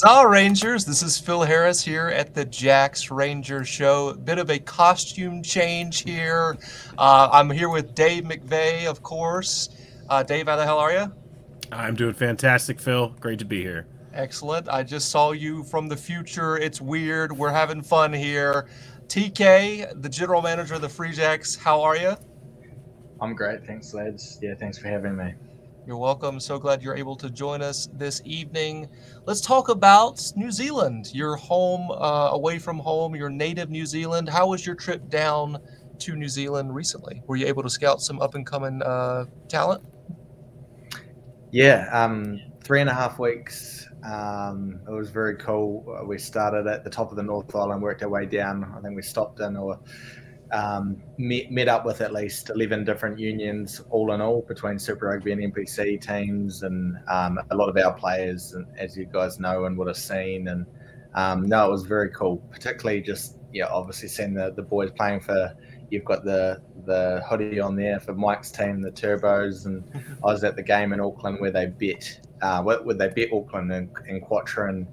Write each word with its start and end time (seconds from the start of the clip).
Huzzah, 0.00 0.28
Rangers. 0.28 0.84
This 0.84 1.02
is 1.02 1.18
Phil 1.18 1.42
Harris 1.42 1.82
here 1.82 2.06
at 2.06 2.32
the 2.32 2.44
Jacks 2.44 3.10
Ranger 3.10 3.64
Show. 3.64 4.14
Bit 4.14 4.38
of 4.38 4.48
a 4.48 4.60
costume 4.60 5.42
change 5.42 6.04
here. 6.04 6.56
Uh, 6.96 7.28
I'm 7.32 7.50
here 7.50 7.68
with 7.68 7.96
Dave 7.96 8.22
McVeigh, 8.22 8.86
of 8.86 9.02
course. 9.02 9.70
Uh, 10.08 10.22
Dave, 10.22 10.46
how 10.46 10.54
the 10.54 10.64
hell 10.64 10.78
are 10.78 10.92
you? 10.92 11.12
I'm 11.72 11.96
doing 11.96 12.14
fantastic, 12.14 12.78
Phil. 12.78 13.08
Great 13.18 13.40
to 13.40 13.44
be 13.44 13.60
here. 13.60 13.88
Excellent. 14.12 14.68
I 14.68 14.84
just 14.84 15.10
saw 15.10 15.32
you 15.32 15.64
from 15.64 15.88
the 15.88 15.96
future. 15.96 16.56
It's 16.56 16.80
weird. 16.80 17.36
We're 17.36 17.50
having 17.50 17.82
fun 17.82 18.12
here. 18.12 18.68
TK, 19.08 20.00
the 20.00 20.08
general 20.08 20.42
manager 20.42 20.74
of 20.74 20.80
the 20.80 20.88
Free 20.88 21.12
Jacks, 21.12 21.56
how 21.56 21.82
are 21.82 21.96
you? 21.96 22.14
I'm 23.20 23.34
great. 23.34 23.66
Thanks, 23.66 23.92
lads. 23.92 24.38
Yeah, 24.40 24.54
thanks 24.54 24.78
for 24.78 24.86
having 24.86 25.16
me. 25.16 25.34
You're 25.88 25.96
welcome. 25.96 26.38
So 26.38 26.58
glad 26.58 26.82
you're 26.82 26.98
able 26.98 27.16
to 27.16 27.30
join 27.30 27.62
us 27.62 27.88
this 27.94 28.20
evening. 28.26 28.90
Let's 29.24 29.40
talk 29.40 29.70
about 29.70 30.20
New 30.36 30.50
Zealand, 30.50 31.08
your 31.14 31.34
home, 31.36 31.90
uh, 31.90 32.28
away 32.32 32.58
from 32.58 32.78
home, 32.78 33.16
your 33.16 33.30
native 33.30 33.70
New 33.70 33.86
Zealand. 33.86 34.28
How 34.28 34.48
was 34.48 34.66
your 34.66 34.74
trip 34.74 35.08
down 35.08 35.56
to 36.00 36.14
New 36.14 36.28
Zealand 36.28 36.74
recently? 36.74 37.22
Were 37.26 37.36
you 37.36 37.46
able 37.46 37.62
to 37.62 37.70
scout 37.70 38.02
some 38.02 38.20
up 38.20 38.34
and 38.34 38.44
coming 38.44 38.82
uh, 38.82 39.24
talent? 39.48 39.82
Yeah, 41.52 41.88
um, 41.90 42.38
three 42.62 42.82
and 42.82 42.90
a 42.90 42.94
half 42.94 43.18
weeks. 43.18 43.88
Um, 44.04 44.80
it 44.86 44.92
was 44.92 45.08
very 45.08 45.36
cool. 45.36 46.04
We 46.06 46.18
started 46.18 46.66
at 46.66 46.84
the 46.84 46.90
top 46.90 47.10
of 47.10 47.16
the 47.16 47.22
North 47.22 47.56
Island, 47.56 47.80
worked 47.80 48.02
our 48.02 48.10
way 48.10 48.26
down. 48.26 48.74
I 48.76 48.82
think 48.82 48.94
we 48.94 49.00
stopped 49.00 49.40
in 49.40 49.56
or 49.56 49.80
um, 50.52 51.02
met, 51.18 51.50
met 51.50 51.68
up 51.68 51.84
with 51.84 52.00
at 52.00 52.12
least 52.12 52.50
11 52.50 52.84
different 52.84 53.18
unions, 53.18 53.82
all 53.90 54.12
in 54.12 54.20
all, 54.20 54.42
between 54.42 54.78
Super 54.78 55.06
Rugby 55.06 55.32
and 55.32 55.54
NPC 55.54 56.00
teams, 56.00 56.62
and 56.62 56.96
um, 57.08 57.38
a 57.50 57.56
lot 57.56 57.68
of 57.68 57.76
our 57.76 57.92
players, 57.92 58.54
and 58.54 58.66
as 58.78 58.96
you 58.96 59.06
guys 59.06 59.38
know 59.38 59.64
and 59.64 59.76
would 59.76 59.88
have 59.88 59.96
seen. 59.96 60.48
And 60.48 60.66
um, 61.14 61.46
no, 61.46 61.66
it 61.66 61.70
was 61.70 61.84
very 61.84 62.10
cool, 62.10 62.38
particularly 62.50 63.00
just, 63.00 63.36
yeah, 63.52 63.66
obviously 63.66 64.08
seeing 64.08 64.34
the, 64.34 64.52
the 64.54 64.62
boys 64.62 64.90
playing 64.90 65.20
for. 65.20 65.54
You've 65.90 66.04
got 66.04 66.22
the 66.24 66.60
the 66.84 67.22
hoodie 67.28 67.60
on 67.60 67.76
there 67.76 68.00
for 68.00 68.14
Mike's 68.14 68.50
team, 68.50 68.80
the 68.80 68.90
Turbos, 68.90 69.66
and 69.66 69.84
I 70.24 70.26
was 70.26 70.44
at 70.44 70.56
the 70.56 70.62
game 70.62 70.92
in 70.92 71.00
Auckland 71.00 71.40
where 71.40 71.50
they 71.50 71.66
bet, 71.66 72.20
uh, 72.40 72.62
where, 72.62 72.82
where 72.82 72.96
they 72.96 73.08
bet 73.08 73.32
Auckland 73.32 73.72
and, 73.72 73.90
and 74.08 74.22
Quattrin, 74.22 74.86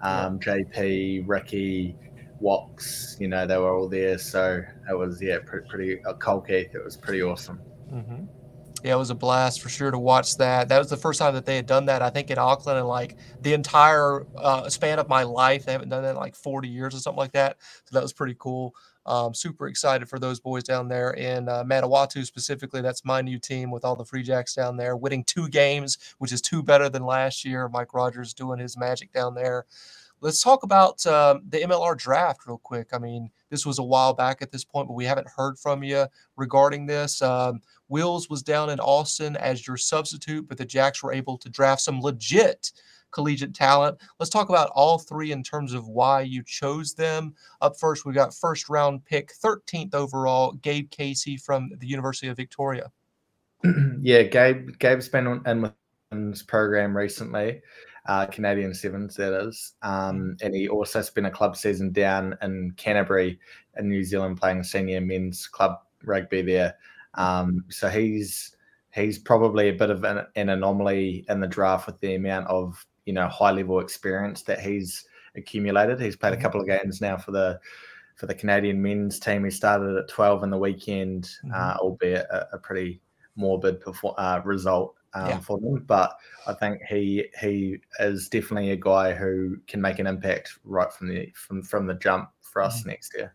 um, 0.00 0.40
JP, 0.40 1.24
Ricky, 1.26 1.94
Woks, 2.42 3.20
you 3.20 3.28
know, 3.28 3.46
they 3.46 3.56
were 3.56 3.74
all 3.74 3.88
there. 3.88 4.18
So 4.18 4.62
it 4.90 4.96
was, 4.96 5.22
yeah, 5.22 5.38
pretty, 5.44 5.68
pretty 5.68 6.04
uh, 6.04 6.14
Cole 6.14 6.40
Keith. 6.40 6.74
It 6.74 6.84
was 6.84 6.96
pretty 6.96 7.22
awesome. 7.22 7.60
Mm-hmm. 7.92 8.24
Yeah, 8.84 8.94
it 8.94 8.98
was 8.98 9.10
a 9.10 9.14
blast 9.14 9.60
for 9.60 9.68
sure 9.68 9.92
to 9.92 9.98
watch 9.98 10.36
that. 10.38 10.68
That 10.68 10.78
was 10.78 10.90
the 10.90 10.96
first 10.96 11.20
time 11.20 11.34
that 11.34 11.46
they 11.46 11.54
had 11.54 11.66
done 11.66 11.86
that, 11.86 12.02
I 12.02 12.10
think, 12.10 12.30
in 12.30 12.38
Auckland 12.38 12.80
and 12.80 12.88
like 12.88 13.16
the 13.40 13.52
entire 13.52 14.26
uh, 14.36 14.68
span 14.68 14.98
of 14.98 15.08
my 15.08 15.22
life. 15.22 15.64
They 15.64 15.72
haven't 15.72 15.88
done 15.88 16.02
that 16.02 16.10
in 16.10 16.16
like 16.16 16.34
40 16.34 16.68
years 16.68 16.94
or 16.94 16.98
something 16.98 17.18
like 17.18 17.32
that. 17.32 17.58
So 17.84 17.94
that 17.94 18.02
was 18.02 18.12
pretty 18.12 18.34
cool. 18.40 18.74
Um, 19.06 19.34
super 19.34 19.66
excited 19.68 20.08
for 20.08 20.18
those 20.18 20.40
boys 20.40 20.64
down 20.64 20.88
there 20.88 21.12
in 21.12 21.48
uh, 21.48 21.64
Manawatu 21.64 22.24
specifically. 22.24 22.80
That's 22.80 23.04
my 23.04 23.20
new 23.20 23.38
team 23.38 23.70
with 23.70 23.84
all 23.84 23.96
the 23.96 24.04
Free 24.04 24.22
Jacks 24.22 24.54
down 24.54 24.76
there, 24.76 24.96
winning 24.96 25.24
two 25.24 25.48
games, 25.48 25.98
which 26.18 26.32
is 26.32 26.40
two 26.40 26.62
better 26.62 26.88
than 26.88 27.04
last 27.04 27.44
year. 27.44 27.68
Mike 27.68 27.94
Rogers 27.94 28.34
doing 28.34 28.58
his 28.58 28.76
magic 28.76 29.12
down 29.12 29.34
there. 29.34 29.66
Let's 30.22 30.40
talk 30.40 30.62
about 30.62 31.04
uh, 31.04 31.40
the 31.48 31.62
MLR 31.62 31.98
draft 31.98 32.46
real 32.46 32.58
quick. 32.58 32.90
I 32.92 32.98
mean, 32.98 33.28
this 33.50 33.66
was 33.66 33.80
a 33.80 33.82
while 33.82 34.14
back 34.14 34.40
at 34.40 34.52
this 34.52 34.64
point, 34.64 34.86
but 34.86 34.94
we 34.94 35.04
haven't 35.04 35.26
heard 35.26 35.58
from 35.58 35.82
you 35.82 36.06
regarding 36.36 36.86
this. 36.86 37.20
Um, 37.20 37.60
Wills 37.88 38.30
was 38.30 38.40
down 38.40 38.70
in 38.70 38.78
Austin 38.78 39.36
as 39.36 39.66
your 39.66 39.76
substitute, 39.76 40.46
but 40.46 40.58
the 40.58 40.64
Jacks 40.64 41.02
were 41.02 41.12
able 41.12 41.36
to 41.38 41.50
draft 41.50 41.82
some 41.82 42.00
legit 42.00 42.70
collegiate 43.10 43.52
talent. 43.52 43.98
Let's 44.20 44.30
talk 44.30 44.48
about 44.48 44.70
all 44.74 44.96
three 44.96 45.32
in 45.32 45.42
terms 45.42 45.74
of 45.74 45.88
why 45.88 46.22
you 46.22 46.44
chose 46.44 46.94
them. 46.94 47.34
Up 47.60 47.76
first, 47.76 48.06
we 48.06 48.12
got 48.12 48.32
first 48.32 48.68
round 48.68 49.04
pick, 49.04 49.32
13th 49.44 49.92
overall, 49.92 50.52
Gabe 50.52 50.88
Casey 50.90 51.36
from 51.36 51.72
the 51.78 51.86
University 51.86 52.28
of 52.28 52.36
Victoria. 52.36 52.92
yeah, 54.00 54.22
Gabe 54.22 54.78
Gabe's 54.78 55.08
been 55.08 55.26
on 55.26 55.42
in 55.46 55.62
with 56.30 56.46
program 56.46 56.96
recently 56.96 57.60
uh, 58.06 58.26
Canadian 58.26 58.74
Sevens, 58.74 59.16
that 59.16 59.32
is. 59.46 59.74
Um, 59.82 60.36
and 60.42 60.54
he 60.54 60.68
also 60.68 61.02
spent 61.02 61.26
a 61.26 61.30
club 61.30 61.56
season 61.56 61.92
down 61.92 62.36
in 62.42 62.72
Canterbury 62.76 63.38
in 63.76 63.88
New 63.88 64.04
Zealand 64.04 64.40
playing 64.40 64.64
senior 64.64 65.00
men's 65.00 65.46
club 65.46 65.80
rugby 66.04 66.42
there. 66.42 66.74
Um, 67.14 67.64
so 67.68 67.88
he's 67.88 68.56
he's 68.92 69.18
probably 69.18 69.68
a 69.68 69.74
bit 69.74 69.90
of 69.90 70.04
an, 70.04 70.26
an, 70.36 70.50
anomaly 70.50 71.24
in 71.28 71.40
the 71.40 71.46
draft 71.46 71.86
with 71.86 71.98
the 72.00 72.14
amount 72.14 72.46
of 72.48 72.84
you 73.06 73.12
know 73.12 73.28
high 73.28 73.50
level 73.50 73.80
experience 73.80 74.42
that 74.42 74.60
he's 74.60 75.04
accumulated. 75.36 76.00
He's 76.00 76.16
played 76.16 76.32
a 76.32 76.36
mm-hmm. 76.36 76.42
couple 76.42 76.60
of 76.60 76.66
games 76.66 77.00
now 77.00 77.16
for 77.16 77.30
the 77.30 77.60
for 78.16 78.26
the 78.26 78.34
Canadian 78.34 78.80
men's 78.80 79.18
team. 79.18 79.44
He 79.44 79.50
started 79.50 79.96
at 79.96 80.08
12 80.08 80.44
in 80.44 80.50
the 80.50 80.58
weekend, 80.58 81.24
mm-hmm. 81.44 81.50
uh, 81.54 81.76
albeit 81.80 82.26
a, 82.30 82.54
a, 82.54 82.58
pretty 82.58 83.00
morbid 83.36 83.80
perform- 83.80 84.14
uh, 84.18 84.40
result 84.44 84.94
um, 85.14 85.28
yeah. 85.28 85.40
for 85.40 85.58
them. 85.58 85.84
But 85.86 86.16
I 86.46 86.54
think 86.54 86.82
he 86.82 87.26
he 87.40 87.78
is 88.00 88.28
definitely 88.28 88.70
a 88.72 88.76
guy 88.76 89.14
who 89.14 89.56
can 89.66 89.80
make 89.80 89.98
an 89.98 90.06
impact 90.06 90.58
right 90.64 90.92
from 90.92 91.08
the 91.08 91.30
from 91.34 91.62
from 91.62 91.86
the 91.86 91.94
jump 91.94 92.30
for 92.40 92.62
us 92.62 92.80
mm-hmm. 92.80 92.90
next 92.90 93.14
year. 93.16 93.34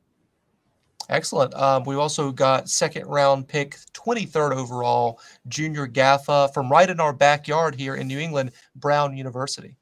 Excellent. 1.10 1.54
Um, 1.54 1.84
we 1.86 1.96
also 1.96 2.32
got 2.32 2.70
second 2.70 3.08
round 3.08 3.48
pick, 3.48 3.78
23rd 3.94 4.58
overall, 4.58 5.22
Junior 5.48 5.88
Gaffa 5.88 6.54
from 6.54 6.70
right 6.70 6.90
in 6.90 7.00
our 7.00 7.14
backyard 7.14 7.76
here 7.76 7.96
in 7.96 8.08
New 8.08 8.20
England, 8.20 8.52
Brown 8.76 9.16
University. 9.16 9.78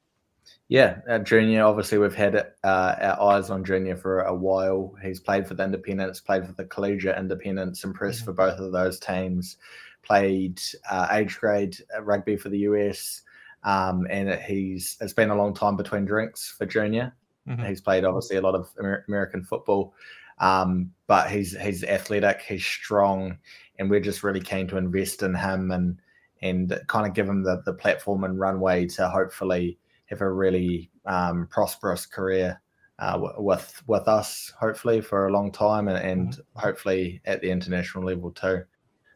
Yeah, 0.68 0.98
uh, 1.08 1.18
Junior. 1.20 1.64
Obviously, 1.64 1.98
we've 1.98 2.14
had 2.14 2.36
uh, 2.36 2.46
our 2.64 3.34
eyes 3.34 3.50
on 3.50 3.64
Junior 3.64 3.96
for 3.96 4.22
a 4.22 4.34
while. 4.34 4.94
He's 5.02 5.20
played 5.20 5.46
for 5.46 5.54
the 5.54 5.64
Independents, 5.64 6.20
played 6.20 6.44
for 6.44 6.52
the 6.52 6.64
Collegiate 6.64 7.18
Independents, 7.18 7.84
impressed 7.84 8.18
mm-hmm. 8.18 8.26
for 8.26 8.32
both 8.32 8.58
of 8.58 8.72
those 8.72 8.98
teams 8.98 9.58
played 10.06 10.60
uh, 10.90 11.08
age 11.10 11.38
grade 11.38 11.76
rugby 12.00 12.36
for 12.36 12.48
the 12.48 12.60
US, 12.60 13.22
um, 13.64 14.06
and 14.08 14.32
he's 14.40 14.96
it's 15.00 15.12
been 15.12 15.30
a 15.30 15.36
long 15.36 15.54
time 15.54 15.76
between 15.76 16.04
drinks 16.04 16.54
for 16.56 16.66
Junior. 16.66 17.14
Mm-hmm. 17.48 17.66
He's 17.66 17.80
played 17.80 18.04
obviously 18.04 18.36
a 18.36 18.40
lot 18.40 18.54
of 18.54 18.70
Amer- 18.78 19.04
American 19.08 19.42
football, 19.42 19.94
um, 20.38 20.92
but 21.06 21.30
he's 21.30 21.56
he's 21.60 21.84
athletic, 21.84 22.42
he's 22.42 22.64
strong, 22.64 23.38
and 23.78 23.90
we're 23.90 24.00
just 24.00 24.22
really 24.22 24.40
keen 24.40 24.66
to 24.68 24.78
invest 24.78 25.22
in 25.22 25.34
him 25.34 25.70
and 25.70 25.98
and 26.42 26.80
kind 26.86 27.06
of 27.06 27.14
give 27.14 27.28
him 27.28 27.42
the 27.42 27.62
the 27.64 27.72
platform 27.72 28.24
and 28.24 28.38
runway 28.38 28.86
to 28.86 29.08
hopefully 29.08 29.78
have 30.06 30.20
a 30.20 30.32
really 30.32 30.90
um, 31.04 31.48
prosperous 31.50 32.06
career 32.06 32.60
uh, 32.98 33.18
with 33.38 33.82
with 33.86 34.08
us, 34.08 34.52
hopefully 34.58 35.00
for 35.00 35.26
a 35.26 35.32
long 35.32 35.52
time, 35.52 35.88
and, 35.88 35.98
and 35.98 36.28
mm-hmm. 36.30 36.58
hopefully 36.58 37.20
at 37.24 37.40
the 37.40 37.50
international 37.50 38.04
level 38.04 38.30
too. 38.30 38.62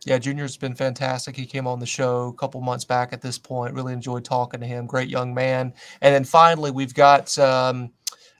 Yeah, 0.06 0.19
Junior's 0.19 0.56
been 0.56 0.75
fantastic. 0.75 1.37
He 1.37 1.44
came 1.44 1.66
on 1.66 1.78
the 1.78 1.87
show 1.87 2.28
a 2.28 2.34
couple 2.34 2.61
months 2.62 2.84
back 2.84 3.12
at 3.12 3.21
this 3.21 3.38
point. 3.38 3.75
Really 3.75 3.93
enjoyed 3.93 4.25
talking 4.25 4.61
to 4.61 4.66
him. 4.66 4.87
Great 4.87 5.09
young 5.09 5.34
man. 5.34 5.75
And 6.00 6.15
then 6.15 6.25
finally, 6.25 6.71
we've 6.71 6.94
got, 6.94 7.37
um, 7.38 7.93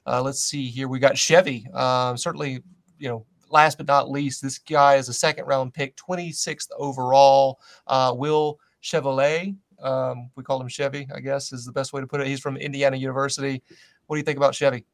uh, 0.07 0.23
let's 0.23 0.43
see 0.43 0.69
here, 0.69 0.89
we 0.89 0.99
got 0.99 1.19
Chevy. 1.19 1.67
Um, 1.75 2.17
certainly, 2.17 2.63
you 2.99 3.09
know, 3.09 3.27
last 3.51 3.77
but 3.77 3.87
not 3.87 4.11
least, 4.11 4.43
this 4.43 4.59
guy 4.59 4.97
is 4.97 5.11
a 5.11 5.13
second 5.13 5.45
round 5.45 5.75
pick, 5.75 5.97
26th 5.97 6.69
overall. 6.79 7.61
Uh, 7.87 8.15
Will 8.17 8.59
Chevalier. 8.81 9.53
Um, 9.83 10.31
we 10.37 10.43
call 10.43 10.61
him 10.61 10.69
Chevy, 10.69 11.09
I 11.15 11.21
guess 11.21 11.53
is 11.53 11.65
the 11.65 11.73
best 11.73 11.93
way 11.93 12.01
to 12.01 12.07
put 12.07 12.21
it. 12.21 12.27
He's 12.27 12.41
from 12.41 12.57
Indiana 12.57 12.97
University. 12.97 13.63
What 14.07 14.17
do 14.17 14.19
you 14.21 14.25
think 14.25 14.37
about 14.39 14.55
Chevy? 14.55 14.85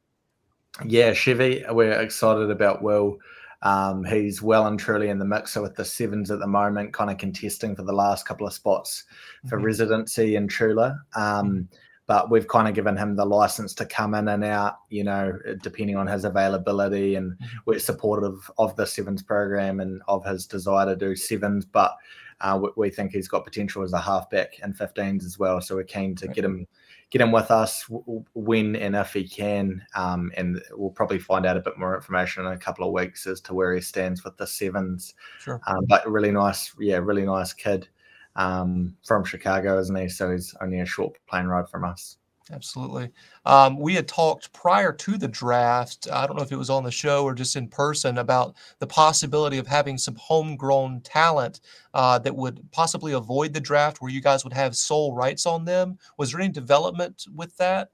Yeah, 0.85 1.13
Chevy. 1.13 1.65
We're 1.71 2.01
excited 2.01 2.51
about 2.51 2.83
Will. 2.83 3.19
Um, 3.63 4.05
he's 4.05 4.43
well 4.43 4.67
and 4.67 4.79
truly 4.79 5.09
in 5.09 5.19
the 5.19 5.25
mixer 5.25 5.63
with 5.63 5.75
the 5.75 5.85
sevens 5.85 6.31
at 6.31 6.39
the 6.39 6.47
moment, 6.47 6.93
kind 6.93 7.11
of 7.11 7.19
contesting 7.19 7.75
for 7.75 7.83
the 7.83 7.93
last 7.93 8.27
couple 8.27 8.47
of 8.47 8.53
spots 8.53 9.05
for 9.49 9.57
mm-hmm. 9.57 9.67
residency 9.67 10.37
in 10.37 10.49
Chula. 10.49 10.99
Um, 11.15 11.69
but 12.07 12.31
we've 12.31 12.47
kind 12.47 12.69
of 12.69 12.75
given 12.75 12.97
him 12.97 13.17
the 13.17 13.25
license 13.25 13.75
to 13.75 13.85
come 13.85 14.15
in 14.15 14.29
and 14.29 14.45
out, 14.45 14.79
you 14.91 15.03
know, 15.03 15.37
depending 15.63 15.97
on 15.97 16.07
his 16.07 16.25
availability. 16.25 17.17
And 17.17 17.33
mm-hmm. 17.33 17.57
we're 17.65 17.81
supportive 17.81 18.51
of 18.59 18.77
the 18.77 18.87
sevens 18.87 19.23
program 19.23 19.81
and 19.81 20.01
of 20.07 20.25
his 20.25 20.47
desire 20.47 20.87
to 20.87 20.97
do 20.97 21.17
sevens. 21.17 21.65
But 21.65 21.97
uh, 22.41 22.59
we, 22.63 22.69
we, 22.77 22.91
think 22.91 23.13
he's 23.13 23.29
got 23.29 23.45
potential 23.45 23.83
as 23.83 23.93
a 23.93 24.01
halfback 24.01 24.59
in 24.61 24.73
15s 24.73 25.25
as 25.25 25.39
well. 25.39 25.61
So 25.61 25.75
we're 25.77 25.85
keen 25.85 26.15
to 26.17 26.29
get 26.29 26.45
him 26.45 26.67
get 27.11 27.21
him 27.21 27.33
with 27.33 27.51
us 27.51 27.87
when 28.35 28.77
and 28.77 28.97
if 28.97 29.13
he 29.13 29.29
can. 29.29 29.83
Um, 29.95 30.33
and 30.37 30.61
we'll 30.73 30.91
probably 30.91 31.19
find 31.19 31.47
out 31.47 31.57
a 31.57 31.63
bit 31.63 31.79
more 31.79 31.95
information 31.95 32.45
in 32.45 32.53
a 32.53 32.59
couple 32.59 32.87
of 32.87 32.93
weeks 32.93 33.27
as 33.27 33.41
to 33.43 33.55
where 33.55 33.75
he 33.75 33.81
stands 33.81 34.25
with 34.25 34.37
the 34.37 34.47
sevens. 34.47 35.15
Sure. 35.41 35.61
Um, 35.67 35.85
but 35.89 36.09
really 36.11 36.33
nice, 36.33 36.75
yeah, 36.79 36.97
really 36.97 37.25
nice 37.25 37.53
kid 37.53 37.89
um, 38.35 38.97
from 39.05 39.25
Chicago, 39.25 39.79
isn't 39.79 39.97
he? 39.97 40.09
So 40.09 40.31
he's 40.33 40.55
only 40.61 40.81
a 40.81 40.87
short 40.87 41.17
plane 41.29 41.47
ride 41.47 41.69
from 41.69 41.85
us. 41.85 42.19
Absolutely. 42.53 43.11
Um, 43.45 43.79
we 43.79 43.95
had 43.95 44.07
talked 44.07 44.53
prior 44.53 44.93
to 44.93 45.19
the 45.19 45.27
draft. 45.27 46.07
I 46.13 46.27
don't 46.27 46.37
know 46.37 46.45
if 46.45 46.53
it 46.53 46.59
was 46.59 46.71
on 46.71 46.85
the 46.85 46.93
show 46.93 47.25
or 47.25 47.35
just 47.35 47.57
in 47.57 47.67
person 47.67 48.19
about 48.19 48.55
the 48.79 48.87
possibility 48.87 49.59
of 49.59 49.67
having 49.67 49.99
some 49.99 50.15
homegrown 50.15 51.01
talent 51.01 51.61
uh, 51.93 52.21
that 52.21 52.37
would 52.37 52.61
possibly 52.71 53.13
avoid 53.15 53.53
the 53.53 53.61
draft, 53.61 54.01
where 54.01 54.13
you 54.13 54.21
guys 54.21 54.45
would 54.45 54.53
have 54.53 54.77
sole 54.77 55.13
rights 55.13 55.45
on 55.45 55.65
them. 55.65 55.99
Was 56.19 56.31
there 56.31 56.41
any 56.41 56.53
development 56.53 57.25
with 57.35 57.57
that? 57.57 57.89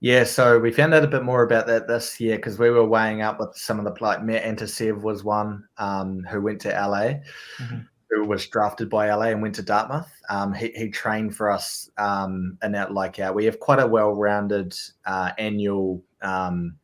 Yeah, 0.00 0.24
so 0.24 0.60
we 0.60 0.70
found 0.70 0.94
out 0.94 1.02
a 1.02 1.08
bit 1.08 1.24
more 1.24 1.42
about 1.42 1.66
that 1.66 1.88
this 1.88 2.20
year 2.20 2.36
because 2.36 2.58
we 2.58 2.70
were 2.70 2.86
weighing 2.86 3.20
up 3.20 3.40
with 3.40 3.56
some 3.56 3.78
of 3.78 3.84
the 3.84 4.02
like 4.02 4.22
Matt 4.22 4.44
Antosev 4.44 5.02
was 5.02 5.24
one 5.24 5.64
um, 5.76 6.22
who 6.30 6.40
went 6.40 6.60
to 6.60 6.68
LA, 6.68 7.18
mm-hmm. 7.58 7.80
Who 8.10 8.24
was 8.24 8.46
drafted 8.46 8.88
by 8.88 9.12
LA 9.12 9.26
and 9.26 9.42
went 9.42 9.54
to 9.56 9.62
Dartmouth. 9.62 10.10
Um, 10.30 10.54
he, 10.54 10.68
he 10.74 10.88
trained 10.88 11.36
for 11.36 11.50
us 11.50 11.90
um, 11.98 12.56
in 12.62 12.72
that 12.72 12.92
like 12.92 13.18
our, 13.18 13.32
we 13.32 13.44
have 13.44 13.60
quite 13.60 13.80
a 13.80 13.86
well-rounded 13.86 14.74
uh, 15.04 15.32
annual 15.38 16.02
um, 16.22 16.76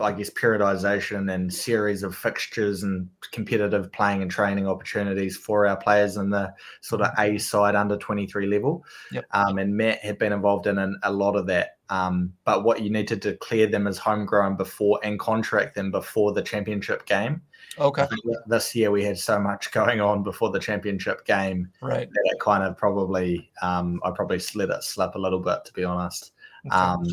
I 0.00 0.12
guess, 0.12 0.30
periodization 0.30 1.32
and 1.32 1.52
series 1.52 2.02
of 2.02 2.16
fixtures 2.16 2.82
and 2.82 3.08
competitive 3.32 3.92
playing 3.92 4.22
and 4.22 4.30
training 4.30 4.66
opportunities 4.66 5.36
for 5.36 5.66
our 5.66 5.76
players 5.76 6.16
in 6.16 6.30
the 6.30 6.52
sort 6.80 7.02
of 7.02 7.10
A 7.18 7.36
side 7.36 7.74
under 7.74 7.98
23 7.98 8.46
level. 8.46 8.84
Yep. 9.12 9.26
Um, 9.32 9.58
and 9.58 9.76
Matt 9.76 9.98
had 9.98 10.18
been 10.18 10.32
involved 10.32 10.66
in 10.66 10.78
an, 10.78 10.98
a 11.02 11.12
lot 11.12 11.36
of 11.36 11.46
that. 11.48 11.76
Um, 11.90 12.32
but 12.44 12.64
what 12.64 12.82
you 12.82 12.90
need 12.90 13.06
to 13.08 13.16
declare 13.16 13.66
them 13.66 13.86
as 13.86 13.98
homegrown 13.98 14.56
before 14.56 14.98
and 15.02 15.18
contract 15.18 15.74
them 15.74 15.90
before 15.90 16.32
the 16.32 16.42
championship 16.42 17.04
game. 17.04 17.42
Okay. 17.78 18.06
This 18.46 18.74
year 18.74 18.90
we 18.90 19.04
had 19.04 19.18
so 19.18 19.38
much 19.38 19.70
going 19.70 20.00
on 20.00 20.22
before 20.22 20.50
the 20.50 20.58
championship 20.58 21.26
game 21.26 21.70
right. 21.82 22.08
that 22.08 22.22
it 22.24 22.40
kind 22.40 22.64
of 22.64 22.76
probably, 22.76 23.50
um, 23.60 24.00
I 24.04 24.10
probably 24.10 24.38
slid 24.38 24.70
it 24.70 24.82
slip 24.82 25.14
a 25.14 25.18
little 25.18 25.40
bit, 25.40 25.64
to 25.66 25.72
be 25.72 25.84
honest. 25.84 26.32
Okay. 26.66 26.74
Um, 26.74 27.06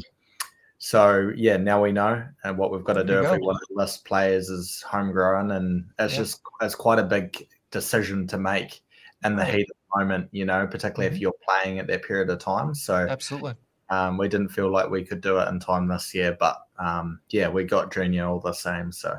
so 0.84 1.32
yeah, 1.38 1.56
now 1.56 1.82
we 1.82 1.94
know 1.94 2.26
and 2.44 2.58
what 2.58 2.70
we've 2.70 2.84
got 2.84 2.96
to 2.96 3.06
do 3.06 3.20
if 3.20 3.24
go. 3.24 3.32
we 3.34 3.40
want 3.40 3.58
to 3.70 3.74
list 3.74 4.04
players 4.04 4.50
as 4.50 4.84
homegrown, 4.86 5.52
and 5.52 5.86
it's 5.98 6.14
yeah. 6.14 6.20
just 6.20 6.42
it's 6.62 6.76
quite 6.76 7.00
a 7.00 7.04
big 7.04 7.48
decision 7.72 8.28
to 8.28 8.38
make 8.38 8.82
in 9.24 9.38
the 9.38 9.46
heat 9.46 9.62
of 9.62 9.78
the 9.78 10.04
moment, 10.04 10.28
you 10.34 10.44
know, 10.44 10.68
particularly 10.68 11.08
mm-hmm. 11.08 11.16
if 11.16 11.22
you're 11.22 11.34
playing 11.48 11.80
at 11.80 11.88
that 11.88 12.04
period 12.04 12.30
of 12.30 12.40
time. 12.40 12.76
So 12.76 12.96
absolutely, 12.96 13.54
um, 13.90 14.18
we 14.18 14.28
didn't 14.28 14.50
feel 14.50 14.70
like 14.70 14.90
we 14.90 15.06
could 15.06 15.22
do 15.22 15.38
it 15.38 15.48
in 15.48 15.58
time 15.58 15.88
this 15.88 16.14
year, 16.14 16.36
but 16.38 16.58
um, 16.78 17.22
yeah, 17.30 17.48
we 17.48 17.64
got 17.64 17.94
junior 17.94 18.26
all 18.28 18.42
the 18.42 18.52
same. 18.52 18.92
So 18.92 19.18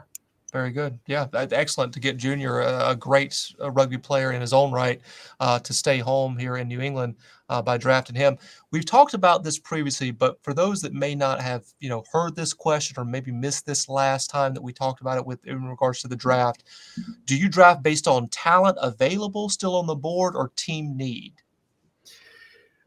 very 0.54 0.70
good. 0.70 1.00
Yeah, 1.08 1.26
excellent 1.34 1.92
to 1.94 2.00
get 2.00 2.16
Junior, 2.16 2.60
a, 2.60 2.94
great 2.94 3.52
rugby 3.58 3.98
player 3.98 4.30
in 4.30 4.40
his 4.40 4.52
own 4.52 4.70
right, 4.70 5.00
uh, 5.40 5.58
to 5.58 5.72
stay 5.72 5.98
home 5.98 6.38
here 6.38 6.58
in 6.58 6.68
New 6.68 6.80
England 6.80 7.16
uh, 7.48 7.60
by 7.60 7.76
drafting 7.76 8.14
him. 8.14 8.38
We've 8.70 8.86
talked 8.86 9.14
about 9.14 9.42
this 9.42 9.58
previously, 9.58 10.12
but 10.12 10.40
for 10.44 10.54
those 10.54 10.80
that 10.82 10.92
may 10.92 11.16
not 11.16 11.40
have, 11.40 11.64
you 11.80 11.88
know, 11.88 12.04
heard 12.12 12.36
this 12.36 12.52
question 12.52 12.94
or 12.96 13.04
maybe 13.04 13.32
missed 13.32 13.66
this 13.66 13.88
last 13.88 14.30
time 14.30 14.54
that 14.54 14.62
we 14.62 14.72
talked 14.72 15.00
about 15.00 15.18
it 15.18 15.26
with 15.26 15.44
in 15.44 15.64
regards 15.64 16.00
to 16.02 16.08
the 16.08 16.14
draft, 16.14 16.62
do 17.24 17.36
you 17.36 17.48
draft 17.48 17.82
based 17.82 18.06
on 18.06 18.28
talent 18.28 18.78
available 18.80 19.48
still 19.48 19.74
on 19.74 19.88
the 19.88 19.96
board 19.96 20.36
or 20.36 20.52
team 20.54 20.96
need? 20.96 21.32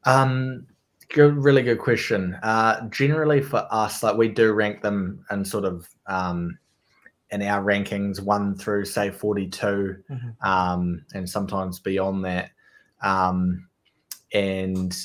Um, 0.05 0.67
good, 1.09 1.35
really 1.35 1.63
good 1.63 1.79
question. 1.79 2.33
Uh, 2.43 2.87
generally, 2.87 3.41
for 3.41 3.67
us, 3.71 4.03
like 4.03 4.15
we 4.15 4.29
do 4.29 4.53
rank 4.53 4.81
them 4.81 5.25
and 5.29 5.45
sort 5.45 5.65
of. 5.65 5.85
Um, 6.05 6.57
in 7.31 7.41
our 7.41 7.63
rankings, 7.63 8.21
one 8.21 8.55
through 8.55 8.85
say 8.85 9.09
42, 9.09 9.97
mm-hmm. 10.09 10.47
um, 10.47 11.05
and 11.13 11.29
sometimes 11.29 11.79
beyond 11.79 12.23
that. 12.25 12.51
Um, 13.01 13.67
and 14.33 14.95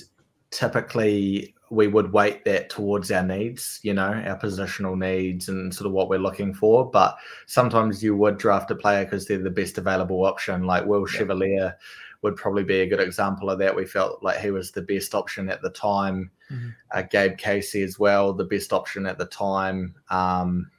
typically, 0.51 1.55
we 1.71 1.89
would 1.89 2.13
weight 2.13 2.45
that 2.45 2.69
towards 2.69 3.11
our 3.11 3.23
needs, 3.23 3.81
you 3.83 3.95
know, 3.95 4.23
our 4.27 4.39
positional 4.39 4.97
needs 4.97 5.49
and 5.49 5.75
sort 5.75 5.87
of 5.87 5.93
what 5.93 6.09
we're 6.11 6.19
looking 6.19 6.53
for. 6.53 6.89
But 6.91 7.17
sometimes 7.47 8.03
you 8.03 8.15
would 8.15 8.37
draft 8.37 8.71
a 8.71 8.75
player 8.75 9.05
because 9.05 9.27
they're 9.27 9.39
the 9.39 9.51
best 9.51 9.79
available 9.79 10.25
option, 10.27 10.65
like 10.65 10.85
Will 10.85 11.07
yeah. 11.11 11.19
Chevalier 11.19 11.77
would 12.21 12.37
probably 12.37 12.63
be 12.63 12.81
a 12.81 12.87
good 12.87 13.01
example 13.01 13.51
of 13.51 13.59
that. 13.59 13.75
We 13.75 13.87
felt 13.87 14.23
like 14.23 14.39
he 14.39 14.51
was 14.51 14.71
the 14.71 14.83
best 14.83 15.15
option 15.15 15.49
at 15.49 15.63
the 15.63 15.71
time. 15.71 16.31
Mm-hmm. 16.51 16.69
Uh, 16.93 17.03
Gabe 17.03 17.39
Casey 17.39 17.83
as 17.83 17.99
well, 17.99 18.33
the 18.33 18.45
best 18.45 18.73
option 18.73 19.07
at 19.07 19.19
the 19.19 19.27
time. 19.27 19.95
Um, 20.11 20.71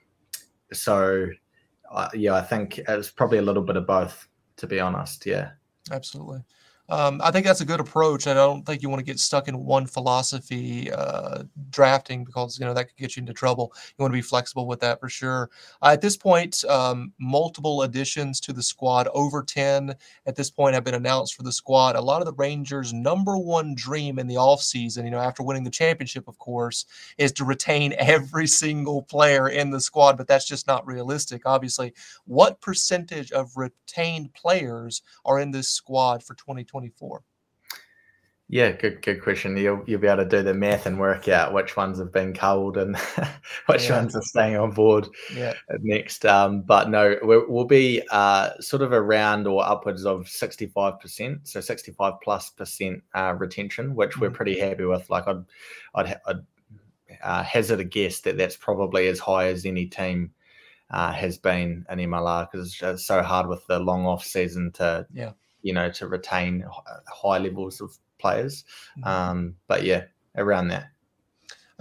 so 0.73 1.27
uh, 1.91 2.09
yeah, 2.13 2.33
I 2.33 2.41
think 2.41 2.79
it's 2.79 3.11
probably 3.11 3.37
a 3.37 3.43
little 3.43 3.63
bit 3.63 3.75
of 3.75 3.85
both, 3.85 4.27
to 4.57 4.67
be 4.67 4.79
honest. 4.79 5.25
Yeah, 5.25 5.51
absolutely. 5.91 6.39
Um, 6.93 7.19
I 7.23 7.31
think 7.31 7.43
that's 7.43 7.61
a 7.61 7.65
good 7.65 7.79
approach. 7.79 8.27
I 8.27 8.35
don't 8.35 8.63
think 8.63 8.83
you 8.83 8.89
want 8.89 8.99
to 8.99 9.03
get 9.03 9.19
stuck 9.19 9.47
in 9.47 9.65
one 9.65 9.87
philosophy 9.87 10.91
uh, 10.91 11.41
drafting 11.71 12.23
because 12.23 12.59
you 12.59 12.67
know 12.67 12.73
that 12.75 12.83
could 12.83 12.97
get 12.97 13.15
you 13.15 13.21
into 13.21 13.33
trouble. 13.33 13.73
You 13.75 14.03
want 14.03 14.11
to 14.11 14.17
be 14.17 14.21
flexible 14.21 14.67
with 14.67 14.79
that 14.81 14.99
for 14.99 15.09
sure. 15.09 15.49
Uh, 15.81 15.87
at 15.93 16.01
this 16.01 16.15
point, 16.15 16.63
um, 16.65 17.11
multiple 17.19 17.81
additions 17.81 18.39
to 18.41 18.53
the 18.53 18.61
squad, 18.61 19.07
over 19.15 19.41
ten 19.41 19.95
at 20.27 20.35
this 20.35 20.51
point, 20.51 20.75
have 20.75 20.83
been 20.83 20.93
announced 20.93 21.33
for 21.33 21.41
the 21.41 21.51
squad. 21.51 21.95
A 21.95 22.01
lot 22.01 22.21
of 22.21 22.27
the 22.27 22.33
Rangers' 22.33 22.93
number 22.93 23.39
one 23.39 23.73
dream 23.73 24.19
in 24.19 24.27
the 24.27 24.35
offseason, 24.35 25.03
you 25.03 25.09
know, 25.09 25.17
after 25.17 25.41
winning 25.41 25.63
the 25.63 25.71
championship, 25.71 26.27
of 26.27 26.37
course, 26.37 26.85
is 27.17 27.31
to 27.31 27.43
retain 27.43 27.95
every 27.97 28.45
single 28.45 29.01
player 29.01 29.49
in 29.49 29.71
the 29.71 29.81
squad, 29.81 30.15
but 30.15 30.27
that's 30.27 30.47
just 30.47 30.67
not 30.67 30.85
realistic. 30.85 31.41
Obviously, 31.47 31.91
what 32.25 32.61
percentage 32.61 33.31
of 33.31 33.57
retained 33.57 34.31
players 34.35 35.01
are 35.25 35.39
in 35.39 35.49
this 35.49 35.69
squad 35.69 36.21
for 36.21 36.35
2020? 36.35 36.82
2024? 36.83 37.23
Yeah, 38.49 38.71
good 38.71 39.01
good 39.01 39.23
question. 39.23 39.57
You'll 39.57 39.83
you'll 39.87 40.01
be 40.01 40.07
able 40.07 40.23
to 40.23 40.29
do 40.29 40.43
the 40.43 40.53
math 40.53 40.85
and 40.85 40.99
work 40.99 41.27
out 41.27 41.53
which 41.53 41.75
ones 41.75 41.97
have 41.97 42.11
been 42.11 42.33
culled 42.33 42.77
and 42.77 42.95
which 43.65 43.85
yeah. 43.85 43.97
ones 43.97 44.15
are 44.15 44.21
staying 44.21 44.57
on 44.57 44.71
board 44.71 45.07
yeah. 45.33 45.53
next. 45.79 46.23
Um, 46.25 46.61
but 46.61 46.89
no, 46.89 47.17
we'll, 47.23 47.45
we'll 47.47 47.65
be 47.65 48.03
uh, 48.11 48.51
sort 48.59 48.83
of 48.83 48.91
around 48.91 49.47
or 49.47 49.65
upwards 49.65 50.05
of 50.05 50.27
sixty 50.27 50.67
five 50.67 50.99
percent, 50.99 51.47
so 51.47 51.61
sixty 51.61 51.93
five 51.93 52.15
plus 52.21 52.49
percent 52.49 53.01
uh, 53.15 53.33
retention, 53.35 53.95
which 53.95 54.11
mm-hmm. 54.11 54.21
we're 54.21 54.31
pretty 54.31 54.59
happy 54.59 54.85
with. 54.85 55.09
Like 55.09 55.27
I'd 55.27 55.45
I'd, 55.95 56.19
I'd 56.27 56.43
uh, 57.23 57.43
hazard 57.43 57.79
a 57.79 57.85
guess 57.85 58.19
that 58.21 58.37
that's 58.37 58.57
probably 58.57 59.07
as 59.07 59.19
high 59.19 59.47
as 59.47 59.65
any 59.65 59.87
team 59.87 60.31
uh, 60.91 61.11
has 61.11 61.39
been 61.39 61.85
in 61.89 61.97
MLR 61.97 62.51
because 62.51 62.77
it's 62.79 63.07
so 63.07 63.23
hard 63.23 63.47
with 63.47 63.65
the 63.67 63.79
long 63.79 64.05
off 64.05 64.23
season 64.23 64.71
to 64.73 65.07
yeah 65.11 65.31
you 65.63 65.73
know, 65.73 65.89
to 65.89 66.07
retain 66.07 66.63
high 67.07 67.39
levels 67.39 67.81
of 67.81 67.97
players. 68.19 68.63
Mm-hmm. 68.99 69.07
Um, 69.07 69.55
but 69.67 69.83
yeah, 69.83 70.05
around 70.35 70.67
that. 70.69 70.92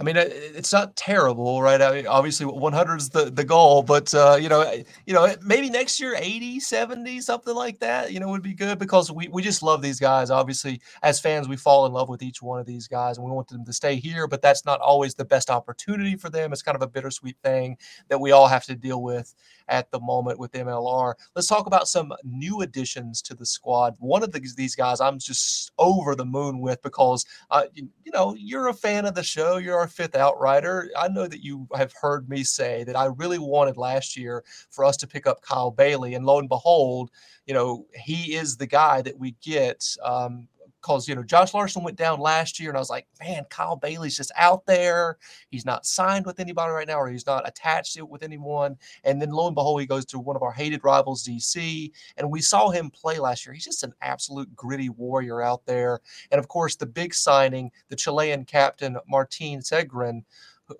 I 0.03 0.05
mean, 0.05 0.17
it's 0.17 0.73
not 0.73 0.97
terrible, 0.97 1.61
right? 1.61 1.81
I 1.81 1.93
mean, 1.93 2.07
obviously 2.07 2.45
100 2.45 2.95
is 2.97 3.09
the, 3.09 3.31
the 3.31 3.45
goal, 3.45 3.83
but 3.83 4.13
uh, 4.13 4.37
you 4.37 4.49
know, 4.49 4.69
you 5.05 5.13
know, 5.13 5.33
maybe 5.41 5.69
next 5.69 5.97
year 5.97 6.13
80, 6.17 6.59
70, 6.59 7.21
something 7.21 7.55
like 7.55 7.79
that, 7.79 8.11
you 8.11 8.19
know, 8.19 8.27
would 8.27 8.41
be 8.41 8.53
good 8.53 8.79
because 8.79 9.13
we, 9.13 9.29
we 9.29 9.41
just 9.41 9.63
love 9.63 9.81
these 9.81 10.01
guys. 10.01 10.29
Obviously, 10.29 10.81
as 11.03 11.21
fans, 11.21 11.47
we 11.47 11.55
fall 11.55 11.85
in 11.85 11.93
love 11.93 12.09
with 12.09 12.21
each 12.21 12.41
one 12.41 12.59
of 12.59 12.65
these 12.65 12.85
guys 12.85 13.17
and 13.17 13.25
we 13.25 13.31
want 13.31 13.47
them 13.47 13.63
to 13.63 13.71
stay 13.71 13.95
here, 13.95 14.27
but 14.27 14.41
that's 14.41 14.65
not 14.65 14.81
always 14.81 15.15
the 15.15 15.23
best 15.23 15.49
opportunity 15.49 16.17
for 16.17 16.29
them. 16.29 16.51
It's 16.51 16.61
kind 16.61 16.75
of 16.75 16.81
a 16.81 16.87
bittersweet 16.87 17.37
thing 17.41 17.77
that 18.09 18.19
we 18.19 18.33
all 18.33 18.47
have 18.47 18.65
to 18.65 18.75
deal 18.75 19.01
with 19.01 19.33
at 19.69 19.89
the 19.91 20.01
moment 20.01 20.37
with 20.37 20.51
MLR. 20.51 21.13
Let's 21.33 21.47
talk 21.47 21.65
about 21.65 21.87
some 21.87 22.13
new 22.23 22.61
additions 22.61 23.21
to 23.21 23.35
the 23.35 23.45
squad. 23.45 23.95
One 23.99 24.21
of 24.21 24.33
the, 24.33 24.41
these 24.57 24.75
guys 24.75 24.99
I'm 24.99 25.17
just 25.19 25.71
over 25.77 26.13
the 26.13 26.25
moon 26.25 26.59
with 26.59 26.81
because, 26.81 27.25
uh, 27.49 27.63
you, 27.73 27.87
you 28.03 28.11
know, 28.11 28.35
you're 28.37 28.67
a 28.67 28.73
fan 28.73 29.05
of 29.05 29.15
the 29.15 29.23
show. 29.23 29.57
You're 29.57 29.77
our 29.77 29.87
fifth 29.93 30.15
outrider. 30.15 30.89
I 30.97 31.07
know 31.07 31.27
that 31.27 31.43
you 31.43 31.67
have 31.75 31.93
heard 31.93 32.29
me 32.29 32.43
say 32.43 32.83
that 32.83 32.95
I 32.95 33.05
really 33.05 33.39
wanted 33.39 33.77
last 33.77 34.17
year 34.17 34.43
for 34.69 34.83
us 34.83 34.97
to 34.97 35.07
pick 35.07 35.27
up 35.27 35.41
Kyle 35.41 35.71
Bailey. 35.71 36.15
And 36.15 36.25
lo 36.25 36.39
and 36.39 36.49
behold, 36.49 37.11
you 37.45 37.53
know, 37.53 37.85
he 37.93 38.35
is 38.35 38.57
the 38.57 38.67
guy 38.67 39.01
that 39.01 39.17
we 39.17 39.35
get 39.41 39.85
um, 40.03 40.47
because 40.83 41.07
you 41.07 41.15
know 41.15 41.23
Josh 41.23 41.53
Larson 41.53 41.83
went 41.83 41.97
down 41.97 42.19
last 42.19 42.59
year, 42.59 42.69
and 42.69 42.77
I 42.77 42.81
was 42.81 42.89
like, 42.89 43.07
man, 43.19 43.45
Kyle 43.49 43.77
Bailey's 43.77 44.17
just 44.17 44.31
out 44.35 44.65
there. 44.65 45.17
He's 45.49 45.65
not 45.65 45.85
signed 45.85 46.25
with 46.25 46.39
anybody 46.39 46.71
right 46.73 46.87
now, 46.87 46.99
or 46.99 47.09
he's 47.09 47.25
not 47.25 47.47
attached 47.47 47.99
with 48.01 48.23
anyone. 48.23 48.77
And 49.03 49.21
then 49.21 49.31
lo 49.31 49.47
and 49.47 49.55
behold, 49.55 49.79
he 49.79 49.87
goes 49.87 50.05
to 50.07 50.19
one 50.19 50.35
of 50.35 50.43
our 50.43 50.51
hated 50.51 50.83
rivals, 50.83 51.25
DC, 51.25 51.91
and 52.17 52.29
we 52.29 52.41
saw 52.41 52.69
him 52.69 52.89
play 52.89 53.17
last 53.17 53.45
year. 53.45 53.53
He's 53.53 53.65
just 53.65 53.83
an 53.83 53.93
absolute 54.01 54.53
gritty 54.55 54.89
warrior 54.89 55.41
out 55.41 55.65
there. 55.65 56.01
And 56.31 56.39
of 56.39 56.47
course, 56.47 56.75
the 56.75 56.85
big 56.85 57.13
signing, 57.13 57.71
the 57.89 57.95
Chilean 57.95 58.45
captain 58.45 58.97
Martin 59.07 59.59
Sigren 59.59 60.23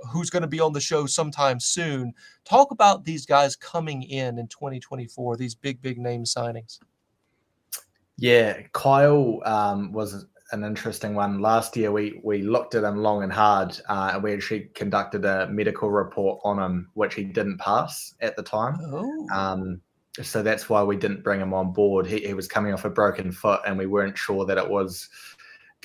who's 0.10 0.30
going 0.30 0.42
to 0.42 0.48
be 0.48 0.62
on 0.62 0.72
the 0.72 0.80
show 0.80 1.06
sometime 1.06 1.60
soon. 1.60 2.14
Talk 2.46 2.72
about 2.72 3.04
these 3.04 3.26
guys 3.26 3.56
coming 3.56 4.04
in 4.04 4.40
in 4.40 4.48
2024, 4.48 5.36
these 5.36 5.56
big, 5.56 5.82
big 5.82 5.98
name 5.98 6.24
signings. 6.24 6.80
Yeah, 8.18 8.62
Kyle 8.74 9.42
um, 9.46 9.92
was 9.92 10.26
an 10.52 10.64
interesting 10.64 11.16
one. 11.16 11.40
Last 11.40 11.76
year, 11.76 11.92
we 11.92 12.22
we 12.24 12.44
looked 12.44 12.76
at 12.76 12.84
him 12.84 12.98
long 12.98 13.24
and 13.24 13.34
hard, 13.34 13.80
uh, 13.90 14.12
and 14.14 14.24
we 14.24 14.34
actually 14.34 14.70
conducted 14.76 15.26
a 15.26 15.48
medical 15.50 15.90
report 15.90 16.40
on 16.44 16.60
him, 16.60 16.90
which 16.94 17.16
he 17.16 17.24
didn't 17.24 17.58
pass 17.58 18.14
at 18.22 18.36
the 18.36 18.44
time. 18.44 18.78
Oh. 18.82 19.28
Um, 19.34 19.82
so 20.22 20.44
that's 20.44 20.70
why 20.70 20.84
we 20.84 20.96
didn't 20.96 21.24
bring 21.24 21.42
him 21.42 21.56
on 21.56 21.74
board. 21.74 22.06
He, 22.06 22.20
he 22.20 22.36
was 22.36 22.48
coming 22.48 22.72
off 22.72 22.86
a 22.86 22.90
broken 22.90 23.32
foot, 23.32 23.62
and 23.66 23.78
we 23.78 23.88
weren't 23.88 24.18
sure 24.18 24.46
that 24.46 24.58
it 24.58 24.70
was. 24.70 25.10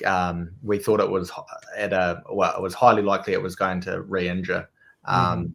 Um, 0.05 0.51
we 0.63 0.77
thought 0.77 1.01
it 1.01 1.09
was 1.09 1.31
at 1.75 1.91
a 1.91 2.21
well, 2.31 2.55
it 2.55 2.61
was 2.61 2.73
highly 2.73 3.01
likely 3.01 3.33
it 3.33 3.41
was 3.41 3.55
going 3.55 3.81
to 3.81 4.01
re-injure. 4.01 4.69
mm 5.07 5.53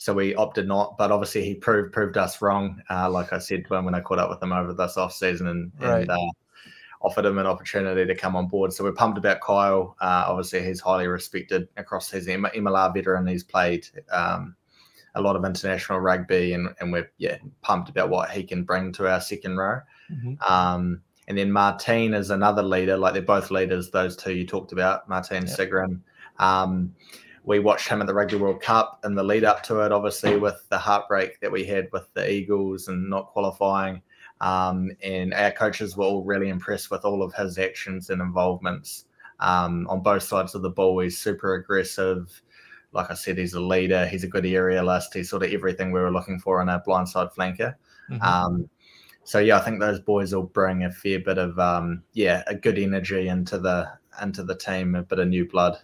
so 0.00 0.14
we 0.14 0.34
opted 0.34 0.66
not. 0.66 0.96
But 0.96 1.12
obviously, 1.12 1.44
he 1.44 1.54
proved 1.54 1.92
proved 1.92 2.16
us 2.16 2.40
wrong. 2.40 2.82
Uh, 2.88 3.10
like 3.10 3.34
I 3.34 3.38
said 3.38 3.64
when, 3.68 3.84
when 3.84 3.94
I 3.94 4.00
caught 4.00 4.18
up 4.18 4.30
with 4.30 4.42
him 4.42 4.50
over 4.50 4.72
this 4.72 4.96
off 4.96 5.12
season, 5.12 5.46
and, 5.46 5.70
right. 5.78 6.00
and 6.00 6.10
uh, 6.10 6.30
offered 7.02 7.26
him 7.26 7.36
an 7.36 7.46
opportunity 7.46 8.06
to 8.06 8.14
come 8.14 8.34
on 8.34 8.48
board. 8.48 8.72
So 8.72 8.82
we're 8.82 8.92
pumped 8.92 9.18
about 9.18 9.42
Kyle. 9.42 9.96
Uh, 10.00 10.24
obviously, 10.26 10.64
he's 10.64 10.80
highly 10.80 11.06
respected 11.06 11.68
across 11.76 12.08
his 12.08 12.28
MLR 12.28 12.94
veteran. 12.94 13.26
He's 13.26 13.44
played 13.44 13.86
um, 14.10 14.56
a 15.16 15.20
lot 15.20 15.36
of 15.36 15.44
international 15.44 16.00
rugby, 16.00 16.54
and, 16.54 16.70
and 16.80 16.90
we're 16.90 17.12
yeah 17.18 17.36
pumped 17.60 17.90
about 17.90 18.08
what 18.08 18.30
he 18.30 18.42
can 18.42 18.64
bring 18.64 18.92
to 18.92 19.06
our 19.06 19.20
second 19.20 19.58
row. 19.58 19.80
Mm-hmm. 20.10 20.50
Um, 20.50 21.02
and 21.28 21.36
then 21.36 21.52
Martine 21.52 22.14
is 22.14 22.30
another 22.30 22.62
leader. 22.62 22.96
Like 22.96 23.12
they're 23.12 23.20
both 23.20 23.50
leaders. 23.50 23.90
Those 23.90 24.16
two 24.16 24.32
you 24.32 24.46
talked 24.46 24.72
about, 24.72 25.10
Martine 25.10 25.46
yep. 25.46 25.58
Sigren. 25.58 26.00
Um, 26.38 26.94
we 27.50 27.58
watched 27.58 27.88
him 27.88 28.00
at 28.00 28.06
the 28.06 28.14
Rugby 28.14 28.36
World 28.36 28.62
Cup 28.62 29.00
and 29.02 29.18
the 29.18 29.24
lead 29.24 29.42
up 29.42 29.60
to 29.64 29.80
it, 29.80 29.90
obviously 29.90 30.36
with 30.36 30.64
the 30.68 30.78
heartbreak 30.78 31.40
that 31.40 31.50
we 31.50 31.64
had 31.64 31.88
with 31.92 32.06
the 32.14 32.30
Eagles 32.30 32.86
and 32.86 33.10
not 33.10 33.26
qualifying. 33.26 34.00
Um, 34.40 34.92
and 35.02 35.34
our 35.34 35.50
coaches 35.50 35.96
were 35.96 36.04
all 36.04 36.22
really 36.22 36.48
impressed 36.48 36.92
with 36.92 37.04
all 37.04 37.24
of 37.24 37.34
his 37.34 37.58
actions 37.58 38.08
and 38.08 38.22
involvements 38.22 39.06
um, 39.40 39.88
on 39.90 40.00
both 40.00 40.22
sides 40.22 40.54
of 40.54 40.62
the 40.62 40.70
ball. 40.70 41.00
He's 41.00 41.18
super 41.18 41.54
aggressive. 41.54 42.40
Like 42.92 43.10
I 43.10 43.14
said, 43.14 43.36
he's 43.36 43.54
a 43.54 43.60
leader. 43.60 44.06
He's 44.06 44.22
a 44.22 44.28
good 44.28 44.44
aerialist. 44.44 45.12
He's 45.12 45.30
sort 45.30 45.42
of 45.42 45.50
everything 45.50 45.90
we 45.90 45.98
were 45.98 46.12
looking 46.12 46.38
for 46.38 46.62
in 46.62 46.68
a 46.68 46.80
blindside 46.86 47.34
flanker. 47.34 47.74
Mm-hmm. 48.08 48.22
Um, 48.22 48.70
so 49.24 49.40
yeah, 49.40 49.58
I 49.58 49.60
think 49.62 49.80
those 49.80 49.98
boys 49.98 50.32
will 50.32 50.44
bring 50.44 50.84
a 50.84 50.92
fair 50.92 51.18
bit 51.18 51.38
of 51.38 51.58
um, 51.58 52.04
yeah, 52.12 52.44
a 52.46 52.54
good 52.54 52.78
energy 52.78 53.26
into 53.26 53.58
the 53.58 53.90
into 54.22 54.44
the 54.44 54.54
team, 54.54 54.94
a 54.94 55.02
bit 55.02 55.18
of 55.18 55.26
new 55.26 55.48
blood. 55.48 55.80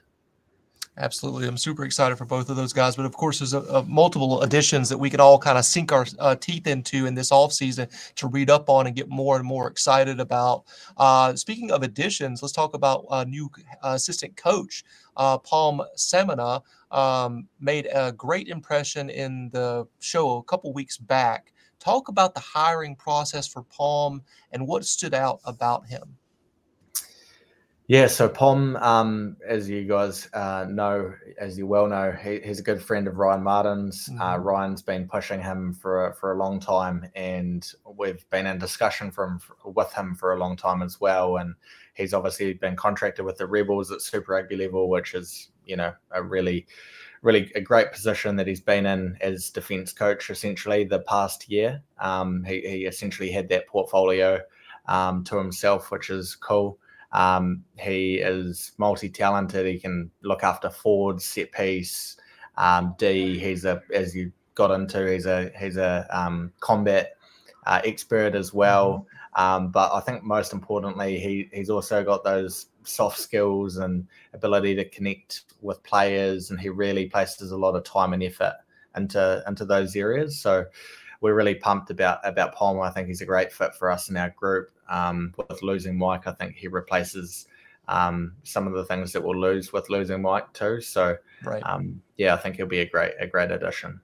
Absolutely. 0.99 1.47
I'm 1.47 1.59
super 1.59 1.85
excited 1.85 2.17
for 2.17 2.25
both 2.25 2.49
of 2.49 2.57
those 2.57 2.73
guys. 2.73 2.97
But 2.97 3.05
of 3.05 3.15
course, 3.15 3.41
there's 3.41 3.53
a, 3.53 3.61
a 3.61 3.83
multiple 3.83 4.41
additions 4.41 4.89
that 4.89 4.97
we 4.97 5.11
can 5.11 5.21
all 5.21 5.39
kind 5.39 5.59
of 5.59 5.67
sink 5.67 5.93
our 5.93 6.07
uh, 6.19 6.37
teeth 6.37 6.67
into 6.67 7.05
in 7.05 7.15
this 7.15 7.31
offseason 7.31 7.91
to 8.15 8.29
read 8.29 8.49
up 8.49 8.71
on 8.71 8.87
and 8.87 8.97
get 8.97 9.11
more 9.11 9.37
and 9.37 9.45
more 9.45 9.69
excited 9.69 10.21
about. 10.21 10.65
Uh, 10.97 11.35
speaking 11.35 11.71
of 11.71 11.83
additions, 11.83 12.43
let's 12.43 12.55
talk 12.55 12.73
about 12.73 13.05
a 13.11 13.27
new 13.27 13.51
uh, 13.85 13.91
assistant 13.91 14.37
coach. 14.37 14.85
Uh, 15.19 15.37
Pom 15.37 15.83
Simona 15.99 16.63
um, 16.91 17.47
made 17.61 17.89
a 17.93 18.13
great 18.13 18.49
impression 18.49 19.11
in 19.11 19.51
the 19.51 19.87
show 20.01 20.39
a 20.39 20.43
couple 20.45 20.73
weeks 20.73 20.97
back. 20.97 21.53
Talk 21.79 22.09
about 22.09 22.33
the 22.33 22.41
hiring 22.41 22.97
process 22.97 23.47
for 23.47 23.63
Pom 23.65 24.23
and 24.51 24.67
what 24.67 24.87
stood 24.87 25.13
out 25.13 25.41
about 25.45 25.87
him. 25.87 26.17
Yeah, 27.89 28.09
so 28.09 28.29
Pom, 28.29 28.75
um, 28.77 29.37
as 29.47 29.69
you 29.71 29.85
guys 29.85 30.29
uh, 30.35 30.67
know, 30.69 31.15
as 31.39 31.57
you 31.57 31.69
well 31.69 31.87
know, 31.87 32.11
he, 32.11 32.41
he's 32.41 32.59
a 32.59 32.63
good 32.65 32.83
friend 32.83 33.07
of 33.07 33.19
Ryan 33.19 33.45
Martin's. 33.45 34.09
Uh, 34.09 34.13
mm-hmm. 34.13 34.23
Uh, 34.23 34.37
Ryan's 34.39 34.83
been 34.83 35.07
pushing 35.07 35.41
him 35.41 35.73
for 35.73 36.09
a, 36.09 36.15
for 36.15 36.33
a 36.33 36.37
long 36.37 36.59
time, 36.59 37.09
and 37.15 37.65
we've 37.97 38.29
been 38.31 38.47
in 38.47 38.59
discussion 38.59 39.13
from 39.13 39.39
with 39.65 39.93
him 39.93 40.17
for 40.17 40.33
a 40.33 40.39
long 40.39 40.57
time 40.57 40.83
as 40.83 41.01
well. 41.01 41.37
And 41.37 41.55
he's 41.95 42.13
obviously 42.13 42.55
been 42.55 42.75
contracted 42.75 43.25
with 43.25 43.37
the 43.37 43.47
Rebels 43.47 43.93
at 43.93 44.03
Super 44.03 44.33
Rugby 44.33 44.57
level, 44.57 44.89
which 44.89 45.15
is 45.15 45.51
you 45.65 45.77
know 45.77 45.93
a 46.11 46.21
really, 46.21 46.67
really 47.23 47.53
a 47.55 47.61
great 47.61 47.93
position 47.93 48.35
that 48.35 48.49
he's 48.49 48.61
been 48.61 48.87
in 48.87 49.17
as 49.21 49.49
defence 49.51 49.93
coach 49.93 50.29
essentially 50.29 50.83
the 50.83 51.01
past 51.01 51.49
year. 51.49 51.81
Um, 52.01 52.43
he, 52.43 52.63
he 52.63 52.87
essentially 52.87 53.31
had 53.31 53.49
that 53.51 53.69
portfolio 53.69 54.41
um, 54.87 55.23
to 55.23 55.39
himself, 55.39 55.93
which 55.93 56.11
is 56.11 56.35
cool. 56.35 56.81
Um, 57.17 57.65
he 57.79 58.17
is 58.17 58.73
multi-talented. 58.77 59.67
He 59.67 59.79
can 59.79 60.11
look 60.23 60.45
after 60.45 60.69
forwards, 60.69 61.25
set 61.25 61.51
piece, 61.51 62.19
um, 62.59 62.95
D. 62.99 63.39
He's 63.39 63.65
a 63.65 63.83
as 63.93 64.15
you 64.15 64.31
got 64.55 64.71
into. 64.71 65.11
He's 65.11 65.25
a 65.25 65.51
he's 65.59 65.79
a 65.79 66.07
um, 66.11 66.53
combat 66.61 67.17
uh, 67.65 67.81
expert 67.85 68.35
as 68.35 68.53
well. 68.53 68.99
Mm-hmm. 68.99 69.43
Um, 69.43 69.71
but 69.71 69.93
I 69.95 70.01
think 70.01 70.25
most 70.25 70.53
importantly, 70.53 71.19
he 71.19 71.49
he's 71.53 71.71
also 71.71 72.05
got 72.05 72.23
those 72.23 72.67
soft 72.85 73.19
skills 73.19 73.79
and 73.79 74.07
ability 74.35 74.75
to 74.77 74.89
connect 74.91 75.43
with 75.63 75.83
players, 75.85 76.51
and 76.51 76.61
he 76.61 76.69
really 76.69 77.07
places 77.07 77.51
a 77.51 77.57
lot 77.57 77.77
of 77.77 77.85
time 77.85 78.13
and 78.13 78.23
effort 78.23 78.57
into 78.95 79.43
into 79.47 79.65
those 79.65 79.97
areas. 79.97 80.39
So 80.39 80.67
we're 81.21 81.35
really 81.35 81.55
pumped 81.55 81.91
about 81.91 82.21
about 82.25 82.55
Palmer. 82.55 82.83
I 82.83 82.91
think 82.91 83.09
he's 83.09 83.21
a 83.21 83.27
great 83.27 83.53
fit 83.53 83.75
for 83.75 83.91
us 83.91 84.09
in 84.09 84.17
our 84.17 84.31
group. 84.31 84.71
Um, 84.89 85.35
with 85.37 85.63
losing 85.63 85.99
Mike, 85.99 86.27
I 86.27 86.33
think 86.33 86.55
he 86.55 86.69
replaces 86.69 87.47
um, 87.89 88.35
some 88.45 88.67
of 88.67 88.73
the 88.75 88.85
things 88.85 89.13
that 89.13 89.23
we'll 89.23 89.39
lose 89.39 89.73
with 89.73 89.91
losing 89.91 90.23
Mike 90.23 90.53
too. 90.53 90.81
So, 90.81 91.17
right. 91.45 91.63
um, 91.65 92.03
yeah, 92.17 92.35
I 92.35 92.37
think 92.37 92.57
he'll 92.57 92.67
be 92.67 92.81
a 92.81 92.89
great 92.89 93.13
a 93.21 93.27
great 93.27 93.51
addition. 93.51 94.01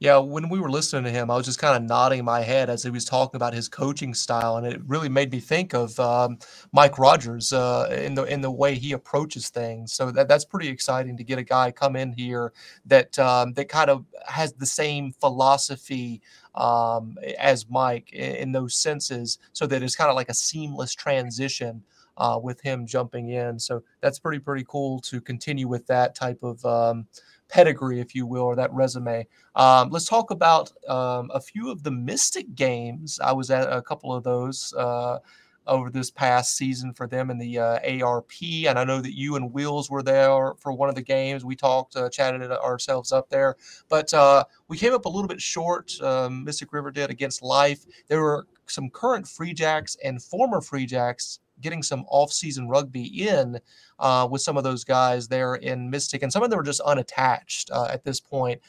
Yeah, 0.00 0.16
when 0.16 0.48
we 0.48 0.60
were 0.60 0.70
listening 0.70 1.04
to 1.04 1.10
him, 1.10 1.30
I 1.30 1.36
was 1.36 1.44
just 1.44 1.58
kind 1.58 1.76
of 1.76 1.82
nodding 1.82 2.24
my 2.24 2.40
head 2.40 2.70
as 2.70 2.82
he 2.82 2.88
was 2.88 3.04
talking 3.04 3.36
about 3.36 3.52
his 3.52 3.68
coaching 3.68 4.14
style, 4.14 4.56
and 4.56 4.66
it 4.66 4.80
really 4.86 5.10
made 5.10 5.30
me 5.30 5.40
think 5.40 5.74
of 5.74 6.00
um, 6.00 6.38
Mike 6.72 6.98
Rogers 6.98 7.52
uh, 7.52 7.86
in 7.94 8.14
the 8.14 8.24
in 8.24 8.40
the 8.40 8.50
way 8.50 8.76
he 8.76 8.92
approaches 8.92 9.50
things. 9.50 9.92
So 9.92 10.10
that, 10.12 10.26
that's 10.26 10.46
pretty 10.46 10.68
exciting 10.68 11.18
to 11.18 11.24
get 11.24 11.38
a 11.38 11.42
guy 11.42 11.70
come 11.70 11.96
in 11.96 12.14
here 12.14 12.54
that 12.86 13.18
um, 13.18 13.52
that 13.52 13.68
kind 13.68 13.90
of 13.90 14.06
has 14.26 14.54
the 14.54 14.64
same 14.64 15.12
philosophy 15.12 16.22
um, 16.54 17.16
as 17.38 17.68
Mike 17.68 18.12
in, 18.12 18.52
those 18.52 18.74
senses, 18.74 19.38
so 19.52 19.66
that 19.66 19.82
it's 19.82 19.96
kind 19.96 20.10
of 20.10 20.16
like 20.16 20.28
a 20.28 20.34
seamless 20.34 20.94
transition. 20.94 21.82
Uh, 22.16 22.38
with 22.38 22.60
him 22.60 22.86
jumping 22.86 23.30
in, 23.30 23.58
so 23.58 23.82
that's 24.02 24.18
pretty 24.18 24.38
pretty 24.38 24.64
cool 24.68 25.00
to 25.00 25.22
continue 25.22 25.66
with 25.66 25.86
that 25.86 26.14
type 26.14 26.42
of 26.42 26.62
um, 26.66 27.06
pedigree, 27.48 28.00
if 28.00 28.14
you 28.14 28.26
will, 28.26 28.42
or 28.42 28.56
that 28.56 28.72
resume. 28.72 29.26
Um, 29.54 29.90
let's 29.90 30.06
talk 30.06 30.30
about 30.30 30.70
um, 30.88 31.30
a 31.34 31.40
few 31.40 31.70
of 31.70 31.82
the 31.82 31.90
Mystic 31.90 32.54
games. 32.54 33.20
I 33.20 33.32
was 33.32 33.50
at 33.50 33.72
a 33.72 33.82
couple 33.82 34.14
of 34.14 34.22
those 34.22 34.72
uh, 34.74 35.18
over 35.66 35.90
this 35.90 36.10
past 36.10 36.56
season 36.56 36.92
for 36.92 37.06
them 37.06 37.30
in 37.30 37.38
the 37.38 37.58
uh, 37.58 38.04
ARP, 38.04 38.32
and 38.42 38.78
I 38.78 38.84
know 38.84 39.00
that 39.00 39.16
you 39.16 39.36
and 39.36 39.52
Wheels 39.52 39.90
were 39.90 40.02
there 40.02 40.54
for 40.58 40.72
one 40.72 40.88
of 40.88 40.94
the 40.94 41.02
games. 41.02 41.44
We 41.44 41.56
talked, 41.56 41.96
uh, 41.96 42.08
chatted 42.08 42.50
ourselves 42.50 43.12
up 43.12 43.28
there, 43.28 43.56
but 43.88 44.12
uh, 44.12 44.44
we 44.68 44.78
came 44.78 44.92
up 44.92 45.04
a 45.04 45.08
little 45.08 45.28
bit 45.28 45.40
short. 45.40 45.92
Um, 46.00 46.44
Mystic 46.44 46.72
River 46.72 46.90
did 46.90 47.10
against 47.10 47.42
Life. 47.42 47.84
There 48.08 48.20
were 48.20 48.46
some 48.66 48.90
current 48.90 49.26
Free 49.28 49.52
Jacks 49.52 49.96
and 50.02 50.22
former 50.22 50.60
Free 50.60 50.86
Jacks 50.86 51.40
getting 51.60 51.82
some 51.82 52.04
off-season 52.08 52.68
rugby 52.68 53.28
in 53.28 53.58
uh, 53.98 54.26
with 54.30 54.40
some 54.40 54.56
of 54.56 54.64
those 54.64 54.84
guys 54.84 55.28
there 55.28 55.56
in 55.56 55.90
Mystic, 55.90 56.22
and 56.22 56.32
some 56.32 56.42
of 56.42 56.50
them 56.50 56.58
are 56.58 56.64
just 56.64 56.80
unattached 56.80 57.70
uh, 57.70 57.88
at 57.90 58.04
this 58.04 58.18
point. 58.18 58.60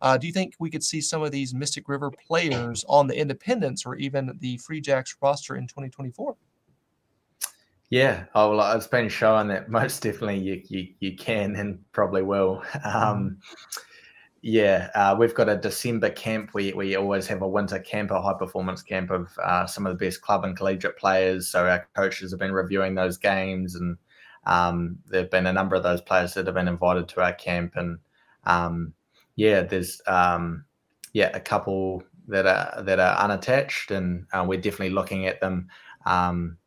Uh, 0.00 0.16
do 0.16 0.26
you 0.26 0.32
think 0.32 0.54
we 0.58 0.70
could 0.70 0.84
see 0.84 1.00
some 1.00 1.22
of 1.22 1.32
these 1.32 1.54
Mystic 1.54 1.88
River 1.88 2.10
players 2.10 2.84
on 2.88 3.06
the 3.06 3.18
Independents 3.18 3.84
or 3.84 3.96
even 3.96 4.36
the 4.40 4.56
Free 4.58 4.80
Jacks 4.80 5.16
roster 5.20 5.56
in 5.56 5.66
2024? 5.66 6.36
Yeah, 7.90 8.24
oh, 8.34 8.56
well, 8.56 8.76
it's 8.76 8.86
been 8.86 9.08
shown 9.08 9.48
that 9.48 9.68
most 9.70 10.02
definitely 10.02 10.38
you 10.38 10.62
you, 10.68 10.88
you 11.00 11.16
can 11.16 11.56
and 11.56 11.80
probably 11.92 12.22
will. 12.22 12.62
Um, 12.84 13.38
mm. 13.40 13.82
Yeah, 14.40 14.90
uh, 14.94 15.16
we've 15.18 15.34
got 15.34 15.48
a 15.48 15.56
December 15.56 16.10
camp. 16.10 16.50
We 16.54 16.72
we 16.72 16.94
always 16.94 17.26
have 17.26 17.42
a 17.42 17.48
winter 17.48 17.80
camp, 17.80 18.12
a 18.12 18.22
high 18.22 18.38
performance 18.38 18.82
camp 18.82 19.10
of 19.10 19.36
uh, 19.42 19.66
some 19.66 19.84
of 19.84 19.98
the 19.98 20.04
best 20.04 20.22
club 20.22 20.44
and 20.44 20.56
collegiate 20.56 20.96
players. 20.96 21.48
So 21.48 21.66
our 21.66 21.88
coaches 21.96 22.30
have 22.30 22.38
been 22.38 22.52
reviewing 22.52 22.94
those 22.94 23.16
games, 23.16 23.74
and 23.74 23.98
um, 24.46 24.96
there've 25.06 25.30
been 25.30 25.48
a 25.48 25.52
number 25.52 25.74
of 25.74 25.82
those 25.82 26.00
players 26.00 26.34
that 26.34 26.46
have 26.46 26.54
been 26.54 26.68
invited 26.68 27.08
to 27.08 27.20
our 27.20 27.32
camp. 27.32 27.74
And 27.74 27.98
um, 28.44 28.94
yeah, 29.38 29.62
there's 29.62 30.02
um, 30.08 30.64
yeah 31.12 31.30
a 31.32 31.40
couple 31.40 32.02
that 32.26 32.44
are 32.44 32.82
that 32.82 32.98
are 32.98 33.16
unattached, 33.18 33.92
and 33.92 34.26
uh, 34.32 34.44
we're 34.46 34.60
definitely 34.60 34.90
looking 34.90 35.26
at 35.26 35.40
them 35.40 35.68
um, 36.06 36.58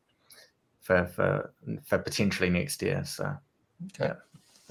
for 0.80 1.06
for 1.06 1.54
for 1.84 1.98
potentially 1.98 2.50
next 2.50 2.82
year. 2.82 3.04
So 3.04 3.36
okay. 3.88 4.06
Yeah 4.06 4.14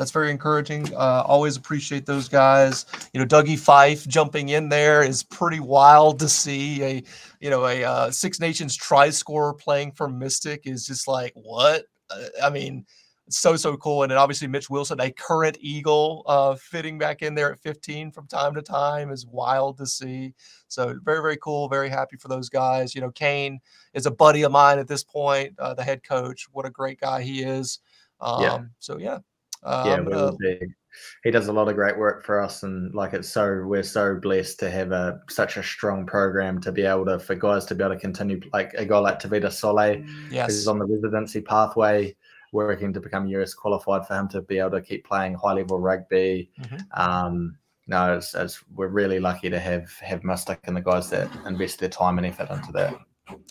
that's 0.01 0.13
very 0.13 0.31
encouraging. 0.31 0.95
Uh, 0.95 1.23
always 1.27 1.59
appreciate 1.59 2.07
those 2.07 2.27
guys. 2.27 2.87
You 3.13 3.21
know, 3.21 3.27
Dougie 3.27 3.59
Fife 3.59 4.09
jumping 4.09 4.49
in 4.49 4.71
there 4.71 5.03
is 5.03 5.23
pretty 5.23 5.61
wild 5.61 6.19
to 6.21 6.29
see. 6.29 6.83
A 6.83 7.03
you 7.39 7.51
know 7.51 7.67
a 7.67 7.85
uh, 7.85 8.11
Six 8.11 8.41
Nations 8.41 8.75
try 8.75 9.11
scorer 9.11 9.53
playing 9.53 9.93
for 9.93 10.09
Mystic 10.09 10.63
is 10.65 10.87
just 10.87 11.07
like 11.07 11.35
what? 11.35 11.85
Uh, 12.09 12.25
I 12.43 12.49
mean, 12.49 12.87
so 13.31 13.57
so 13.57 13.77
cool. 13.77 14.03
And 14.03 14.11
then 14.11 14.19
obviously 14.19 14.49
Mitch 14.49 14.69
Wilson, 14.69 15.01
a 15.01 15.11
current 15.11 15.57
Eagle, 15.61 16.23
uh, 16.27 16.55
fitting 16.57 16.99
back 16.99 17.23
in 17.23 17.35
there 17.35 17.53
at 17.53 17.61
15 17.61 18.11
from 18.11 18.27
time 18.27 18.55
to 18.55 18.63
time 18.63 19.11
is 19.11 19.27
wild 19.27 19.79
to 19.79 19.87
see. 19.87 20.35
So 20.69 20.99
very 21.03 21.23
very 21.23 21.37
cool. 21.39 21.69
Very 21.69 21.89
happy 21.89 22.17
for 22.17 22.29
those 22.29 22.49
guys. 22.49 22.95
You 22.95 23.01
know, 23.01 23.11
Kane 23.11 23.61
is 23.95 24.07
a 24.07 24.11
buddy 24.11 24.43
of 24.43 24.53
mine 24.53 24.79
at 24.79 24.89
this 24.89 25.05
point. 25.05 25.59
Uh, 25.59 25.75
the 25.75 25.85
head 25.85 26.03
coach, 26.03 26.47
what 26.53 26.67
a 26.67 26.71
great 26.71 27.01
guy 27.01 27.23
he 27.23 27.43
is. 27.43 27.81
Um, 28.21 28.43
yeah. 28.43 28.59
So 28.79 28.99
yeah, 28.99 29.19
um, 29.63 29.87
yeah, 29.87 29.97
really 29.97 30.37
big. 30.39 30.75
He 31.23 31.31
does 31.31 31.47
a 31.49 31.53
lot 31.53 31.69
of 31.69 31.77
great 31.77 31.97
work 31.97 32.25
for 32.25 32.41
us, 32.41 32.63
and 32.63 32.93
like 32.95 33.13
it's 33.13 33.29
so 33.29 33.63
we're 33.65 33.83
so 33.83 34.17
blessed 34.17 34.59
to 34.61 34.71
have 34.71 34.91
a 34.91 35.21
such 35.29 35.57
a 35.57 35.63
strong 35.63 36.05
program 36.05 36.61
to 36.63 36.73
be 36.73 36.83
able 36.83 37.05
to 37.07 37.19
for 37.19 37.35
guys 37.37 37.65
to 37.67 37.75
be 37.75 37.85
able 37.85 37.95
to 37.95 38.01
continue 38.01 38.41
like 38.53 38.75
a 38.75 38.85
guy 38.85 38.99
like 38.99 39.21
Tavita 39.21 39.53
Sole, 39.53 40.05
yes. 40.31 40.49
who's 40.49 40.67
on 40.67 40.79
the 40.79 40.87
residency 40.87 41.41
pathway, 41.41 42.15
working 42.53 42.93
to 42.93 43.01
become 43.01 43.27
US 43.29 43.55
qualified 43.55 44.07
for 44.07 44.15
him 44.15 44.29
to 44.29 44.43
be 44.43 44.59
able 44.59 44.73
to 44.73 44.83
keep 44.83 45.05
playing 45.05 45.35
high 45.35 45.53
level 45.55 45.79
rugby. 45.79 46.51
Mm-hmm. 46.61 47.01
Um, 47.01 47.57
no, 47.87 48.17
it's, 48.17 48.35
it's, 48.35 48.63
we're 48.75 48.89
really 48.89 49.19
lucky 49.19 49.51
to 49.51 49.59
have 49.59 49.91
have 49.99 50.23
Mystic 50.23 50.61
and 50.65 50.77
the 50.77 50.81
guys 50.81 51.11
that 51.11 51.29
invest 51.47 51.81
their 51.81 51.89
time 51.89 52.19
and 52.19 52.27
effort 52.27 52.51
into 52.51 52.73
that. 52.73 52.95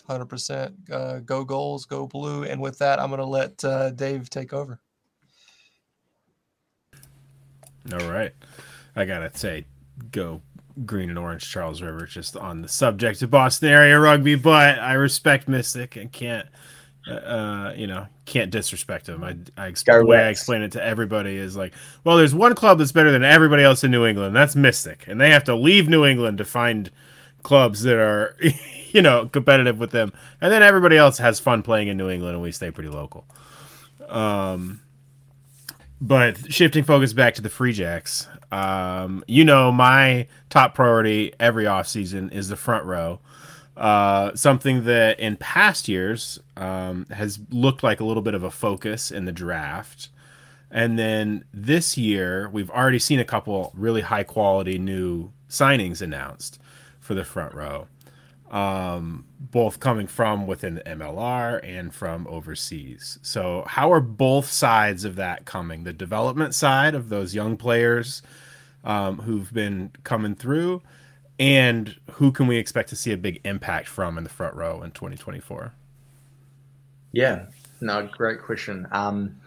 Hundred 0.06 0.22
uh, 0.22 0.26
percent. 0.26 0.84
Go 1.26 1.44
goals, 1.44 1.84
go 1.84 2.06
blue. 2.06 2.44
And 2.44 2.60
with 2.60 2.78
that, 2.78 2.98
I'm 3.00 3.10
going 3.10 3.18
to 3.18 3.26
let 3.26 3.62
uh, 3.64 3.90
Dave 3.90 4.30
take 4.30 4.52
over. 4.52 4.80
All 7.92 8.10
right, 8.10 8.32
I 8.94 9.06
gotta 9.06 9.36
say, 9.36 9.64
go 10.12 10.42
green 10.84 11.08
and 11.08 11.18
orange 11.18 11.50
Charles 11.50 11.82
River 11.82 12.06
just 12.06 12.36
on 12.36 12.62
the 12.62 12.68
subject 12.68 13.22
of 13.22 13.30
Boston 13.30 13.70
area 13.70 13.98
rugby, 13.98 14.34
but 14.34 14.78
I 14.78 14.92
respect 14.92 15.48
Mystic 15.48 15.96
and 15.96 16.12
can't 16.12 16.46
uh, 17.08 17.12
uh 17.12 17.74
you 17.76 17.86
know 17.86 18.06
can't 18.26 18.50
disrespect 18.50 19.08
him. 19.08 19.24
I 19.24 19.36
I 19.56 19.66
explain 19.66 19.98
the 19.98 20.06
way 20.06 20.18
I 20.18 20.28
explain 20.28 20.62
it 20.62 20.72
to 20.72 20.84
everybody 20.84 21.36
is 21.36 21.56
like, 21.56 21.72
well, 22.04 22.16
there's 22.16 22.34
one 22.34 22.54
club 22.54 22.78
that's 22.78 22.92
better 22.92 23.10
than 23.10 23.24
everybody 23.24 23.62
else 23.62 23.84
in 23.84 23.90
New 23.90 24.06
England. 24.06 24.34
That's 24.36 24.56
Mystic, 24.56 25.04
and 25.06 25.20
they 25.20 25.30
have 25.30 25.44
to 25.44 25.54
leave 25.54 25.88
New 25.88 26.04
England 26.04 26.38
to 26.38 26.44
find 26.44 26.90
clubs 27.42 27.82
that 27.82 27.96
are 27.96 28.36
you 28.92 29.02
know 29.02 29.26
competitive 29.26 29.78
with 29.78 29.90
them, 29.90 30.12
and 30.40 30.52
then 30.52 30.62
everybody 30.62 30.96
else 30.96 31.18
has 31.18 31.40
fun 31.40 31.62
playing 31.62 31.88
in 31.88 31.96
New 31.96 32.08
England, 32.08 32.34
and 32.34 32.42
we 32.42 32.52
stay 32.52 32.70
pretty 32.70 32.90
local. 32.90 33.24
Um, 34.08 34.80
but 36.00 36.52
shifting 36.52 36.84
focus 36.84 37.12
back 37.12 37.34
to 37.34 37.42
the 37.42 37.50
Free 37.50 37.72
Jacks, 37.72 38.26
um, 38.50 39.22
you 39.28 39.44
know, 39.44 39.70
my 39.70 40.26
top 40.48 40.74
priority 40.74 41.32
every 41.38 41.64
offseason 41.64 42.32
is 42.32 42.48
the 42.48 42.56
front 42.56 42.84
row. 42.84 43.20
Uh, 43.80 44.34
something 44.36 44.84
that 44.84 45.18
in 45.18 45.36
past 45.36 45.88
years 45.88 46.38
um, 46.56 47.06
has 47.10 47.40
looked 47.50 47.82
like 47.82 47.98
a 47.98 48.04
little 48.04 48.22
bit 48.22 48.34
of 48.34 48.42
a 48.42 48.50
focus 48.50 49.10
in 49.10 49.24
the 49.24 49.32
draft. 49.32 50.10
And 50.70 50.98
then 50.98 51.44
this 51.52 51.96
year, 51.98 52.48
we've 52.50 52.70
already 52.70 52.98
seen 52.98 53.18
a 53.18 53.24
couple 53.24 53.72
really 53.74 54.02
high 54.02 54.22
quality 54.22 54.78
new 54.78 55.32
signings 55.48 56.00
announced 56.00 56.60
for 57.00 57.14
the 57.14 57.24
front 57.24 57.54
row 57.54 57.88
um, 58.50 59.24
both 59.38 59.78
coming 59.80 60.06
from 60.06 60.46
within 60.46 60.74
the 60.74 60.82
MLR 60.82 61.60
and 61.62 61.94
from 61.94 62.26
overseas. 62.26 63.18
So, 63.22 63.64
how 63.66 63.92
are 63.92 64.00
both 64.00 64.50
sides 64.50 65.04
of 65.04 65.16
that 65.16 65.44
coming? 65.44 65.84
The 65.84 65.92
development 65.92 66.54
side 66.54 66.94
of 66.94 67.08
those 67.08 67.34
young 67.34 67.56
players 67.56 68.22
um, 68.82 69.18
who've 69.18 69.52
been 69.52 69.92
coming 70.02 70.34
through, 70.34 70.82
and 71.40 71.96
who 72.12 72.30
can 72.30 72.46
we 72.46 72.58
expect 72.58 72.90
to 72.90 72.96
see 72.96 73.12
a 73.12 73.16
big 73.16 73.40
impact 73.44 73.88
from 73.88 74.18
in 74.18 74.24
the 74.24 74.30
front 74.30 74.54
row 74.54 74.82
in 74.82 74.90
2024? 74.90 75.72
Yeah, 77.12 77.46
no, 77.80 78.06
great 78.06 78.42
question. 78.42 78.86
Um, 78.92 79.40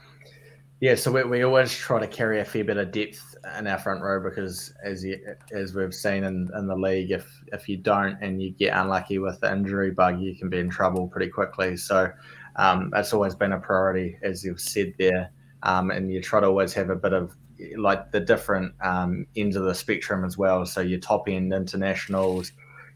yeah, 0.82 0.96
so 0.96 1.12
we, 1.12 1.24
we 1.24 1.44
always 1.44 1.74
try 1.74 2.00
to 2.00 2.08
carry 2.08 2.42
a 2.42 2.46
fair 2.46 2.64
bit 2.64 2.78
of 2.78 2.92
depth 2.92 3.36
in 3.58 3.68
our 3.68 3.78
front 3.78 4.02
row 4.02 4.22
because, 4.22 4.74
as 4.84 5.04
you, 5.04 5.18
as 5.52 5.76
we've 5.76 5.94
seen 5.94 6.24
in, 6.24 6.50
in 6.58 6.68
the 6.68 6.76
league, 6.76 7.12
if 7.12 7.26
if 7.54 7.70
you 7.70 7.78
don't 7.78 8.18
and 8.22 8.42
you 8.42 8.50
get 8.50 8.76
unlucky 8.76 9.20
with 9.20 9.40
the 9.40 9.52
injury 9.54 9.92
bug, 9.92 10.20
you 10.20 10.36
can 10.36 10.50
be 10.50 10.58
in 10.58 10.70
trouble 10.70 11.08
pretty 11.08 11.30
quickly. 11.30 11.78
So 11.78 12.12
um, 12.56 12.90
that's 12.92 13.14
always 13.14 13.36
been 13.36 13.54
a 13.54 13.60
priority, 13.60 14.18
as 14.24 14.44
you've 14.44 14.60
said 14.60 14.94
there. 14.98 15.32
Um, 15.62 15.92
and 15.92 16.12
you 16.12 16.22
try 16.22 16.42
to 16.42 16.48
always 16.48 16.74
have 16.74 16.90
a 16.90 16.96
bit 16.96 17.14
of 17.14 17.34
like 17.78 18.12
the 18.12 18.20
different 18.20 18.74
um, 18.82 19.26
ends 19.36 19.56
of 19.56 19.64
the 19.64 19.76
spectrum 19.76 20.24
as 20.26 20.38
well. 20.38 20.66
So 20.66 20.82
your 20.82 21.00
top 21.00 21.28
end 21.28 21.54
internationals, 21.54 22.52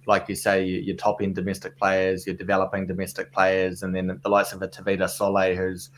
like 0.06 0.30
you 0.30 0.36
say, 0.36 0.66
your 0.66 0.96
top 0.96 1.22
end 1.22 1.36
domestic 1.36 1.78
players, 1.78 2.26
your 2.26 2.36
developing 2.36 2.88
domestic 2.88 3.32
players, 3.32 3.84
and 3.84 3.96
then 3.96 4.20
the 4.24 4.30
likes 4.30 4.54
of 4.54 4.62
a 4.62 4.68
Tavita 4.68 5.10
Sole, 5.10 5.56
who's 5.56 5.90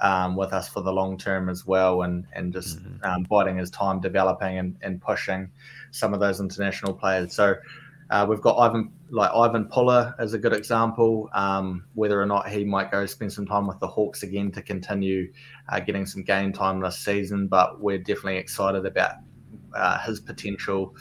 um, 0.00 0.36
with 0.36 0.52
us 0.52 0.68
for 0.68 0.82
the 0.82 0.92
long 0.92 1.16
term 1.16 1.48
as 1.48 1.64
well, 1.66 2.02
and 2.02 2.26
and 2.32 2.52
just 2.52 2.78
mm-hmm. 2.78 3.04
um, 3.04 3.22
biding 3.24 3.58
his 3.58 3.70
time, 3.70 4.00
developing 4.00 4.58
and, 4.58 4.76
and 4.82 5.00
pushing 5.00 5.50
some 5.92 6.12
of 6.12 6.20
those 6.20 6.40
international 6.40 6.92
players. 6.92 7.34
So 7.34 7.54
uh, 8.10 8.26
we've 8.28 8.40
got 8.40 8.58
Ivan 8.58 8.92
like 9.10 9.30
Ivan 9.34 9.66
Puller 9.66 10.14
as 10.18 10.32
a 10.32 10.38
good 10.38 10.52
example. 10.52 11.28
Um, 11.34 11.84
whether 11.94 12.20
or 12.20 12.26
not 12.26 12.48
he 12.48 12.64
might 12.64 12.90
go 12.90 13.06
spend 13.06 13.32
some 13.32 13.46
time 13.46 13.66
with 13.66 13.78
the 13.78 13.86
Hawks 13.86 14.22
again 14.22 14.50
to 14.52 14.62
continue 14.62 15.32
uh, 15.68 15.80
getting 15.80 16.06
some 16.06 16.22
game 16.22 16.52
time 16.52 16.80
this 16.80 16.98
season, 16.98 17.46
but 17.46 17.80
we're 17.80 17.98
definitely 17.98 18.36
excited 18.36 18.86
about 18.86 19.16
uh, 19.74 19.98
his 20.00 20.20
potential. 20.20 20.94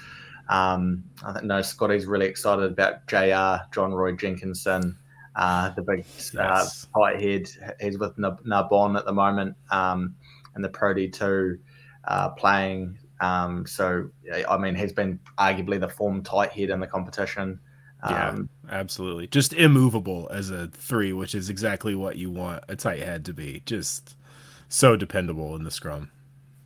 Um, 0.50 1.04
I 1.24 1.34
think 1.34 1.46
no 1.46 1.62
Scotty's 1.62 2.06
really 2.06 2.26
excited 2.26 2.72
about 2.72 3.08
Jr. 3.08 3.64
John 3.74 3.94
Roy 3.94 4.14
Jenkinson 4.14 4.98
uh, 5.36 5.70
the 5.72 5.82
big 5.82 6.06
uh, 6.38 6.68
tight 6.96 7.22
head. 7.22 7.48
He's 7.80 7.98
with 7.98 8.18
Narbonne 8.18 8.98
at 8.98 9.06
the 9.06 9.14
moment 9.14 9.56
um, 9.70 10.16
in 10.56 10.62
the 10.62 10.70
Pro 10.70 10.94
D2 10.94 11.58
uh, 12.06 12.30
playing. 12.30 12.98
Um, 13.22 13.66
so, 13.68 14.10
I 14.50 14.58
mean, 14.58 14.76
he's 14.76 14.94
been 14.94 15.20
arguably 15.38 15.80
the 15.80 15.88
form 15.88 16.24
tight 16.24 16.52
head 16.52 16.70
in 16.70 16.80
the 16.80 16.88
competition. 16.88 17.60
Um, 18.04 18.50
yeah, 18.66 18.80
absolutely. 18.80 19.28
Just 19.28 19.54
immovable 19.54 20.28
as 20.32 20.50
a 20.50 20.68
three, 20.68 21.14
which 21.14 21.36
is 21.36 21.50
exactly 21.50 21.96
what 21.96 22.18
you 22.18 22.32
want 22.32 22.64
a 22.68 22.76
tight 22.76 23.00
head 23.00 23.24
to 23.26 23.34
be. 23.34 23.62
Just 23.66 24.16
so 24.70 24.96
dependable 24.96 25.56
in 25.56 25.64
the 25.64 25.72
scrum. 25.72 26.10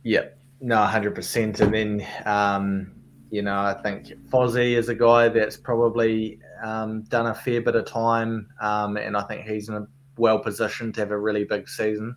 Yep. 0.04 0.38
No, 0.62 0.76
100%. 0.76 1.60
And 1.60 1.74
then, 1.74 2.06
um, 2.24 2.92
you 3.30 3.42
know, 3.42 3.58
I 3.58 3.74
think 3.74 4.06
Fozzie 4.30 4.76
is 4.76 4.88
a 4.88 4.94
guy 4.94 5.28
that's 5.28 5.56
probably 5.56 6.40
um, 6.62 7.02
done 7.02 7.26
a 7.26 7.34
fair 7.34 7.60
bit 7.60 7.76
of 7.76 7.84
time, 7.84 8.48
um, 8.60 8.96
and 8.96 9.16
I 9.16 9.22
think 9.24 9.46
he's 9.46 9.68
in 9.68 9.74
a 9.74 9.86
well 10.16 10.38
positioned 10.38 10.94
to 10.94 11.00
have 11.00 11.10
a 11.10 11.18
really 11.18 11.44
big 11.44 11.68
season 11.68 12.16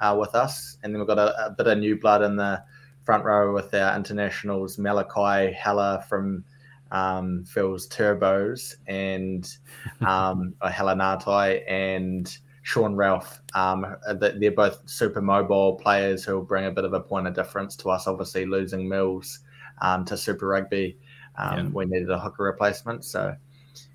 uh, 0.00 0.16
with 0.18 0.34
us. 0.34 0.78
And 0.82 0.94
then 0.94 1.00
we've 1.00 1.08
got 1.08 1.18
a, 1.18 1.46
a, 1.46 1.50
bit 1.50 1.66
of 1.66 1.78
new 1.78 1.98
blood 1.98 2.22
in 2.22 2.36
the 2.36 2.62
front 3.04 3.24
row 3.24 3.52
with 3.52 3.72
our 3.74 3.96
internationals, 3.96 4.78
Malachi 4.78 5.52
Heller 5.52 6.02
from 6.08 6.44
um, 6.90 7.44
Phil's 7.44 7.88
Turbos 7.88 8.76
and 8.86 9.50
um, 10.00 10.54
Natai 10.62 11.62
and 11.68 12.36
Sean 12.62 12.94
Ralph. 12.94 13.40
Um, 13.54 13.96
they're 14.18 14.52
both 14.52 14.80
super 14.86 15.20
mobile 15.20 15.74
players 15.74 16.24
who 16.24 16.34
will 16.34 16.42
bring 16.42 16.66
a 16.66 16.70
bit 16.70 16.84
of 16.84 16.94
a 16.94 17.00
point 17.00 17.26
of 17.26 17.34
difference 17.34 17.76
to 17.76 17.90
us. 17.90 18.06
Obviously, 18.06 18.46
losing 18.46 18.88
Mills 18.88 19.40
um, 19.82 20.04
to 20.06 20.16
Super 20.16 20.48
Rugby, 20.48 20.96
um, 21.36 21.58
yeah. 21.58 21.68
we 21.72 21.84
needed 21.84 22.10
a 22.10 22.18
hooker 22.18 22.44
replacement. 22.44 23.04
So 23.04 23.36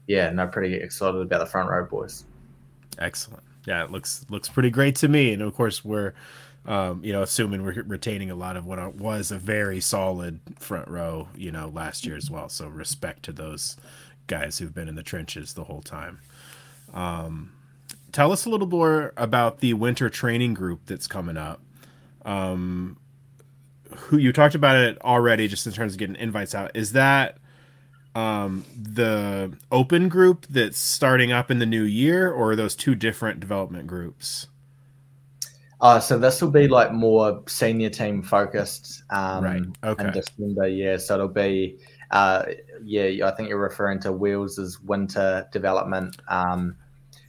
yeah, 0.08 0.30
no, 0.32 0.48
pretty 0.48 0.76
excited 0.76 1.22
about 1.22 1.40
the 1.40 1.46
front 1.46 1.70
row 1.70 1.86
boys. 1.86 2.26
Excellent. 3.00 3.44
Yeah, 3.66 3.84
it 3.84 3.92
looks 3.92 4.26
looks 4.30 4.50
pretty 4.50 4.70
great 4.70 4.96
to 4.98 5.08
me. 5.08 5.34
And 5.34 5.42
of 5.42 5.54
course, 5.54 5.84
we're 5.86 6.14
um, 6.70 7.04
you 7.04 7.12
know 7.12 7.24
assuming 7.24 7.64
we're 7.64 7.84
retaining 7.84 8.32
a 8.32 8.36
lot 8.36 8.56
of 8.56 8.66
what 8.66 8.96
was 8.96 9.32
a 9.32 9.38
very 9.38 9.82
solid 9.82 10.40
front 10.60 10.88
row, 10.88 11.28
you 11.36 11.52
know, 11.52 11.70
last 11.74 12.06
year 12.06 12.16
as 12.16 12.30
well. 12.30 12.48
So 12.48 12.68
respect 12.68 13.24
to 13.24 13.34
those 13.34 13.76
guys 14.28 14.60
who've 14.60 14.74
been 14.74 14.88
in 14.88 14.96
the 14.96 15.04
trenches 15.04 15.56
the 15.56 15.64
whole 15.64 15.82
time. 15.82 16.20
Um, 16.94 17.54
tell 18.12 18.32
us 18.32 18.46
a 18.46 18.50
little 18.50 18.68
more 18.68 19.14
about 19.18 19.60
the 19.60 19.74
winter 19.74 20.10
training 20.10 20.54
group 20.54 20.82
that's 20.86 21.08
coming 21.08 21.38
up. 21.38 21.60
Um, 22.24 22.98
who 23.96 24.18
you 24.18 24.32
talked 24.32 24.54
about 24.54 24.76
it 24.76 25.02
already, 25.02 25.48
just 25.48 25.66
in 25.66 25.74
terms 25.74 25.94
of 25.94 26.00
getting 26.00 26.16
invites 26.18 26.54
out. 26.54 26.70
Is 26.76 26.92
that 26.92 27.40
um, 28.14 28.64
the 28.80 29.58
open 29.72 30.08
group 30.08 30.46
that's 30.48 30.78
starting 30.78 31.32
up 31.32 31.50
in 31.50 31.58
the 31.58 31.66
new 31.66 31.84
year, 31.84 32.32
or 32.32 32.52
are 32.52 32.56
those 32.56 32.76
two 32.76 32.94
different 32.94 33.40
development 33.40 33.88
groups? 33.88 34.46
Uh, 35.82 36.00
so 36.00 36.20
this 36.20 36.42
will 36.42 36.52
be 36.52 36.68
like 36.68 36.92
more 36.92 37.42
senior 37.48 37.90
team 37.90 38.22
focused. 38.22 39.04
Um, 39.10 39.44
right. 39.44 39.64
Okay. 39.84 40.06
In 40.08 40.12
December, 40.12 40.68
yeah. 40.68 40.98
So 40.98 41.16
it'll 41.16 41.28
be, 41.28 41.78
uh, 42.12 42.46
yeah. 42.84 43.28
I 43.28 43.32
think 43.32 43.50
you're 43.50 43.60
referring 43.60 44.00
to 44.02 44.12
Wheels' 44.12 44.80
winter 44.82 45.48
development. 45.52 46.18
Um, 46.28 46.76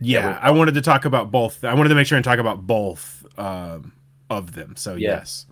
yeah, 0.00 0.38
I 0.42 0.50
wanted 0.50 0.74
to 0.74 0.82
talk 0.82 1.04
about 1.04 1.30
both. 1.30 1.62
I 1.62 1.74
wanted 1.74 1.90
to 1.90 1.94
make 1.94 2.06
sure 2.06 2.16
and 2.16 2.24
talk 2.24 2.38
about 2.38 2.66
both 2.66 3.24
um, 3.38 3.92
of 4.30 4.52
them. 4.52 4.74
So 4.76 4.94
yeah. 4.94 5.10
yes. 5.10 5.46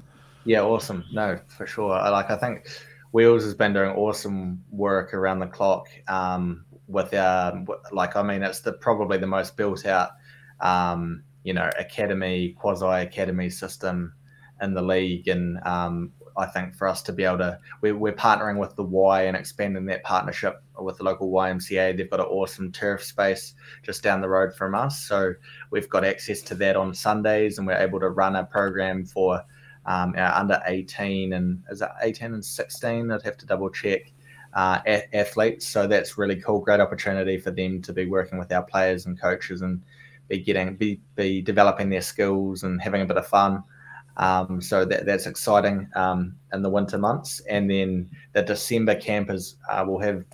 Yeah, 0.45 0.63
awesome. 0.63 1.05
No, 1.13 1.39
for 1.49 1.67
sure. 1.67 1.93
I 1.93 2.09
like. 2.09 2.31
I 2.31 2.37
think 2.37 2.67
Wheels 3.13 3.45
has 3.45 3.55
been 3.55 3.75
doing 3.75 3.91
awesome 3.91 4.65
work 4.71 5.13
around 5.13 5.41
the 5.41 5.47
clock. 5.47 5.89
Um, 6.09 6.65
with 6.87 7.13
um, 7.13 7.67
like, 7.93 8.17
I 8.17 8.23
mean, 8.23 8.43
it's 8.43 8.61
the 8.61 8.73
probably 8.73 9.19
the 9.19 9.27
most 9.27 9.59
built 9.59 9.85
out, 9.85 10.13
um, 10.61 11.23
you 11.49 11.55
know, 11.55 11.71
academy 11.79 12.55
quasi 12.59 12.85
academy 12.85 13.49
system 13.49 14.13
in 14.61 14.75
the 14.75 14.83
league, 14.83 15.29
and 15.29 15.59
um, 15.65 16.13
I 16.37 16.45
think 16.45 16.77
for 16.77 16.87
us 16.87 17.01
to 17.05 17.13
be 17.13 17.25
able 17.25 17.39
to, 17.39 17.59
we're, 17.81 17.97
we're 17.97 18.13
partnering 18.13 18.59
with 18.59 18.77
the 18.77 18.83
Y 18.83 19.23
and 19.23 19.35
expanding 19.35 19.87
that 19.87 20.03
partnership 20.03 20.63
with 20.79 20.99
the 20.99 21.05
local 21.05 21.31
YMCA. 21.31 21.97
They've 21.97 22.11
got 22.11 22.21
an 22.21 22.27
awesome 22.27 22.71
turf 22.71 23.03
space 23.03 23.55
just 23.83 24.03
down 24.03 24.21
the 24.21 24.29
road 24.29 24.55
from 24.55 24.75
us, 24.75 25.01
so 25.01 25.33
we've 25.71 25.89
got 25.89 26.05
access 26.05 26.43
to 26.43 26.55
that 26.57 26.77
on 26.77 26.93
Sundays, 26.93 27.57
and 27.57 27.67
we're 27.67 27.79
able 27.79 28.01
to 28.01 28.11
run 28.11 28.37
a 28.37 28.45
program 28.45 29.07
for 29.07 29.43
um, 29.87 30.15
under 30.19 30.61
18 30.67 31.33
and 31.33 31.63
is 31.71 31.81
it 31.81 31.89
18 32.03 32.35
and 32.35 32.45
16? 32.45 33.11
I'd 33.11 33.23
have 33.23 33.39
to 33.39 33.47
double 33.47 33.71
check. 33.71 34.13
Uh, 34.53 34.81
athletes, 35.15 35.67
so 35.67 35.87
that's 35.87 36.19
really 36.19 36.37
cool. 36.37 36.61
Great 36.61 36.81
opportunity 36.81 37.39
for 37.39 37.51
them 37.51 37.81
to 37.83 37.93
be 37.95 38.05
working 38.05 38.39
with 38.39 38.53
our 38.53 38.63
players 38.63 39.07
and 39.07 39.19
coaches 39.19 39.63
and 39.63 39.81
be 40.29 40.38
getting 40.38 40.77
be 40.77 41.01
be 41.14 41.43
developing 41.43 41.91
their 41.91 42.03
skills 42.03 42.62
and 42.62 42.81
having 42.81 43.03
a 43.03 43.07
bit 43.07 43.17
of 43.17 43.27
fun. 43.27 43.62
Um, 44.19 44.61
so 44.61 44.85
that, 44.85 45.07
that's 45.07 45.27
exciting 45.27 45.88
um, 45.95 46.35
in 46.53 46.62
the 46.62 46.69
winter 46.69 46.99
months. 46.99 47.41
And 47.49 47.71
then 47.71 48.11
the 48.33 48.43
December 48.43 48.97
campers 48.97 49.57
uh, 49.71 49.85
will 49.87 50.01
have 50.01 50.25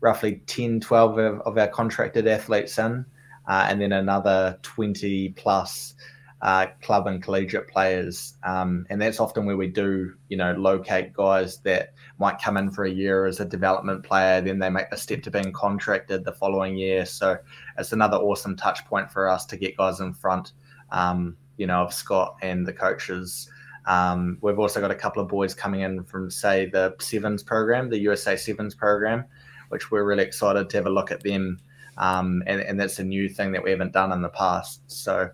roughly 0.00 0.42
10, 0.46 0.80
12 0.80 1.18
of, 1.18 1.40
of 1.40 1.58
our 1.58 1.68
contracted 1.68 2.26
athletes 2.26 2.78
in, 2.78 3.04
uh, 3.46 3.66
and 3.68 3.80
then 3.80 3.92
another 3.92 4.58
20 4.62 5.30
plus 5.30 5.94
uh, 6.44 6.66
club 6.82 7.06
and 7.06 7.22
collegiate 7.22 7.66
players. 7.68 8.34
Um, 8.42 8.86
and 8.90 9.00
that's 9.00 9.18
often 9.18 9.46
where 9.46 9.56
we 9.56 9.66
do, 9.66 10.12
you 10.28 10.36
know, 10.36 10.52
locate 10.52 11.14
guys 11.14 11.56
that 11.60 11.94
might 12.18 12.38
come 12.38 12.58
in 12.58 12.70
for 12.70 12.84
a 12.84 12.90
year 12.90 13.24
as 13.24 13.40
a 13.40 13.46
development 13.46 14.04
player, 14.04 14.42
then 14.42 14.58
they 14.58 14.68
make 14.68 14.90
the 14.90 14.96
step 14.96 15.22
to 15.22 15.30
being 15.30 15.52
contracted 15.52 16.22
the 16.22 16.32
following 16.32 16.76
year. 16.76 17.06
So 17.06 17.38
it's 17.78 17.92
another 17.92 18.18
awesome 18.18 18.56
touch 18.56 18.84
point 18.84 19.10
for 19.10 19.26
us 19.26 19.46
to 19.46 19.56
get 19.56 19.78
guys 19.78 20.00
in 20.00 20.12
front, 20.12 20.52
um, 20.92 21.34
you 21.56 21.66
know, 21.66 21.80
of 21.80 21.94
Scott 21.94 22.36
and 22.42 22.66
the 22.66 22.74
coaches. 22.74 23.48
Um, 23.86 24.36
we've 24.42 24.58
also 24.58 24.82
got 24.82 24.90
a 24.90 24.94
couple 24.94 25.22
of 25.22 25.28
boys 25.28 25.54
coming 25.54 25.80
in 25.80 26.04
from, 26.04 26.30
say, 26.30 26.66
the 26.66 26.94
Sevens 27.00 27.42
program, 27.42 27.88
the 27.88 27.98
USA 28.00 28.36
Sevens 28.36 28.74
program, 28.74 29.24
which 29.70 29.90
we're 29.90 30.04
really 30.04 30.24
excited 30.24 30.68
to 30.68 30.76
have 30.76 30.86
a 30.86 30.90
look 30.90 31.10
at 31.10 31.22
them. 31.22 31.58
Um, 31.96 32.42
and, 32.46 32.60
and 32.60 32.78
that's 32.78 32.98
a 32.98 33.04
new 33.04 33.30
thing 33.30 33.52
that 33.52 33.64
we 33.64 33.70
haven't 33.70 33.94
done 33.94 34.12
in 34.12 34.20
the 34.20 34.28
past. 34.28 34.82
So 34.88 35.30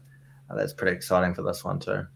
that's 0.57 0.73
pretty 0.73 0.97
exciting 0.97 1.35
for 1.35 1.43
this 1.43 1.65
one 1.65 1.79
too. 1.79 2.07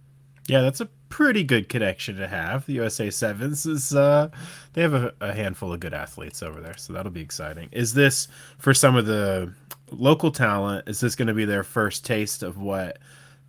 Yeah, 0.46 0.60
that's 0.60 0.80
a 0.80 0.88
pretty 1.08 1.42
good 1.42 1.68
connection 1.68 2.16
to 2.16 2.28
have. 2.28 2.66
The 2.66 2.74
USA 2.74 3.08
Sevens 3.10 3.64
is 3.64 3.94
uh, 3.94 4.28
they 4.74 4.82
have 4.82 4.92
a, 4.92 5.14
a, 5.20 5.32
handful 5.32 5.72
of 5.72 5.80
good 5.80 5.94
athletes 5.94 6.42
over 6.42 6.60
there, 6.60 6.76
so 6.76 6.92
that'll 6.92 7.12
be 7.12 7.22
exciting. 7.22 7.68
Is 7.72 7.94
this 7.94 8.28
for 8.58 8.74
some 8.74 8.94
of 8.94 9.06
the 9.06 9.54
local 9.90 10.30
talent? 10.30 10.86
Is 10.86 11.00
this 11.00 11.14
going 11.14 11.28
to 11.28 11.34
be 11.34 11.46
their 11.46 11.62
first 11.62 12.04
taste 12.04 12.42
of 12.42 12.58
what 12.58 12.98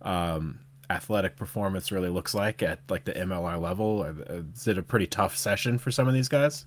um, 0.02 0.58
athletic 0.88 1.36
performance 1.36 1.92
really 1.92 2.08
looks 2.08 2.34
like 2.34 2.62
at 2.62 2.80
like 2.88 3.04
the 3.04 3.12
MLR 3.12 3.60
level? 3.60 4.04
Is 4.04 4.66
it 4.66 4.78
a 4.78 4.82
pretty 4.82 5.06
tough 5.06 5.36
session 5.36 5.78
for 5.78 5.90
some 5.90 6.08
of 6.08 6.14
these 6.14 6.28
guys? 6.28 6.64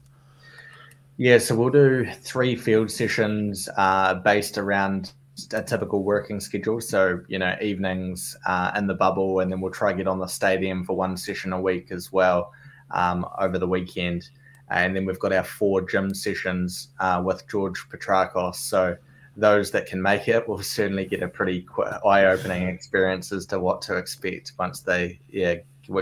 Yeah, 1.18 1.38
so 1.38 1.56
we'll 1.56 1.70
do 1.70 2.10
three 2.22 2.56
field 2.56 2.90
sessions 2.90 3.68
uh, 3.78 4.14
based 4.16 4.58
around 4.58 5.12
a 5.54 5.64
typical 5.64 6.04
working 6.04 6.40
schedule. 6.40 6.82
So, 6.82 7.22
you 7.28 7.40
know, 7.40 7.56
evenings 7.62 8.36
uh, 8.46 8.72
in 8.76 8.88
the 8.88 8.94
bubble, 8.94 9.40
and 9.40 9.52
then 9.52 9.62
we'll 9.62 9.72
try 9.72 9.94
get 9.94 10.08
on 10.08 10.20
the 10.20 10.28
stadium 10.28 10.84
for 10.84 10.96
one 10.96 11.18
session 11.18 11.54
a 11.54 11.62
week 11.62 11.92
as 11.92 12.12
well 12.12 12.52
um, 12.92 13.26
over 13.40 13.58
the 13.58 13.68
weekend. 13.68 14.30
And 14.70 14.96
then 14.96 15.06
we've 15.06 15.20
got 15.20 15.34
our 15.34 15.44
four 15.44 15.82
gym 15.82 16.14
sessions 16.14 16.90
uh, 17.00 17.22
with 17.26 17.48
George 17.48 17.88
Petrakos. 17.90 18.56
So, 18.56 18.98
those 19.38 19.72
that 19.72 19.86
can 19.86 20.02
make 20.02 20.28
it 20.28 20.48
will 20.48 20.62
certainly 20.64 21.06
get 21.06 21.24
a 21.24 21.28
pretty 21.28 21.66
eye-opening 22.06 22.68
experience 22.68 23.32
as 23.32 23.46
to 23.48 23.60
what 23.60 23.82
to 23.84 23.98
expect 23.98 24.54
once 24.60 24.82
they 24.82 25.20
yeah 25.30 25.56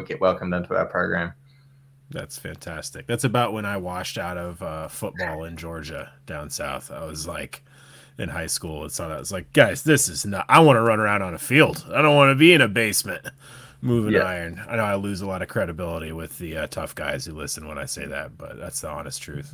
get 0.05 0.19
welcomed 0.19 0.53
into 0.53 0.75
our 0.75 0.85
program. 0.85 1.33
That's 2.09 2.37
fantastic. 2.37 3.05
That's 3.07 3.23
about 3.23 3.53
when 3.53 3.65
I 3.65 3.77
washed 3.77 4.17
out 4.17 4.37
of 4.37 4.61
uh, 4.61 4.87
football 4.87 5.43
in 5.43 5.57
Georgia 5.57 6.11
down 6.25 6.49
south. 6.49 6.91
I 6.91 7.05
was 7.05 7.27
like, 7.27 7.63
in 8.17 8.29
high 8.29 8.47
school 8.47 8.83
and 8.83 8.91
saw 8.91 9.07
that. 9.09 9.19
It's 9.19 9.31
like, 9.31 9.51
guys, 9.53 9.83
this 9.83 10.09
is 10.09 10.25
not. 10.25 10.45
I 10.49 10.59
want 10.59 10.77
to 10.77 10.81
run 10.81 10.99
around 10.99 11.21
on 11.21 11.33
a 11.33 11.39
field. 11.39 11.85
I 11.93 12.01
don't 12.01 12.15
want 12.15 12.31
to 12.31 12.35
be 12.35 12.53
in 12.53 12.61
a 12.61 12.67
basement 12.67 13.25
moving 13.81 14.13
yeah. 14.13 14.23
iron. 14.23 14.61
I 14.67 14.75
know 14.75 14.83
I 14.83 14.95
lose 14.95 15.21
a 15.21 15.27
lot 15.27 15.41
of 15.41 15.47
credibility 15.47 16.11
with 16.11 16.37
the 16.37 16.57
uh, 16.57 16.67
tough 16.67 16.95
guys 16.95 17.25
who 17.25 17.33
listen 17.33 17.67
when 17.67 17.77
I 17.77 17.85
say 17.85 18.05
that, 18.05 18.37
but 18.37 18.57
that's 18.57 18.81
the 18.81 18.89
honest 18.89 19.21
truth. 19.21 19.53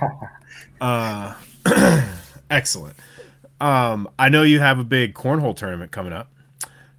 uh, 0.80 1.34
excellent. 2.50 2.96
Um, 3.60 4.08
I 4.18 4.28
know 4.28 4.42
you 4.42 4.60
have 4.60 4.78
a 4.78 4.84
big 4.84 5.14
cornhole 5.14 5.56
tournament 5.56 5.92
coming 5.92 6.12
up. 6.12 6.28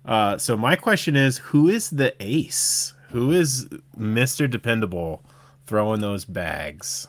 Uh, 0.05 0.37
so 0.37 0.57
my 0.57 0.75
question 0.75 1.15
is, 1.15 1.37
who 1.37 1.69
is 1.69 1.89
the 1.89 2.13
ace? 2.19 2.93
Who 3.11 3.31
is 3.31 3.69
Mister 3.95 4.47
Dependable 4.47 5.23
throwing 5.65 6.01
those 6.01 6.25
bags? 6.25 7.07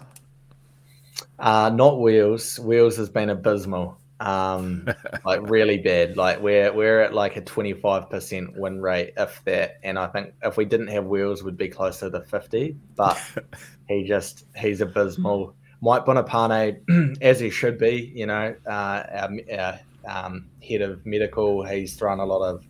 Uh, 1.38 1.70
not 1.70 2.00
Wheels. 2.00 2.58
Wheels 2.58 2.96
has 2.96 3.08
been 3.08 3.30
abysmal. 3.30 3.98
Um, 4.20 4.88
like 5.24 5.48
really 5.48 5.78
bad. 5.78 6.16
Like 6.16 6.40
we're 6.40 6.72
we're 6.72 7.00
at 7.00 7.14
like 7.14 7.36
a 7.36 7.40
twenty 7.40 7.72
five 7.72 8.08
percent 8.10 8.56
win 8.56 8.80
rate, 8.80 9.14
if 9.16 9.42
that. 9.44 9.78
And 9.82 9.98
I 9.98 10.06
think 10.06 10.34
if 10.42 10.56
we 10.56 10.64
didn't 10.64 10.88
have 10.88 11.06
Wheels, 11.06 11.42
we'd 11.42 11.56
be 11.56 11.68
closer 11.68 12.10
to 12.10 12.20
fifty. 12.22 12.76
But 12.96 13.20
he 13.88 14.04
just 14.04 14.46
he's 14.56 14.80
abysmal. 14.80 15.54
Mike 15.80 16.06
Bonapane, 16.06 17.18
as 17.20 17.38
he 17.38 17.50
should 17.50 17.76
be, 17.76 18.10
you 18.14 18.24
know, 18.24 18.54
uh, 18.66 18.70
our, 18.70 19.30
our 19.52 19.80
um, 20.08 20.46
head 20.66 20.80
of 20.80 21.04
medical, 21.04 21.62
he's 21.62 21.94
thrown 21.94 22.20
a 22.20 22.24
lot 22.24 22.42
of 22.42 22.64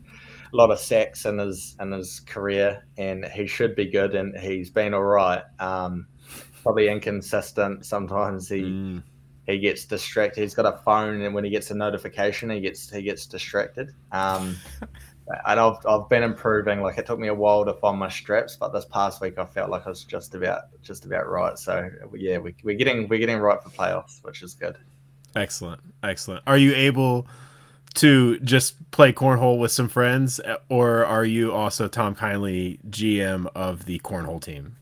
a 0.53 0.57
lot 0.57 0.71
of 0.71 0.79
sacks 0.79 1.25
in 1.25 1.39
his 1.39 1.77
in 1.81 1.93
his 1.93 2.21
career, 2.21 2.87
and 2.97 3.25
he 3.25 3.47
should 3.47 3.75
be 3.75 3.87
good, 3.87 4.15
and 4.15 4.37
he's 4.39 4.71
been 4.71 4.95
all 4.95 5.03
right. 5.03 5.43
Um, 5.59 6.07
probably 6.65 6.89
inconsistent. 6.89 7.87
Sometimes 7.87 8.49
he 8.49 8.63
mm. 8.63 9.03
he 9.47 9.59
gets 9.61 9.85
distracted. 9.85 10.41
He's 10.41 10.55
got 10.55 10.67
a 10.67 10.79
phone, 10.79 11.23
and 11.23 11.33
when 11.33 11.45
he 11.45 11.51
gets 11.51 11.71
a 11.71 11.75
notification, 11.75 12.51
he 12.51 12.61
gets 12.61 12.91
he 12.91 13.03
gets 13.03 13.27
distracted. 13.27 13.91
Um, 14.11 14.57
and 15.47 15.61
I've 15.61 15.77
I've 15.87 16.09
been 16.09 16.25
improving. 16.25 16.81
Like 16.81 16.99
it 16.99 17.07
took 17.07 17.21
me 17.21 17.29
a 17.29 17.35
while 17.35 17.65
to 17.65 17.75
find 17.75 17.99
my 17.99 18.09
straps, 18.09 18.57
but 18.57 18.73
this 18.73 18.87
past 18.87 19.21
week 19.21 19.39
I 19.39 19.45
felt 19.45 19.71
like 19.71 19.87
I 19.87 19.91
was 19.91 20.03
just 20.03 20.35
about 20.35 20.63
just 20.83 21.05
about 21.05 21.29
right. 21.29 21.57
So 21.59 21.89
yeah, 22.15 22.39
we, 22.39 22.55
we're 22.65 22.77
getting 22.77 23.07
we're 23.09 23.21
getting 23.21 23.39
right 23.39 23.63
for 23.63 23.69
playoffs, 23.69 24.25
which 24.25 24.43
is 24.43 24.55
good. 24.55 24.77
Excellent, 25.37 25.81
excellent. 26.03 26.43
Are 26.49 26.59
you 26.59 26.75
able? 26.75 27.29
to 27.95 28.41
just 28.41 28.91
play 28.91 29.13
cornhole 29.13 29.57
with 29.57 29.71
some 29.71 29.89
friends, 29.89 30.41
or 30.69 31.05
are 31.05 31.25
you 31.25 31.53
also 31.53 31.87
Tom 31.87 32.17
Kindley, 32.17 32.81
GM 32.91 33.47
of 33.55 33.85
the 33.85 34.01
cornhole 34.01 34.43
team? 34.43 34.77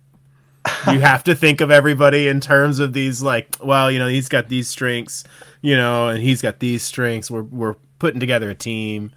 You 0.90 1.01
have 1.01 1.25
to 1.25 1.35
think 1.35 1.61
of 1.61 1.70
everybody 1.70 2.29
in 2.29 2.40
terms 2.40 2.79
of 2.79 2.92
these 2.92 3.22
like 3.22 3.57
well 3.62 3.90
you 3.90 3.98
know 3.98 4.09
he's 4.09 4.29
got 4.29 4.48
these 4.48 4.68
strengths 4.68 5.25
you 5.61 5.77
know 5.77 6.09
and 6.09 6.22
he's 6.22 6.42
got 6.42 6.59
these 6.59 6.83
strengths. 6.83 7.31
We're, 7.31 7.42
we're 7.42 7.77
putting 7.98 8.20
together 8.20 8.51
a 8.51 8.55
team. 8.55 9.12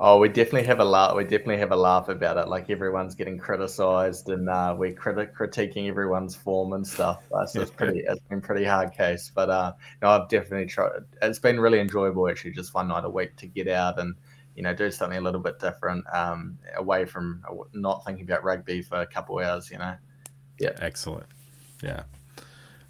Oh 0.00 0.18
we 0.18 0.28
definitely 0.28 0.64
have 0.64 0.80
a 0.80 0.84
laugh 0.84 1.14
we 1.16 1.24
definitely 1.24 1.58
have 1.58 1.72
a 1.72 1.76
laugh 1.76 2.08
about 2.08 2.36
it. 2.36 2.48
Like 2.48 2.70
everyone's 2.70 3.14
getting 3.14 3.38
criticized 3.38 4.28
and 4.28 4.48
uh, 4.48 4.74
we're 4.78 4.94
criti- 4.94 5.32
critiquing 5.34 5.88
everyone's 5.88 6.34
form 6.36 6.72
and 6.72 6.86
stuff. 6.86 7.22
Uh, 7.32 7.46
so 7.46 7.60
it's 7.60 7.70
pretty 7.70 8.00
it's 8.00 8.22
been 8.28 8.40
pretty 8.40 8.64
hard 8.64 8.92
case 8.92 9.30
but 9.34 9.50
uh 9.50 9.72
no 10.02 10.08
i've 10.10 10.28
definitely 10.28 10.66
tried 10.66 11.02
it's 11.22 11.38
been 11.38 11.60
really 11.60 11.80
enjoyable 11.80 12.28
actually 12.28 12.52
just 12.52 12.74
one 12.74 12.88
night 12.88 13.04
a 13.04 13.10
week 13.10 13.36
to 13.36 13.46
get 13.46 13.68
out 13.68 13.98
and 13.98 14.14
you 14.54 14.62
know 14.62 14.74
do 14.74 14.90
something 14.90 15.18
a 15.18 15.20
little 15.20 15.40
bit 15.40 15.58
different 15.58 16.04
um 16.14 16.58
away 16.76 17.04
from 17.04 17.42
not 17.72 18.04
thinking 18.04 18.24
about 18.24 18.44
rugby 18.44 18.82
for 18.82 19.00
a 19.00 19.06
couple 19.06 19.38
hours 19.38 19.70
you 19.70 19.78
know 19.78 19.94
yeah. 20.58 20.70
Excellent. 20.80 21.26
Yeah. 21.82 22.02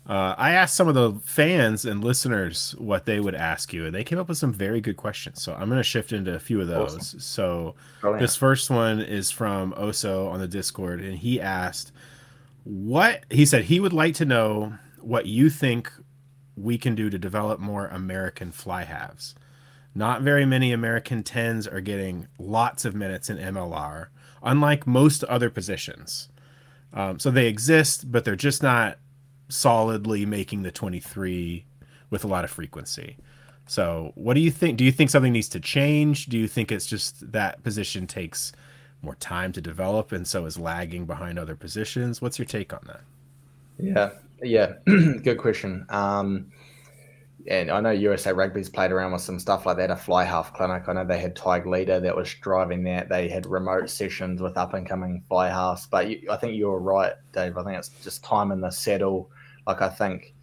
Uh, 0.09 0.35
I 0.39 0.53
asked 0.53 0.75
some 0.75 0.89
of 0.89 0.95
the 0.95 1.13
fans 1.27 1.85
and 1.85 2.03
listeners 2.03 2.75
what 2.79 3.05
they 3.05 3.21
would 3.21 3.35
ask 3.35 3.75
you, 3.75 3.85
and 3.85 3.95
they 3.95 4.05
came 4.05 4.19
up 4.19 4.29
with 4.29 4.39
some 4.39 4.55
very 4.55 4.81
good 4.81 4.97
questions. 4.97 5.43
So 5.43 5.53
I'm 5.53 5.69
going 5.69 5.79
to 5.79 5.83
shift 5.83 6.13
into 6.13 6.35
a 6.35 6.39
few 6.39 6.63
of 6.63 6.67
those. 6.67 6.97
Awesome. 6.97 7.21
So 7.21 7.75
oh, 8.03 8.19
this 8.19 8.35
first 8.35 8.71
one 8.71 9.01
is 9.01 9.31
from 9.31 9.75
Oso 9.75 10.31
on 10.31 10.41
the 10.41 10.49
Discord, 10.49 11.03
and 11.03 11.19
he 11.19 11.39
asked, 11.39 11.93
"What?" 12.65 13.25
He 13.31 13.45
said 13.45 13.65
he 13.65 13.81
would 13.81 13.93
like 13.93 14.15
to 14.15 14.25
know 14.25 14.79
what 15.03 15.27
you 15.27 15.51
think 15.51 15.93
we 16.57 16.79
can 16.79 16.95
do 16.95 17.11
to 17.11 17.19
develop 17.19 17.61
more 17.61 17.87
American 17.89 18.51
fly 18.51 18.85
halves. 18.85 19.35
Not 19.95 20.23
very 20.23 20.47
many 20.47 20.73
American 20.73 21.23
tens 21.23 21.67
are 21.69 21.81
getting 21.81 22.29
lots 22.39 22.85
of 22.85 22.95
minutes 22.95 23.29
in 23.29 23.37
MLR, 23.37 24.07
unlike 24.43 24.87
most 24.87 25.23
other 25.25 25.51
positions. 25.51 26.29
Um, 26.93 27.19
so 27.19 27.31
they 27.31 27.47
exist, 27.47 28.11
but 28.11 28.25
they're 28.25 28.37
just 28.37 28.63
not 28.63 28.99
solidly 29.49 30.27
making 30.27 30.63
the 30.63 30.71
23 30.71 31.65
with 32.11 32.25
a 32.25 32.27
lot 32.27 32.45
of 32.45 32.51
frequency. 32.51 33.17
So, 33.67 34.13
what 34.15 34.35
do 34.35 34.41
you 34.41 34.51
think? 34.51 34.79
Do 34.79 34.85
you 34.85 34.93
think 34.93 35.11
something 35.11 35.33
needs 35.33 35.51
to 35.51 35.61
change? 35.61 36.27
Do 36.27 36.39
you 36.39 36.49
think 36.49 36.73
it's 36.73 36.87
just 36.87 37.33
that 37.33 37.63
position 37.63 38.07
takes 38.07 38.53
more 39.03 39.15
time 39.17 39.53
to 39.53 39.61
develop 39.61 40.11
and 40.11 40.27
so 40.27 40.47
is 40.47 40.59
lagging 40.59 41.05
behind 41.05 41.39
other 41.39 41.55
positions? 41.55 42.23
What's 42.23 42.39
your 42.39 42.47
take 42.47 42.73
on 42.73 42.81
that? 42.87 43.03
Yeah, 43.79 44.11
yeah, 44.43 44.73
good 44.87 45.39
question. 45.39 45.85
Um, 45.91 46.51
and 47.49 47.71
I 47.71 47.81
know 47.81 47.91
USA 47.91 48.33
Rugby's 48.33 48.69
played 48.69 48.93
around 48.93 49.13
with 49.13 49.23
some 49.23 49.39
stuff 49.39 49.65
like 49.65 49.79
that, 49.79 49.91
a 49.91 49.97
fly 49.97 50.25
half 50.25 50.53
clinic. 50.53 50.85
I 50.87 50.93
know 50.93 51.05
they 51.05 51.19
had 51.19 51.35
Tig 51.35 51.67
Leader 51.67 51.99
that 51.99 52.15
was 52.15 52.33
driving 52.35 52.85
that. 52.85 53.09
They 53.09 53.29
had 53.29 53.47
remote 53.47 53.89
sessions 53.89 54.43
with 54.43 54.59
up 54.59 54.75
and 54.75 54.87
coming 54.87 55.23
fly 55.29 55.49
halves. 55.49 55.87
But 55.87 56.11
you, 56.11 56.29
I 56.31 56.37
think 56.37 56.57
you're 56.57 56.79
right, 56.79 57.15
Dave. 57.33 57.57
I 57.57 57.65
think 57.65 57.79
it's 57.79 57.89
just 58.03 58.23
time 58.23 58.53
in 58.53 58.61
the 58.61 58.71
saddle. 58.71 59.31
Like 59.67 59.81
I 59.81 59.89
think 59.89 60.35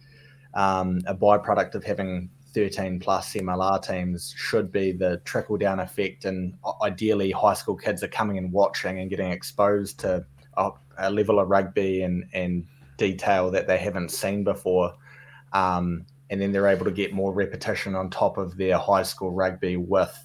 um, 0.54 1.00
a 1.06 1.14
byproduct 1.14 1.76
of 1.76 1.84
having 1.84 2.28
13 2.54 2.98
plus 2.98 3.34
MLR 3.34 3.80
teams 3.86 4.34
should 4.36 4.72
be 4.72 4.90
the 4.90 5.18
trickle 5.18 5.58
down 5.58 5.78
effect. 5.78 6.24
And 6.24 6.54
ideally, 6.82 7.30
high 7.30 7.54
school 7.54 7.76
kids 7.76 8.02
are 8.02 8.08
coming 8.08 8.36
and 8.36 8.50
watching 8.50 8.98
and 8.98 9.10
getting 9.10 9.30
exposed 9.30 10.00
to 10.00 10.26
a, 10.56 10.70
a 10.98 11.10
level 11.10 11.38
of 11.38 11.48
rugby 11.48 12.02
and, 12.02 12.24
and 12.32 12.66
detail 12.96 13.48
that 13.52 13.68
they 13.68 13.78
haven't 13.78 14.10
seen 14.10 14.42
before. 14.42 14.92
Um, 15.52 16.04
and 16.30 16.40
then 16.40 16.52
they're 16.52 16.68
able 16.68 16.84
to 16.84 16.90
get 16.90 17.12
more 17.12 17.32
repetition 17.32 17.94
on 17.94 18.10
top 18.10 18.38
of 18.38 18.56
their 18.56 18.78
high 18.78 19.02
school 19.04 19.30
rugby 19.30 19.76
with 19.76 20.16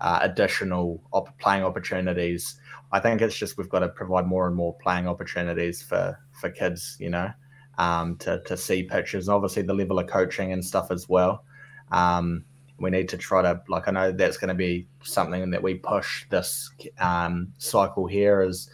uh, 0.00 0.18
additional 0.22 1.02
op- 1.12 1.36
playing 1.38 1.64
opportunities. 1.64 2.60
I 2.92 3.00
think 3.00 3.20
it's 3.22 3.36
just 3.36 3.58
we've 3.58 3.68
got 3.68 3.80
to 3.80 3.88
provide 3.88 4.26
more 4.26 4.46
and 4.46 4.56
more 4.56 4.74
playing 4.82 5.08
opportunities 5.08 5.82
for 5.82 6.18
for 6.32 6.50
kids, 6.50 6.96
you 7.00 7.10
know. 7.10 7.30
um, 7.78 8.16
to 8.18 8.42
to 8.44 8.56
see 8.56 8.82
pictures, 8.82 9.28
and 9.28 9.34
obviously 9.34 9.62
the 9.62 9.74
level 9.74 9.98
of 9.98 10.06
coaching 10.08 10.52
and 10.52 10.64
stuff 10.64 10.90
as 10.90 11.08
well. 11.08 11.44
Um, 11.92 12.44
we 12.78 12.90
need 12.90 13.08
to 13.08 13.16
try 13.16 13.42
to 13.42 13.60
like 13.68 13.88
I 13.88 13.92
know 13.92 14.12
that's 14.12 14.36
going 14.36 14.48
to 14.48 14.54
be 14.54 14.86
something 15.02 15.50
that 15.50 15.62
we 15.62 15.74
push 15.76 16.26
this 16.28 16.70
um, 17.00 17.52
cycle 17.58 18.06
here 18.06 18.42
is 18.42 18.70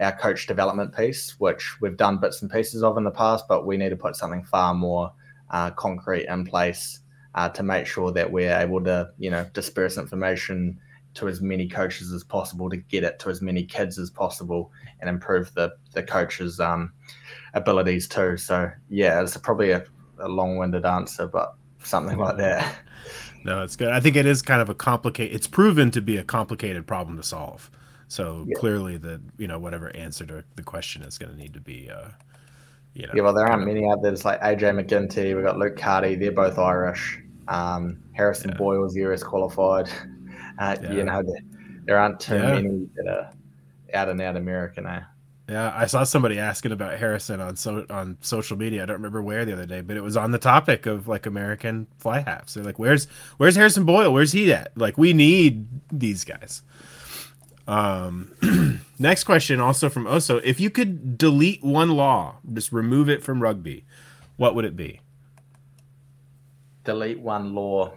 our 0.00 0.12
coach 0.16 0.46
development 0.46 0.94
piece, 0.96 1.38
which 1.38 1.80
we've 1.80 1.96
done 1.96 2.18
bits 2.18 2.42
and 2.42 2.50
pieces 2.50 2.82
of 2.82 2.96
in 2.96 3.04
the 3.04 3.10
past, 3.10 3.46
but 3.48 3.66
we 3.66 3.76
need 3.76 3.90
to 3.90 3.96
put 3.96 4.16
something 4.16 4.44
far 4.44 4.74
more 4.74 5.12
uh, 5.50 5.70
concrete 5.72 6.26
in 6.26 6.44
place 6.44 7.00
uh, 7.34 7.48
to 7.48 7.62
make 7.62 7.86
sure 7.86 8.10
that 8.12 8.30
we're 8.30 8.56
able 8.56 8.82
to 8.84 9.10
you 9.18 9.30
know 9.30 9.46
disperse 9.52 9.98
information 9.98 10.78
to 11.14 11.28
as 11.28 11.40
many 11.40 11.68
coaches 11.68 12.12
as 12.12 12.22
possible 12.22 12.70
to 12.70 12.76
get 12.76 13.02
it 13.02 13.18
to 13.18 13.30
as 13.30 13.42
many 13.42 13.64
kids 13.64 13.98
as 13.98 14.10
possible 14.10 14.70
and 15.00 15.10
improve 15.10 15.52
the 15.54 15.72
the 15.92 16.02
coaches 16.02 16.60
um, 16.60 16.92
abilities 17.54 18.08
too. 18.08 18.36
So 18.36 18.70
yeah 18.88 19.22
it's 19.22 19.36
probably 19.36 19.72
a, 19.72 19.84
a 20.18 20.28
long-winded 20.28 20.84
answer 20.84 21.26
but 21.26 21.54
something 21.82 22.18
like 22.18 22.36
that. 22.38 22.76
No 23.42 23.62
it's 23.62 23.74
good. 23.74 23.88
I 23.88 24.00
think 24.00 24.16
it 24.16 24.26
is 24.26 24.42
kind 24.42 24.60
of 24.60 24.68
a 24.68 24.74
complicated 24.74 25.34
it's 25.34 25.46
proven 25.46 25.90
to 25.92 26.02
be 26.02 26.18
a 26.18 26.22
complicated 26.22 26.86
problem 26.86 27.16
to 27.16 27.22
solve. 27.22 27.70
So 28.06 28.44
yeah. 28.46 28.54
clearly 28.58 28.98
the 28.98 29.22
you 29.38 29.48
know 29.48 29.58
whatever 29.58 29.96
answer 29.96 30.26
to 30.26 30.44
the 30.56 30.62
question 30.62 31.02
is 31.02 31.16
going 31.16 31.32
to 31.32 31.38
need 31.38 31.54
to 31.54 31.60
be 31.60 31.88
uh 31.90 32.10
you 32.94 33.06
know, 33.06 33.12
yeah, 33.14 33.22
well, 33.22 33.32
there 33.32 33.46
aren't 33.46 33.66
many 33.66 33.88
out 33.88 34.02
there. 34.02 34.12
It's 34.12 34.24
like 34.24 34.40
AJ 34.40 34.84
McGinty. 34.84 35.34
We've 35.34 35.44
got 35.44 35.58
Luke 35.58 35.76
Carty. 35.76 36.16
They're 36.16 36.32
both 36.32 36.58
Irish. 36.58 37.20
Um, 37.48 37.98
Harrison 38.12 38.50
yeah. 38.50 38.56
Boyle's 38.56 38.96
US 38.96 39.22
qualified. 39.22 39.88
Uh, 40.58 40.76
yeah. 40.82 40.92
You 40.92 41.04
know, 41.04 41.22
there, 41.22 41.40
there 41.86 41.98
aren't 41.98 42.20
too 42.20 42.34
yeah. 42.34 42.52
many 42.52 42.86
that 42.94 43.08
are 43.08 43.32
out 43.94 44.10
and 44.10 44.20
out 44.20 44.36
American. 44.36 44.86
Eh? 44.86 45.00
Yeah, 45.50 45.72
I 45.74 45.86
saw 45.86 46.04
somebody 46.04 46.38
asking 46.38 46.70
about 46.70 46.96
Harrison 46.98 47.40
on 47.40 47.56
so 47.56 47.84
on 47.90 48.18
social 48.20 48.56
media. 48.56 48.84
I 48.84 48.86
don't 48.86 48.96
remember 48.96 49.20
where 49.20 49.44
the 49.44 49.52
other 49.52 49.66
day, 49.66 49.80
but 49.80 49.96
it 49.96 50.02
was 50.02 50.16
on 50.16 50.30
the 50.30 50.38
topic 50.38 50.86
of 50.86 51.08
like 51.08 51.26
American 51.26 51.88
fly 51.98 52.20
halves. 52.20 52.54
They're 52.54 52.62
like, 52.62 52.78
"Where's 52.78 53.06
Where's 53.38 53.56
Harrison 53.56 53.84
Boyle? 53.84 54.12
Where's 54.12 54.30
he 54.30 54.52
at? 54.52 54.70
Like, 54.76 54.96
we 54.96 55.12
need 55.12 55.66
these 55.90 56.22
guys." 56.22 56.62
Um, 57.70 58.80
next 58.98 59.22
question, 59.22 59.60
also 59.60 59.88
from 59.88 60.04
Oso: 60.06 60.40
If 60.42 60.58
you 60.58 60.70
could 60.70 61.16
delete 61.16 61.62
one 61.62 61.90
law, 61.90 62.38
just 62.52 62.72
remove 62.72 63.08
it 63.08 63.22
from 63.22 63.40
rugby, 63.40 63.84
what 64.36 64.56
would 64.56 64.64
it 64.64 64.74
be? 64.74 65.00
Delete 66.82 67.20
one 67.20 67.54
law 67.54 67.92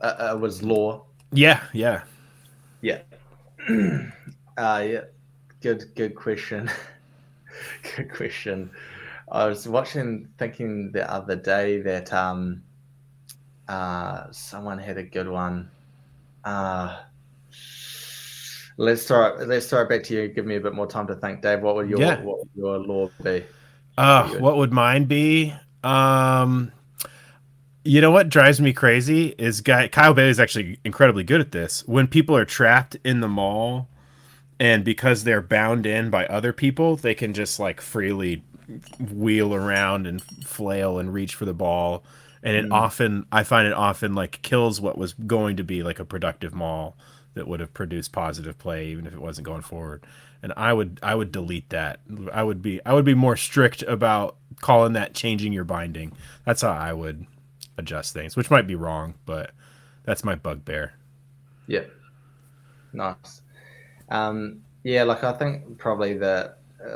uh, 0.00 0.04
uh, 0.34 0.38
was 0.40 0.62
law. 0.62 1.04
Yeah, 1.32 1.64
yeah, 1.72 2.02
yeah. 2.80 3.00
uh, 3.68 4.84
yeah. 4.86 5.00
Good, 5.60 5.92
good 5.96 6.14
question. 6.14 6.70
good 7.96 8.12
question. 8.12 8.70
I 9.32 9.46
was 9.46 9.66
watching, 9.66 10.28
thinking 10.38 10.92
the 10.92 11.10
other 11.10 11.34
day 11.34 11.80
that 11.80 12.12
um, 12.12 12.62
uh, 13.66 14.30
someone 14.30 14.78
had 14.78 14.96
a 14.96 15.02
good 15.02 15.28
one. 15.28 15.68
Uh, 16.44 17.00
let's 18.76 19.06
throw 19.06 19.26
it, 19.26 19.48
let's 19.48 19.72
it 19.72 19.88
back 19.88 20.02
to 20.04 20.14
you. 20.14 20.28
Give 20.28 20.46
me 20.46 20.56
a 20.56 20.60
bit 20.60 20.74
more 20.74 20.86
time 20.86 21.06
to 21.08 21.14
think, 21.14 21.42
Dave. 21.42 21.60
What 21.60 21.76
would 21.76 21.88
your 21.88 22.00
yeah. 22.00 22.20
what 22.22 22.38
would 22.38 22.50
your 22.54 22.78
law 22.78 23.10
be? 23.22 23.44
Uh, 23.98 24.28
what 24.38 24.56
would 24.56 24.72
mine 24.72 25.04
be? 25.04 25.54
Um, 25.82 26.72
you 27.84 28.00
know 28.00 28.10
what 28.10 28.28
drives 28.28 28.60
me 28.60 28.72
crazy 28.72 29.34
is 29.38 29.60
guy 29.60 29.88
Kyle 29.88 30.12
Bailey 30.12 30.30
is 30.30 30.40
actually 30.40 30.78
incredibly 30.84 31.24
good 31.24 31.40
at 31.40 31.52
this. 31.52 31.86
When 31.86 32.06
people 32.06 32.36
are 32.36 32.44
trapped 32.44 32.96
in 33.04 33.20
the 33.20 33.28
maul 33.28 33.88
and 34.58 34.84
because 34.84 35.24
they're 35.24 35.42
bound 35.42 35.86
in 35.86 36.10
by 36.10 36.26
other 36.26 36.52
people, 36.52 36.96
they 36.96 37.14
can 37.14 37.32
just 37.32 37.58
like 37.58 37.80
freely 37.80 38.42
wheel 38.98 39.54
around 39.54 40.06
and 40.06 40.20
flail 40.22 40.98
and 40.98 41.14
reach 41.14 41.34
for 41.34 41.44
the 41.44 41.54
ball. 41.54 42.02
And 42.42 42.56
it 42.56 42.66
mm. 42.66 42.72
often 42.72 43.26
I 43.32 43.44
find 43.44 43.66
it 43.66 43.74
often 43.74 44.14
like 44.14 44.42
kills 44.42 44.80
what 44.80 44.98
was 44.98 45.14
going 45.14 45.56
to 45.56 45.64
be 45.64 45.82
like 45.82 46.00
a 46.00 46.04
productive 46.04 46.54
maul 46.54 46.96
that 47.36 47.46
would 47.46 47.60
have 47.60 47.72
produced 47.72 48.12
positive 48.12 48.58
play 48.58 48.88
even 48.88 49.06
if 49.06 49.12
it 49.12 49.20
wasn't 49.20 49.46
going 49.46 49.62
forward. 49.62 50.04
And 50.42 50.52
I 50.56 50.72
would 50.72 50.98
I 51.02 51.14
would 51.14 51.30
delete 51.30 51.68
that. 51.70 52.00
I 52.32 52.42
would 52.42 52.60
be 52.60 52.80
I 52.84 52.92
would 52.92 53.04
be 53.04 53.14
more 53.14 53.36
strict 53.36 53.82
about 53.82 54.36
calling 54.60 54.94
that 54.94 55.14
changing 55.14 55.52
your 55.52 55.64
binding. 55.64 56.12
That's 56.44 56.62
how 56.62 56.72
I 56.72 56.92
would 56.92 57.26
adjust 57.78 58.12
things, 58.12 58.36
which 58.36 58.50
might 58.50 58.66
be 58.66 58.74
wrong, 58.74 59.14
but 59.24 59.52
that's 60.04 60.24
my 60.24 60.34
bugbear. 60.34 60.94
Yeah. 61.66 61.84
Nice. 62.92 63.42
Um, 64.08 64.62
yeah, 64.82 65.02
like 65.02 65.24
I 65.24 65.32
think 65.32 65.78
probably 65.78 66.14
the 66.14 66.54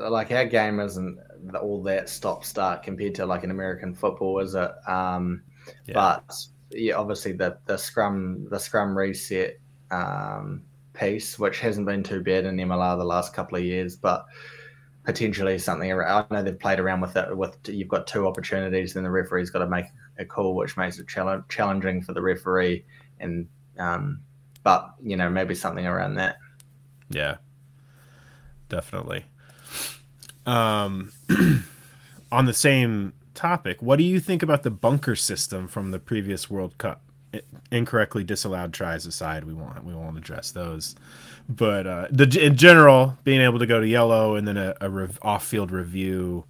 like 0.08 0.30
our 0.30 0.44
game 0.44 0.80
isn't 0.80 1.18
all 1.60 1.82
that 1.82 2.08
stop 2.08 2.44
start 2.44 2.82
compared 2.82 3.14
to 3.16 3.26
like 3.26 3.44
an 3.44 3.50
American 3.50 3.94
football, 3.94 4.38
is 4.40 4.54
it? 4.54 4.70
Um, 4.86 5.42
yeah. 5.86 5.94
But 5.94 6.34
yeah, 6.70 6.94
obviously 6.94 7.32
the 7.32 7.58
the 7.66 7.76
scrum 7.76 8.46
the 8.50 8.58
scrum 8.58 8.96
reset 8.96 9.58
um, 9.90 10.62
piece, 10.92 11.38
which 11.38 11.60
hasn't 11.60 11.86
been 11.86 12.02
too 12.02 12.22
bad 12.22 12.44
in 12.44 12.56
MLR 12.56 12.98
the 12.98 13.04
last 13.04 13.34
couple 13.34 13.58
of 13.58 13.64
years, 13.64 13.96
but 13.96 14.26
potentially 15.04 15.58
something 15.58 15.90
around. 15.90 16.26
I 16.30 16.34
know 16.34 16.42
they've 16.42 16.58
played 16.58 16.78
around 16.78 17.00
with 17.00 17.16
it. 17.16 17.36
With 17.36 17.56
you've 17.66 17.88
got 17.88 18.06
two 18.06 18.26
opportunities, 18.26 18.94
then 18.94 19.02
the 19.02 19.10
referee's 19.10 19.50
got 19.50 19.60
to 19.60 19.66
make 19.66 19.86
a 20.18 20.24
call, 20.24 20.54
which 20.54 20.76
makes 20.76 20.98
it 20.98 21.08
challenging 21.08 22.02
for 22.02 22.12
the 22.12 22.22
referee. 22.22 22.84
And 23.18 23.48
um, 23.78 24.20
but 24.62 24.94
you 25.02 25.16
know 25.16 25.30
maybe 25.30 25.54
something 25.54 25.86
around 25.86 26.14
that. 26.14 26.36
Yeah, 27.08 27.36
definitely. 28.68 29.24
Um, 30.46 31.12
on 32.32 32.46
the 32.46 32.54
same 32.54 33.12
topic, 33.34 33.82
what 33.82 33.96
do 33.96 34.04
you 34.04 34.20
think 34.20 34.42
about 34.42 34.62
the 34.62 34.70
bunker 34.70 35.16
system 35.16 35.68
from 35.68 35.90
the 35.90 35.98
previous 35.98 36.50
World 36.50 36.78
Cup? 36.78 37.02
Incorrectly 37.70 38.24
disallowed 38.24 38.72
tries 38.72 39.06
aside, 39.06 39.44
we 39.44 39.54
won't 39.54 39.84
we 39.84 39.94
won't 39.94 40.18
address 40.18 40.50
those. 40.50 40.96
But 41.48 41.86
uh, 41.86 42.08
the 42.10 42.44
in 42.44 42.56
general, 42.56 43.18
being 43.24 43.40
able 43.40 43.58
to 43.58 43.66
go 43.66 43.80
to 43.80 43.86
yellow 43.86 44.36
and 44.36 44.46
then 44.46 44.56
a, 44.56 44.74
a 44.80 44.88
rev, 44.88 45.18
off-field 45.22 45.70
review 45.70 46.44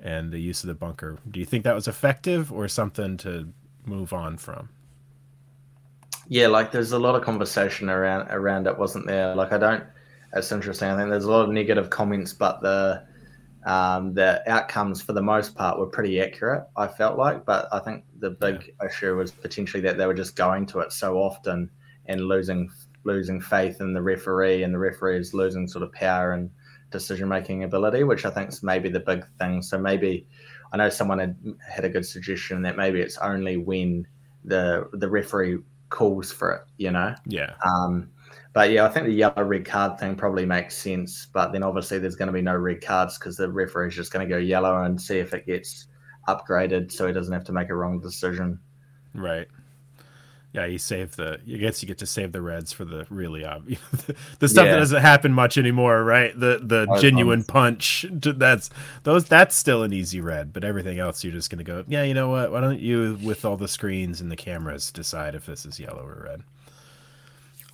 and 0.00 0.32
the 0.32 0.38
use 0.38 0.62
of 0.62 0.68
the 0.68 0.74
bunker. 0.74 1.18
Do 1.30 1.40
you 1.40 1.46
think 1.46 1.64
that 1.64 1.74
was 1.74 1.88
effective 1.88 2.52
or 2.52 2.68
something 2.68 3.16
to 3.18 3.52
move 3.84 4.12
on 4.12 4.36
from? 4.36 4.68
Yeah, 6.28 6.46
like 6.46 6.72
there's 6.72 6.92
a 6.92 6.98
lot 6.98 7.16
of 7.16 7.22
conversation 7.22 7.90
around 7.90 8.28
around 8.30 8.66
it, 8.66 8.78
wasn't 8.78 9.06
there? 9.06 9.34
Like 9.34 9.52
I 9.52 9.58
don't. 9.58 9.84
It's 10.34 10.52
interesting. 10.52 10.88
I 10.88 10.96
think 10.96 11.10
there's 11.10 11.24
a 11.24 11.30
lot 11.30 11.42
of 11.42 11.50
negative 11.50 11.90
comments, 11.90 12.32
but 12.32 12.60
the 12.60 13.02
um, 13.64 14.14
the 14.14 14.42
outcomes 14.50 15.02
for 15.02 15.12
the 15.12 15.22
most 15.22 15.54
part 15.54 15.78
were 15.78 15.86
pretty 15.86 16.20
accurate. 16.20 16.64
I 16.76 16.86
felt 16.86 17.18
like, 17.18 17.44
but 17.44 17.68
I 17.72 17.78
think 17.80 18.04
the 18.18 18.30
big 18.30 18.72
yeah. 18.80 18.88
issue 18.88 19.16
was 19.16 19.30
potentially 19.30 19.82
that 19.82 19.98
they 19.98 20.06
were 20.06 20.14
just 20.14 20.36
going 20.36 20.66
to 20.66 20.80
it 20.80 20.92
so 20.92 21.18
often 21.18 21.70
and 22.06 22.22
losing 22.22 22.70
losing 23.04 23.40
faith 23.40 23.80
in 23.80 23.92
the 23.94 24.02
referee, 24.02 24.62
and 24.62 24.74
the 24.74 24.78
referee 24.78 25.18
is 25.18 25.34
losing 25.34 25.66
sort 25.68 25.82
of 25.82 25.92
power 25.92 26.32
and 26.32 26.50
decision 26.90 27.28
making 27.28 27.64
ability, 27.64 28.04
which 28.04 28.24
I 28.24 28.30
think 28.30 28.50
is 28.50 28.62
maybe 28.62 28.88
the 28.88 29.00
big 29.00 29.24
thing. 29.38 29.62
So 29.62 29.78
maybe 29.78 30.26
I 30.72 30.76
know 30.76 30.88
someone 30.88 31.18
had 31.18 31.36
had 31.68 31.84
a 31.84 31.88
good 31.88 32.06
suggestion 32.06 32.62
that 32.62 32.76
maybe 32.76 33.00
it's 33.00 33.18
only 33.18 33.56
when 33.56 34.06
the 34.44 34.88
the 34.92 35.08
referee 35.08 35.58
calls 35.90 36.32
for 36.32 36.52
it, 36.52 36.62
you 36.78 36.90
know. 36.90 37.14
Yeah. 37.26 37.54
Um, 37.64 38.10
but 38.52 38.70
yeah, 38.70 38.84
I 38.84 38.88
think 38.88 39.06
the 39.06 39.12
yellow 39.12 39.42
red 39.42 39.64
card 39.64 39.98
thing 39.98 40.16
probably 40.16 40.46
makes 40.46 40.76
sense. 40.76 41.28
But 41.32 41.52
then 41.52 41.62
obviously 41.62 41.98
there's 41.98 42.16
going 42.16 42.28
to 42.28 42.32
be 42.32 42.42
no 42.42 42.56
red 42.56 42.80
cards 42.80 43.18
because 43.18 43.36
the 43.36 43.50
referee 43.50 43.88
is 43.88 43.94
just 43.94 44.12
going 44.12 44.26
to 44.26 44.32
go 44.32 44.38
yellow 44.38 44.82
and 44.82 45.00
see 45.00 45.18
if 45.18 45.34
it 45.34 45.46
gets 45.46 45.86
upgraded, 46.28 46.92
so 46.92 47.06
he 47.06 47.12
doesn't 47.12 47.32
have 47.32 47.44
to 47.44 47.52
make 47.52 47.70
a 47.70 47.74
wrong 47.74 48.00
decision. 48.00 48.58
Right 49.14 49.46
yeah, 50.52 50.66
you 50.66 50.78
save 50.78 51.14
the. 51.14 51.38
I 51.46 51.56
guess 51.58 51.80
you 51.80 51.86
get 51.86 51.98
to 51.98 52.06
save 52.06 52.32
the 52.32 52.42
reds 52.42 52.72
for 52.72 52.84
the 52.84 53.06
really 53.08 53.44
obvious, 53.44 53.80
the 54.40 54.48
stuff 54.48 54.66
yeah. 54.66 54.72
that 54.72 54.78
doesn't 54.78 55.00
happen 55.00 55.32
much 55.32 55.56
anymore, 55.56 56.02
right? 56.02 56.38
The 56.38 56.60
the 56.60 56.88
oh, 56.90 57.00
genuine 57.00 57.44
punch. 57.44 58.04
That's 58.10 58.70
those. 59.04 59.26
That's 59.26 59.54
still 59.54 59.84
an 59.84 59.92
easy 59.92 60.20
red, 60.20 60.52
but 60.52 60.64
everything 60.64 60.98
else 60.98 61.22
you're 61.22 61.32
just 61.32 61.50
gonna 61.50 61.62
go. 61.62 61.84
Yeah, 61.86 62.02
you 62.02 62.14
know 62.14 62.30
what? 62.30 62.50
Why 62.50 62.60
don't 62.60 62.80
you, 62.80 63.16
with 63.22 63.44
all 63.44 63.56
the 63.56 63.68
screens 63.68 64.20
and 64.20 64.30
the 64.30 64.36
cameras, 64.36 64.90
decide 64.90 65.36
if 65.36 65.46
this 65.46 65.64
is 65.64 65.78
yellow 65.78 66.04
or 66.04 66.24
red? 66.24 66.42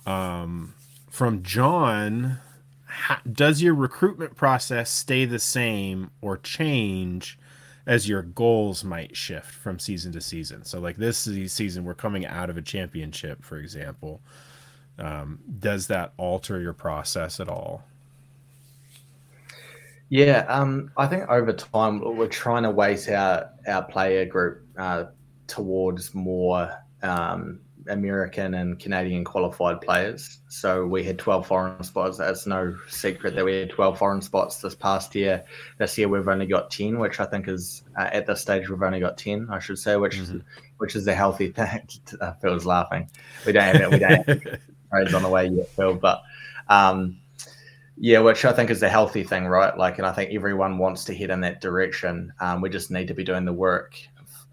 Um, 0.07 0.73
from 1.11 1.43
John, 1.43 2.39
does 3.31 3.61
your 3.61 3.75
recruitment 3.75 4.35
process 4.35 4.89
stay 4.89 5.25
the 5.25 5.39
same 5.39 6.09
or 6.21 6.37
change? 6.37 7.37
as 7.87 8.07
your 8.07 8.21
goals 8.21 8.83
might 8.83 9.15
shift 9.15 9.49
from 9.49 9.79
season 9.79 10.11
to 10.11 10.19
season. 10.19 10.63
So, 10.65 10.79
like 10.79 10.97
this 10.97 11.17
season, 11.17 11.85
we're 11.85 11.93
coming 11.93 12.25
out 12.25 12.49
of 12.49 12.57
a 12.57 12.61
championship, 12.61 13.43
for 13.43 13.57
example. 13.57 14.21
Um, 14.99 15.39
does 15.59 15.87
that 15.87 16.11
alter 16.17 16.59
your 16.59 16.73
process 16.73 17.39
at 17.39 17.47
all? 17.47 17.83
Yeah, 20.09 20.45
um, 20.49 20.91
I 20.97 21.07
think 21.07 21.29
over 21.29 21.53
time 21.53 22.01
we're 22.17 22.27
trying 22.27 22.63
to 22.63 22.71
weight 22.71 23.09
our 23.09 23.49
our 23.67 23.83
player 23.83 24.25
group 24.25 24.65
uh, 24.77 25.05
towards 25.47 26.13
more 26.13 26.71
um, 27.03 27.59
American 27.89 28.55
and 28.55 28.79
Canadian 28.79 29.23
qualified 29.23 29.81
players. 29.81 30.39
So 30.47 30.85
we 30.85 31.03
had 31.03 31.17
12 31.19 31.47
foreign 31.47 31.83
spots. 31.83 32.19
It's 32.19 32.47
no 32.47 32.75
secret 32.89 33.35
that 33.35 33.45
we 33.45 33.55
had 33.55 33.69
12 33.69 33.97
foreign 33.97 34.21
spots 34.21 34.61
this 34.61 34.75
past 34.75 35.15
year. 35.15 35.43
This 35.77 35.97
year 35.97 36.07
we've 36.07 36.27
only 36.27 36.45
got 36.45 36.71
10, 36.71 36.99
which 36.99 37.19
I 37.19 37.25
think 37.25 37.47
is 37.47 37.83
uh, 37.97 38.09
at 38.11 38.25
this 38.25 38.41
stage 38.41 38.69
we've 38.69 38.81
only 38.81 38.99
got 38.99 39.17
10, 39.17 39.47
I 39.49 39.59
should 39.59 39.79
say, 39.79 39.97
which 39.97 40.17
mm-hmm. 40.17 40.37
is 40.37 40.43
which 40.77 40.95
is 40.95 41.07
a 41.07 41.15
healthy 41.15 41.51
thing. 41.51 41.87
Phil's 42.41 42.65
laughing. 42.65 43.09
We 43.45 43.51
don't 43.51 43.63
have 43.63 43.75
it. 43.81 43.91
We 43.91 43.99
don't 43.99 44.27
have 44.27 44.59
praise 44.91 45.13
on 45.13 45.23
the 45.23 45.29
way 45.29 45.47
yet, 45.47 45.69
Phil. 45.69 45.95
But 45.95 46.21
um, 46.69 47.17
yeah, 47.97 48.19
which 48.19 48.45
I 48.45 48.53
think 48.53 48.69
is 48.69 48.83
a 48.83 48.89
healthy 48.89 49.23
thing, 49.23 49.47
right? 49.47 49.75
Like, 49.75 49.97
and 49.97 50.05
I 50.05 50.11
think 50.11 50.31
everyone 50.31 50.77
wants 50.77 51.03
to 51.05 51.15
head 51.15 51.31
in 51.31 51.41
that 51.41 51.61
direction. 51.61 52.31
Um, 52.39 52.61
we 52.61 52.69
just 52.69 52.91
need 52.91 53.07
to 53.07 53.13
be 53.13 53.23
doing 53.23 53.45
the 53.45 53.53
work 53.53 53.97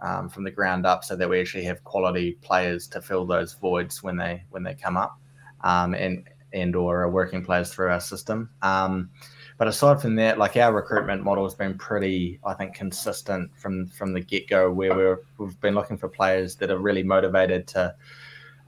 um, 0.05 0.29
from 0.29 0.45
the 0.45 0.51
ground 0.51 0.85
up 0.85 1.03
so 1.03 1.17
that 1.17 1.29
we 1.29 1.41
actually 1.41 1.65
have 1.65 1.83
quality 1.83 2.33
players 2.43 2.87
to 2.89 3.01
fill 3.01 3.25
those 3.25 3.55
voids 3.55 4.03
when 4.03 4.17
they 4.17 4.45
when 4.51 4.63
they 4.63 4.75
come 4.75 4.97
up 4.97 5.19
um, 5.63 5.95
and 5.95 6.29
and 6.53 6.77
or 6.77 7.03
are 7.03 7.11
working 7.11 7.45
players 7.45 7.73
through 7.73 7.91
our 7.91 8.01
system. 8.01 8.49
Um, 8.63 9.11
but 9.57 9.67
aside 9.67 10.01
from 10.01 10.15
that, 10.17 10.39
like 10.39 10.57
our 10.57 10.73
recruitment 10.73 11.23
model 11.23 11.45
has 11.45 11.55
been 11.55 11.77
pretty, 11.79 12.39
I 12.45 12.55
think, 12.55 12.75
consistent 12.75 13.51
from 13.57 13.89
from 13.89 14.13
the 14.13 14.21
get 14.21 14.49
go, 14.49 14.71
where 14.71 14.95
we're 14.95 15.21
we've 15.39 15.61
been 15.61 15.75
looking 15.75 15.97
for 15.97 16.09
players 16.09 16.57
that 16.57 16.71
are 16.71 16.79
really 16.79 17.03
motivated 17.03 17.67
to 17.69 17.95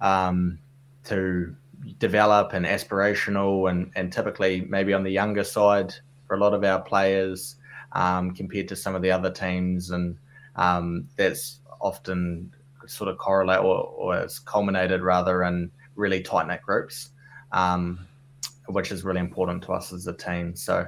um, 0.01 0.59
to 1.05 1.55
develop 1.99 2.55
and 2.55 2.65
aspirational, 2.65 3.71
and 3.71 3.91
and 3.95 4.13
typically 4.13 4.63
maybe 4.63 4.95
on 4.95 5.03
the 5.03 5.11
younger 5.11 5.45
side 5.45 5.93
for 6.27 6.37
a 6.37 6.41
lot 6.41 6.55
of 6.55 6.65
our 6.65 6.81
players 6.81 7.57
um, 7.93 8.33
compared 8.33 8.69
to 8.69 8.77
some 8.77 8.95
of 8.95 9.03
the 9.03 9.11
other 9.11 9.31
teams, 9.31 9.91
and 9.91 10.17
um, 10.57 11.09
that's 11.17 11.61
often 11.81 12.53
sort 12.87 13.11
of 13.11 13.19
correlate 13.19 13.61
or, 13.61 13.83
or 13.83 14.29
culminated 14.45 15.03
rather 15.03 15.43
in 15.45 15.71
really 15.95 16.23
tight 16.23 16.47
knit 16.47 16.63
groups, 16.63 17.11
um, 17.53 18.07
which 18.69 18.93
is 18.93 19.05
really 19.05 19.21
important 19.21 19.63
to 19.65 19.73
us 19.73 19.93
as 19.93 20.07
a 20.07 20.13
team. 20.13 20.55
So, 20.55 20.87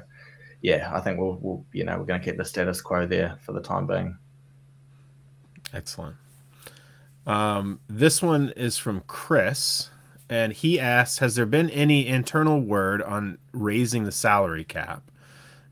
yeah, 0.63 0.91
I 0.95 1.01
think 1.01 1.19
we'll, 1.19 1.39
we'll 1.41 1.65
you 1.73 1.85
know, 1.85 1.99
we're 1.99 2.05
going 2.05 2.21
to 2.21 2.25
keep 2.25 2.37
the 2.37 2.45
status 2.45 2.81
quo 2.81 3.07
there 3.07 3.39
for 3.43 3.53
the 3.53 3.61
time 3.61 3.87
being. 3.87 4.17
Excellent. 5.73 6.17
Um, 7.27 7.81
this 7.89 8.23
one 8.23 8.51
is 8.57 8.79
from 8.79 9.03
Chris, 9.07 9.91
and 10.31 10.53
he 10.53 10.81
asks 10.81 11.19
Has 11.19 11.35
there 11.35 11.47
been 11.47 11.69
any 11.71 12.07
internal 12.07 12.61
word 12.61 13.03
on 13.03 13.39
raising 13.53 14.05
the 14.05 14.13
salary 14.13 14.65
cap? 14.65 15.11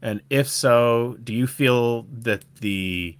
And 0.02 0.20
if 0.28 0.48
so, 0.48 1.16
do 1.24 1.32
you 1.32 1.46
feel 1.46 2.02
that 2.12 2.44
the 2.61 3.16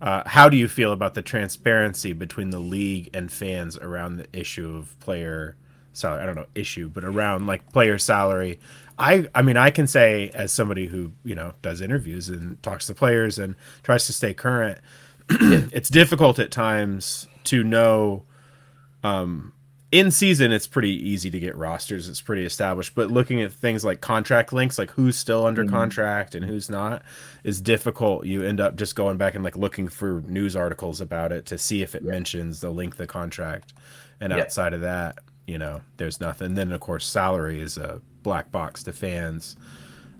uh, 0.00 0.22
how 0.26 0.48
do 0.48 0.56
you 0.56 0.68
feel 0.68 0.92
about 0.92 1.14
the 1.14 1.22
transparency 1.22 2.12
between 2.12 2.50
the 2.50 2.58
league 2.58 3.10
and 3.14 3.32
fans 3.32 3.78
around 3.78 4.16
the 4.16 4.26
issue 4.32 4.76
of 4.76 4.98
player 5.00 5.56
salary? 5.92 6.22
I 6.22 6.26
don't 6.26 6.34
know 6.34 6.46
issue, 6.54 6.88
but 6.88 7.04
around 7.04 7.46
like 7.46 7.72
player 7.72 7.98
salary. 7.98 8.60
I 8.98 9.28
I 9.34 9.42
mean 9.42 9.56
I 9.56 9.70
can 9.70 9.86
say 9.86 10.30
as 10.34 10.52
somebody 10.52 10.86
who 10.86 11.12
you 11.24 11.34
know 11.34 11.54
does 11.62 11.80
interviews 11.80 12.28
and 12.28 12.62
talks 12.62 12.86
to 12.86 12.94
players 12.94 13.38
and 13.38 13.54
tries 13.82 14.06
to 14.06 14.12
stay 14.12 14.34
current, 14.34 14.78
it's 15.30 15.88
difficult 15.88 16.38
at 16.38 16.50
times 16.50 17.26
to 17.44 17.64
know 17.64 18.24
um, 19.02 19.52
in 19.98 20.10
season 20.10 20.52
it's 20.52 20.66
pretty 20.66 20.90
easy 20.90 21.30
to 21.30 21.38
get 21.38 21.56
rosters 21.56 22.08
it's 22.08 22.20
pretty 22.20 22.44
established 22.44 22.94
but 22.94 23.10
looking 23.10 23.40
at 23.40 23.50
things 23.50 23.84
like 23.84 24.00
contract 24.00 24.52
links 24.52 24.78
like 24.78 24.90
who's 24.90 25.16
still 25.16 25.46
under 25.46 25.64
mm-hmm. 25.64 25.74
contract 25.74 26.34
and 26.34 26.44
who's 26.44 26.68
not 26.68 27.02
is 27.44 27.60
difficult 27.60 28.26
you 28.26 28.42
end 28.42 28.60
up 28.60 28.76
just 28.76 28.94
going 28.94 29.16
back 29.16 29.34
and 29.34 29.42
like 29.42 29.56
looking 29.56 29.88
for 29.88 30.22
news 30.26 30.54
articles 30.54 31.00
about 31.00 31.32
it 31.32 31.46
to 31.46 31.56
see 31.56 31.82
if 31.82 31.94
it 31.94 32.02
yeah. 32.02 32.10
mentions 32.10 32.60
the 32.60 32.70
length 32.70 33.00
of 33.00 33.08
contract 33.08 33.72
and 34.20 34.32
yeah. 34.32 34.40
outside 34.40 34.74
of 34.74 34.82
that 34.82 35.18
you 35.46 35.56
know 35.56 35.80
there's 35.96 36.20
nothing 36.20 36.54
then 36.54 36.72
of 36.72 36.80
course 36.80 37.06
salary 37.06 37.60
is 37.60 37.78
a 37.78 38.00
black 38.22 38.52
box 38.52 38.82
to 38.82 38.92
fans 38.92 39.56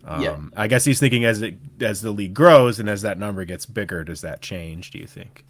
um, 0.04 0.22
yeah. 0.22 0.38
i 0.56 0.66
guess 0.66 0.84
he's 0.84 1.00
thinking 1.00 1.24
as 1.24 1.42
it 1.42 1.58
as 1.80 2.00
the 2.00 2.12
league 2.12 2.34
grows 2.34 2.80
and 2.80 2.88
as 2.88 3.02
that 3.02 3.18
number 3.18 3.44
gets 3.44 3.66
bigger 3.66 4.04
does 4.04 4.22
that 4.22 4.40
change 4.40 4.90
do 4.90 4.98
you 4.98 5.06
think 5.06 5.44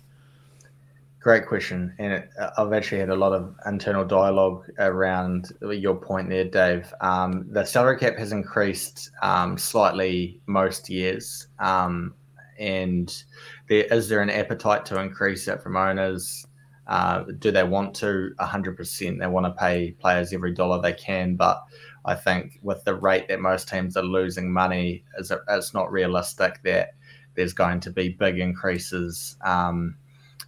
Great 1.26 1.44
question, 1.48 1.92
and 1.98 2.12
it, 2.12 2.30
uh, 2.38 2.50
I've 2.56 2.72
actually 2.72 3.00
had 3.00 3.08
a 3.08 3.16
lot 3.16 3.32
of 3.32 3.52
internal 3.66 4.04
dialogue 4.04 4.64
around 4.78 5.52
your 5.60 5.96
point 5.96 6.28
there, 6.28 6.44
Dave. 6.44 6.94
Um, 7.00 7.48
the 7.50 7.64
salary 7.64 7.98
cap 7.98 8.16
has 8.16 8.30
increased 8.30 9.10
um, 9.22 9.58
slightly 9.58 10.40
most 10.46 10.88
years, 10.88 11.48
um, 11.58 12.14
and 12.60 13.24
there, 13.68 13.86
is 13.90 14.08
there 14.08 14.22
an 14.22 14.30
appetite 14.30 14.86
to 14.86 15.00
increase 15.00 15.48
it 15.48 15.60
from 15.60 15.76
owners? 15.76 16.46
Uh, 16.86 17.24
do 17.40 17.50
they 17.50 17.64
want 17.64 17.92
to? 17.96 18.30
100%. 18.38 19.18
They 19.18 19.26
want 19.26 19.46
to 19.46 19.60
pay 19.60 19.96
players 19.98 20.32
every 20.32 20.52
dollar 20.52 20.80
they 20.80 20.92
can, 20.92 21.34
but 21.34 21.60
I 22.04 22.14
think 22.14 22.60
with 22.62 22.84
the 22.84 22.94
rate 22.94 23.26
that 23.26 23.40
most 23.40 23.68
teams 23.68 23.96
are 23.96 24.04
losing 24.04 24.52
money, 24.52 25.02
it's 25.18 25.74
not 25.74 25.90
realistic 25.90 26.60
that 26.62 26.90
there's 27.34 27.52
going 27.52 27.80
to 27.80 27.90
be 27.90 28.10
big 28.10 28.38
increases. 28.38 29.36
Um, 29.44 29.96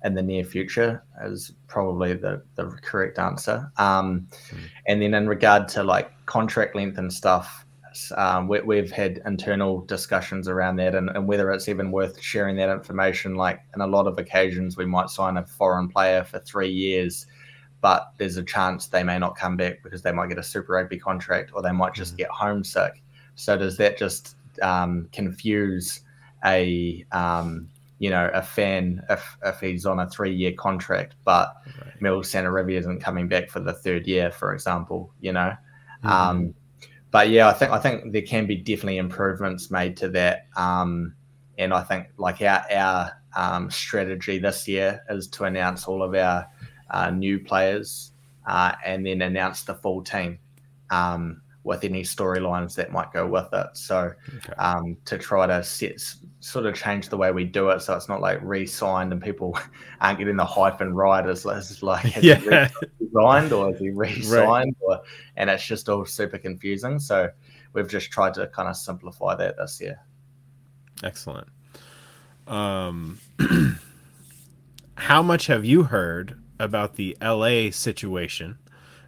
in 0.05 0.15
the 0.15 0.23
near 0.23 0.45
future 0.45 1.03
is 1.25 1.53
probably 1.67 2.15
the, 2.15 2.43
the 2.55 2.67
correct 2.83 3.19
answer. 3.19 3.71
Um, 3.79 4.29
mm. 4.51 4.59
And 4.87 5.03
then 5.03 5.15
in 5.15 5.29
regard 5.29 5.69
to 5.69 5.83
like 5.83 6.11
contract 6.27 6.77
length 6.77 6.99
and 6.99 7.13
stuff, 7.13 7.65
um, 8.17 8.49
we, 8.49 8.77
have 8.77 8.91
had 8.91 9.21
internal 9.27 9.81
discussions 9.81 10.47
around 10.47 10.77
that 10.77 10.95
and, 10.95 11.11
and, 11.11 11.27
whether 11.27 11.51
it's 11.51 11.69
even 11.69 11.91
worth 11.91 12.21
sharing 12.21 12.55
that 12.57 12.71
information. 12.71 13.35
Like 13.35 13.61
in 13.75 13.81
a 13.81 13.87
lot 13.87 14.07
of 14.07 14.19
occasions, 14.19 14.77
we 14.77 14.87
might 14.87 15.11
sign 15.11 15.37
a 15.37 15.45
foreign 15.45 15.89
player 15.89 16.23
for 16.23 16.39
three 16.39 16.71
years, 16.71 17.27
but 17.81 18.13
there's 18.19 18.37
a 18.37 18.43
chance 18.45 18.87
they 18.87 19.03
may 19.03 19.19
not 19.19 19.37
come 19.37 19.57
back 19.57 19.83
because 19.83 20.03
they 20.03 20.13
might 20.13 20.29
get 20.29 20.39
a 20.39 20.43
Super 20.43 20.75
Rugby 20.75 20.99
contract 20.99 21.51
or 21.55 21.63
they 21.63 21.73
might 21.73 21.95
just 21.95 22.15
mm. 22.15 22.19
get 22.19 22.29
homesick. 22.29 23.03
So 23.35 23.57
does 23.57 23.77
that 23.79 23.99
just 23.99 24.37
um, 24.63 25.09
confuse 25.13 26.01
a 26.45 27.05
um, 27.13 27.69
you 27.99 28.11
know, 28.11 28.31
a 28.33 28.43
fan 28.43 29.03
if, 29.11 29.37
if 29.45 29.61
he's 29.61 29.87
on 29.87 30.01
a 30.01 30.09
three 30.09 30.35
year 30.35 30.53
contract, 30.53 31.17
but 31.25 31.55
right. 31.67 32.01
Mil 32.01 32.23
Santarivi 32.23 32.79
isn't 32.79 33.01
coming 33.01 33.29
back 33.29 33.51
for 33.51 33.61
the 33.61 33.73
third 33.73 34.07
year, 34.07 34.31
for 34.31 34.53
example, 34.53 35.13
you 35.21 35.33
know. 35.33 35.53
Mm-hmm. 36.05 36.09
Um, 36.09 36.55
but 37.11 37.31
yeah, 37.31 37.49
I 37.49 37.53
think 37.53 37.73
I 37.73 37.79
think 37.79 38.13
there 38.13 38.23
can 38.23 38.47
be 38.47 38.57
definitely 38.57 38.99
improvements 38.99 39.71
made 39.71 39.97
to 39.99 40.09
that. 40.11 40.47
Um, 40.57 41.15
and 41.59 41.73
I 41.75 41.83
think 41.83 42.09
like 42.19 42.41
our 42.43 42.65
our 42.71 43.13
um, 43.35 43.71
strategy 43.71 44.39
this 44.39 44.69
year 44.69 45.03
is 45.11 45.27
to 45.29 45.45
announce 45.45 45.87
all 45.87 46.03
of 46.03 46.15
our 46.15 46.47
uh, 46.91 47.11
new 47.11 47.39
players 47.41 48.13
uh, 48.47 48.73
and 48.85 49.07
then 49.07 49.23
announce 49.23 49.63
the 49.63 49.75
full 49.75 50.03
team. 50.03 50.39
Um, 50.91 51.43
with 51.69 51.85
any 51.85 52.03
storylines 52.03 52.75
that 52.75 52.93
might 52.93 53.13
go 53.13 53.27
with 53.27 53.53
it. 53.53 53.67
So 53.75 54.13
okay. 54.37 54.53
um, 54.55 54.97
to 55.05 55.19
try 55.19 55.47
to 55.47 55.63
set, 55.63 56.03
sort 56.41 56.67
of 56.67 56.75
change 56.75 57.09
the 57.09 57.17
way 57.17 57.33
we 57.33 57.45
do 57.45 57.71
it, 57.71 57.81
so 57.81 57.95
it's 57.95 58.09
not 58.09 58.21
like 58.21 58.39
re-signed 58.43 59.13
and 59.13 59.23
people 59.23 59.59
aren't 60.01 60.19
getting 60.19 60.37
the 60.37 60.45
hyphen 60.45 60.95
ride 60.95 61.29
as, 61.29 61.47
as 61.47 61.83
like 61.83 62.05
has 62.05 62.25
yeah. 62.25 62.69
he 62.99 63.09
signed 63.13 63.53
or 63.53 63.71
has 63.71 63.81
he 63.81 63.91
re-signed, 63.91 64.77
right. 64.87 64.99
or, 64.99 65.03
and 65.37 65.51
it's 65.51 65.67
just 65.67 65.89
all 65.89 66.05
super 66.05 66.39
confusing. 66.39 66.99
So 66.99 67.31
we've 67.73 67.89
just 67.89 68.11
tried 68.11 68.35
to 68.35 68.47
kind 68.49 68.69
of 68.69 68.77
simplify 68.77 69.35
that 69.37 69.57
this 69.57 69.81
year. 69.81 69.99
Excellent. 71.03 71.49
Um, 72.47 73.19
how 74.95 75.23
much 75.23 75.47
have 75.47 75.65
you 75.65 75.85
heard 75.85 76.41
about 76.59 76.97
the 76.97 77.17
LA 77.21 77.71
situation? 77.71 78.59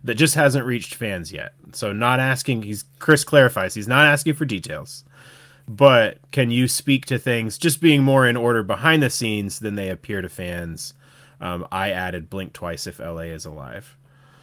that 0.05 0.15
just 0.15 0.35
hasn't 0.35 0.67
reached 0.67 0.95
fans 0.95 1.33
yet. 1.33 1.53
So 1.73 1.93
not 1.93 2.21
asking 2.21 2.63
he's 2.63 2.85
Chris 2.99 3.25
clarifies 3.25 3.75
he's 3.75 3.89
not 3.89 4.07
asking 4.07 4.35
for 4.35 4.45
details. 4.45 5.05
But 5.71 6.19
can 6.33 6.51
you 6.51 6.67
speak 6.67 7.07
to 7.07 7.19
things 7.19 7.57
just 7.57 7.81
being 7.81 8.03
more 8.03 8.27
in 8.27 8.37
order 8.37 8.65
behind 8.65 9.05
the 9.05 9.09
scenes 9.09 9.61
than 9.61 9.77
they 9.77 9.89
appear 9.89 10.21
to 10.21 10.29
fans? 10.29 10.95
Um, 11.41 11.65
I 11.71 11.91
added 11.91 12.29
blink 12.29 12.55
twice 12.55 12.89
if 12.89 12.99
LA 12.99 13.31
is 13.31 13.45
alive. 13.45 13.97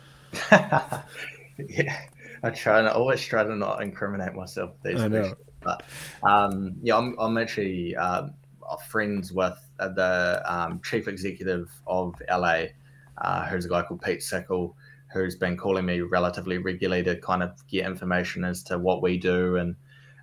yeah, 0.51 2.01
I 2.43 2.49
try 2.51 2.82
to 2.82 2.93
always 2.93 3.21
try 3.21 3.43
to 3.43 3.53
not 3.57 3.82
incriminate 3.82 4.36
myself. 4.36 4.71
These 4.86 5.01
I 5.01 5.09
know. 5.09 5.34
But 5.61 5.84
um, 6.23 6.78
yeah, 6.82 6.95
I'm, 6.95 7.13
I'm 7.19 7.38
actually 7.38 7.93
uh, 7.97 8.30
friends 8.88 9.34
with 9.34 9.59
the 9.80 10.41
um, 10.45 10.80
chief 10.82 11.09
executive 11.09 11.69
of 11.88 12.15
LA, 12.30 12.67
uh, 13.17 13.45
who's 13.47 13.65
a 13.65 13.69
guy 13.69 13.82
called 13.82 14.01
Pete 14.01 14.23
Sickle 14.23 14.78
who's 15.11 15.36
been 15.36 15.57
calling 15.57 15.86
me 15.86 16.01
relatively 16.01 16.57
regularly 16.57 17.03
to 17.03 17.15
kind 17.17 17.41
of 17.41 17.51
get 17.67 17.86
information 17.86 18.43
as 18.43 18.61
to 18.63 18.78
what 18.78 19.01
we 19.01 19.17
do 19.17 19.55
and 19.55 19.75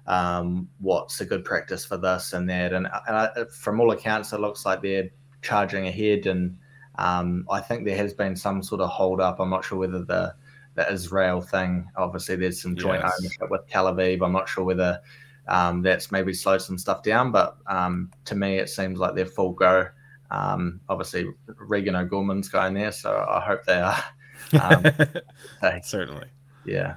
um, 0.07 0.68
what's 0.80 1.20
a 1.20 1.26
good 1.26 1.44
practice 1.44 1.84
for 1.84 1.96
this 1.96 2.32
and 2.32 2.48
that. 2.50 2.72
And, 2.72 2.88
and 3.09 3.16
I, 3.16 3.30
from 3.50 3.80
all 3.80 3.92
accounts, 3.92 4.32
it 4.32 4.40
looks 4.40 4.66
like 4.66 4.82
they're 4.82 5.11
charging 5.42 5.86
ahead. 5.86 6.26
And 6.26 6.57
um, 6.96 7.46
I 7.50 7.61
think 7.61 7.84
there 7.84 7.96
has 7.96 8.12
been 8.12 8.36
some 8.36 8.62
sort 8.62 8.80
of 8.80 8.90
hold 8.90 9.20
up. 9.20 9.40
I'm 9.40 9.50
not 9.50 9.64
sure 9.64 9.78
whether 9.78 10.05
the 10.05 10.34
the 10.76 10.92
Israel 10.92 11.40
thing. 11.40 11.88
Obviously, 11.96 12.34
there's 12.36 12.61
some 12.61 12.74
joint 12.74 13.02
yes. 13.05 13.12
ownership 13.20 13.50
with 13.50 13.68
Tel 13.68 13.86
Aviv. 13.86 14.24
I'm 14.24 14.32
not 14.32 14.48
sure 14.48 14.64
whether 14.64 15.00
um, 15.46 15.82
that's 15.82 16.11
maybe 16.11 16.34
slowed 16.34 16.62
some 16.62 16.78
stuff 16.78 17.05
down, 17.05 17.30
but 17.30 17.59
um, 17.68 18.11
to 18.24 18.34
me, 18.34 18.59
it 18.59 18.68
seems 18.68 18.98
like 18.98 19.14
they're 19.14 19.24
full 19.24 19.52
go. 19.52 19.86
Um, 20.32 20.80
obviously, 20.88 21.26
Regan 21.46 21.94
O'Gorman's 21.94 22.48
going 22.48 22.74
there, 22.74 22.90
so 22.90 23.24
I 23.28 23.40
hope 23.40 23.64
they 23.66 23.80
are 23.80 24.02
Um, 24.61 24.84
Certainly. 25.82 26.26
yeah, 26.64 26.96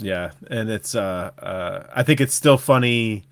Yeah, 0.00 0.32
and 0.48 0.70
it's 0.70 0.94
uh 0.94 1.30
uh 1.38 1.86
I 1.94 2.02
think 2.02 2.20
it's 2.20 2.34
still 2.34 2.58
funny 2.58 3.24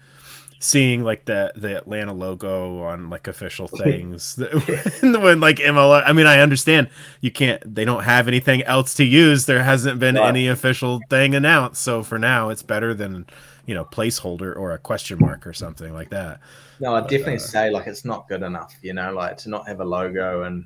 seeing 0.60 1.04
like 1.04 1.24
the 1.24 1.52
the 1.54 1.76
Atlanta 1.76 2.12
logo 2.12 2.82
on 2.82 3.10
like 3.10 3.28
official 3.28 3.68
things 3.84 4.36
when 5.02 5.40
like 5.40 5.58
MLR 5.58 6.02
I 6.04 6.12
mean 6.12 6.26
I 6.26 6.40
understand 6.40 6.90
you 7.20 7.30
can't 7.30 7.62
they 7.74 7.84
don't 7.84 8.02
have 8.02 8.26
anything 8.26 8.62
else 8.64 8.94
to 8.94 9.04
use 9.04 9.46
there 9.46 9.62
hasn't 9.62 10.00
been 10.00 10.16
any 10.16 10.48
official 10.48 10.98
thing 11.10 11.36
announced 11.36 11.80
so 11.80 12.02
for 12.02 12.18
now 12.18 12.48
it's 12.48 12.64
better 12.64 12.92
than 12.92 13.24
you 13.66 13.74
know 13.76 13.84
placeholder 13.84 14.56
or 14.56 14.72
a 14.72 14.78
question 14.78 15.20
mark 15.20 15.46
or 15.46 15.52
something 15.52 15.92
like 15.92 16.10
that 16.10 16.40
no, 16.80 16.94
I 16.94 17.00
definitely 17.00 17.36
uh, 17.36 17.38
say 17.38 17.70
like 17.70 17.86
it's 17.86 18.04
not 18.04 18.28
good 18.28 18.42
enough. 18.42 18.74
You 18.82 18.94
know, 18.94 19.12
like 19.12 19.36
to 19.38 19.50
not 19.50 19.66
have 19.66 19.80
a 19.80 19.84
logo 19.84 20.44
and 20.44 20.64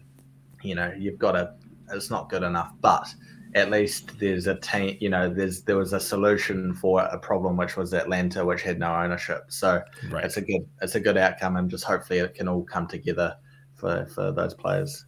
you 0.63 0.75
know 0.75 0.93
you've 0.97 1.19
got 1.19 1.33
to. 1.33 1.55
It's 1.93 2.11
not 2.11 2.31
good 2.31 2.43
enough, 2.43 2.73
but 2.81 3.13
at 3.55 3.71
least 3.71 4.19
there's 4.19 4.47
a 4.47 4.55
team. 4.57 4.97
You 5.01 5.11
know, 5.11 5.33
there's 5.33 5.63
there 5.63 5.77
was 5.77 5.93
a 5.93 6.01
solution 6.01 6.75
for 6.75 7.03
a 7.03 7.19
problem 7.19 7.57
which 7.57 7.77
was 7.77 7.93
Atlanta, 7.93 8.45
which 8.45 8.63
had 8.63 8.79
no 8.79 8.95
ownership. 8.95 9.45
So 9.49 9.83
right 10.11 10.25
it's 10.25 10.37
a 10.37 10.41
good 10.41 10.67
it's 10.81 10.95
a 10.95 11.01
good 11.01 11.17
outcome, 11.17 11.57
and 11.57 11.71
just 11.71 11.85
hopefully 11.85 12.21
it 12.21 12.35
can 12.35 12.49
all 12.49 12.65
come 12.65 12.87
together 12.87 13.37
for 13.75 14.07
for 14.15 14.33
those 14.33 14.55
players. 14.55 15.05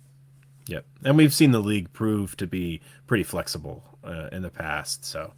Yep, 0.66 0.84
and 1.05 1.16
we've 1.16 1.34
seen 1.34 1.53
the 1.53 1.61
league 1.61 1.92
prove 1.92 2.36
to 2.38 2.47
be 2.47 2.80
pretty 3.07 3.24
flexible 3.24 3.82
uh, 4.03 4.28
in 4.32 4.42
the 4.42 4.51
past, 4.51 5.05
so 5.05 5.32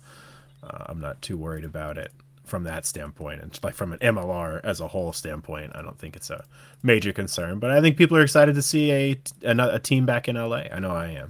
uh, 0.63 0.85
I'm 0.87 1.01
not 1.01 1.21
too 1.23 1.37
worried 1.37 1.65
about 1.65 1.99
it 1.99 2.13
from 2.45 2.63
that 2.63 2.87
standpoint. 2.87 3.43
And 3.43 3.59
like 3.63 3.75
from 3.75 3.93
an 3.93 3.99
MLR 3.99 4.61
as 4.63 4.81
a 4.81 4.87
whole 4.87 5.13
standpoint, 5.13 5.73
I 5.75 5.83
don't 5.83 5.99
think 5.99 6.15
it's 6.15 6.31
a 6.31 6.45
major 6.83 7.13
concern. 7.13 7.59
But 7.59 7.73
I 7.73 7.81
think 7.81 7.97
people 7.97 8.17
are 8.17 8.23
excited 8.23 8.55
to 8.55 8.63
see 8.63 8.93
a 8.93 9.21
a, 9.43 9.75
a 9.75 9.79
team 9.79 10.07
back 10.07 10.29
in 10.29 10.37
LA. 10.37 10.65
I 10.73 10.79
know 10.79 10.91
I 10.91 11.09
am. 11.09 11.29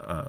Uh, 0.00 0.28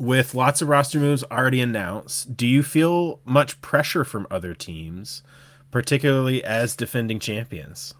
with 0.00 0.34
lots 0.34 0.62
of 0.62 0.68
roster 0.68 0.98
moves 0.98 1.22
already 1.24 1.60
announced, 1.60 2.36
do 2.36 2.46
you 2.46 2.62
feel 2.62 3.20
much 3.24 3.60
pressure 3.60 4.04
from 4.04 4.26
other 4.30 4.54
teams, 4.54 5.22
particularly 5.70 6.42
as 6.42 6.74
defending 6.74 7.18
champions? 7.20 7.94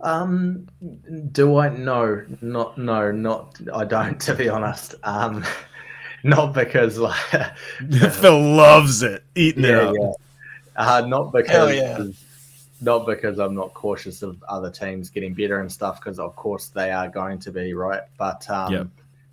Um, 0.00 0.68
do 1.32 1.56
I? 1.58 1.68
No, 1.68 2.24
not 2.40 2.78
no, 2.78 3.10
not. 3.12 3.58
I 3.72 3.84
don't. 3.84 4.20
To 4.26 4.34
be 4.34 4.48
honest, 4.48 4.94
um, 5.04 5.44
not 6.24 6.54
because 6.54 6.98
like 6.98 7.56
Phil 8.12 8.40
loves 8.40 9.02
it, 9.02 9.24
eating 9.34 9.64
it 9.64 9.68
yeah, 9.68 9.78
up. 9.78 9.94
yeah. 9.98 10.12
Uh, 10.76 11.06
not 11.06 11.32
Hell 11.46 11.68
because 11.68 11.76
yeah. 11.76 12.08
not 12.80 13.06
because 13.06 13.38
I'm 13.38 13.54
not 13.54 13.72
cautious 13.74 14.22
of 14.22 14.42
other 14.48 14.70
teams 14.70 15.10
getting 15.10 15.34
better 15.34 15.60
and 15.60 15.72
stuff, 15.72 15.98
because 16.00 16.18
of 16.18 16.36
course 16.36 16.68
they 16.68 16.92
are 16.92 17.08
going 17.08 17.38
to 17.40 17.50
be 17.50 17.72
right. 17.74 18.02
But 18.18 18.48
um, 18.50 18.72
Yep. 18.72 18.86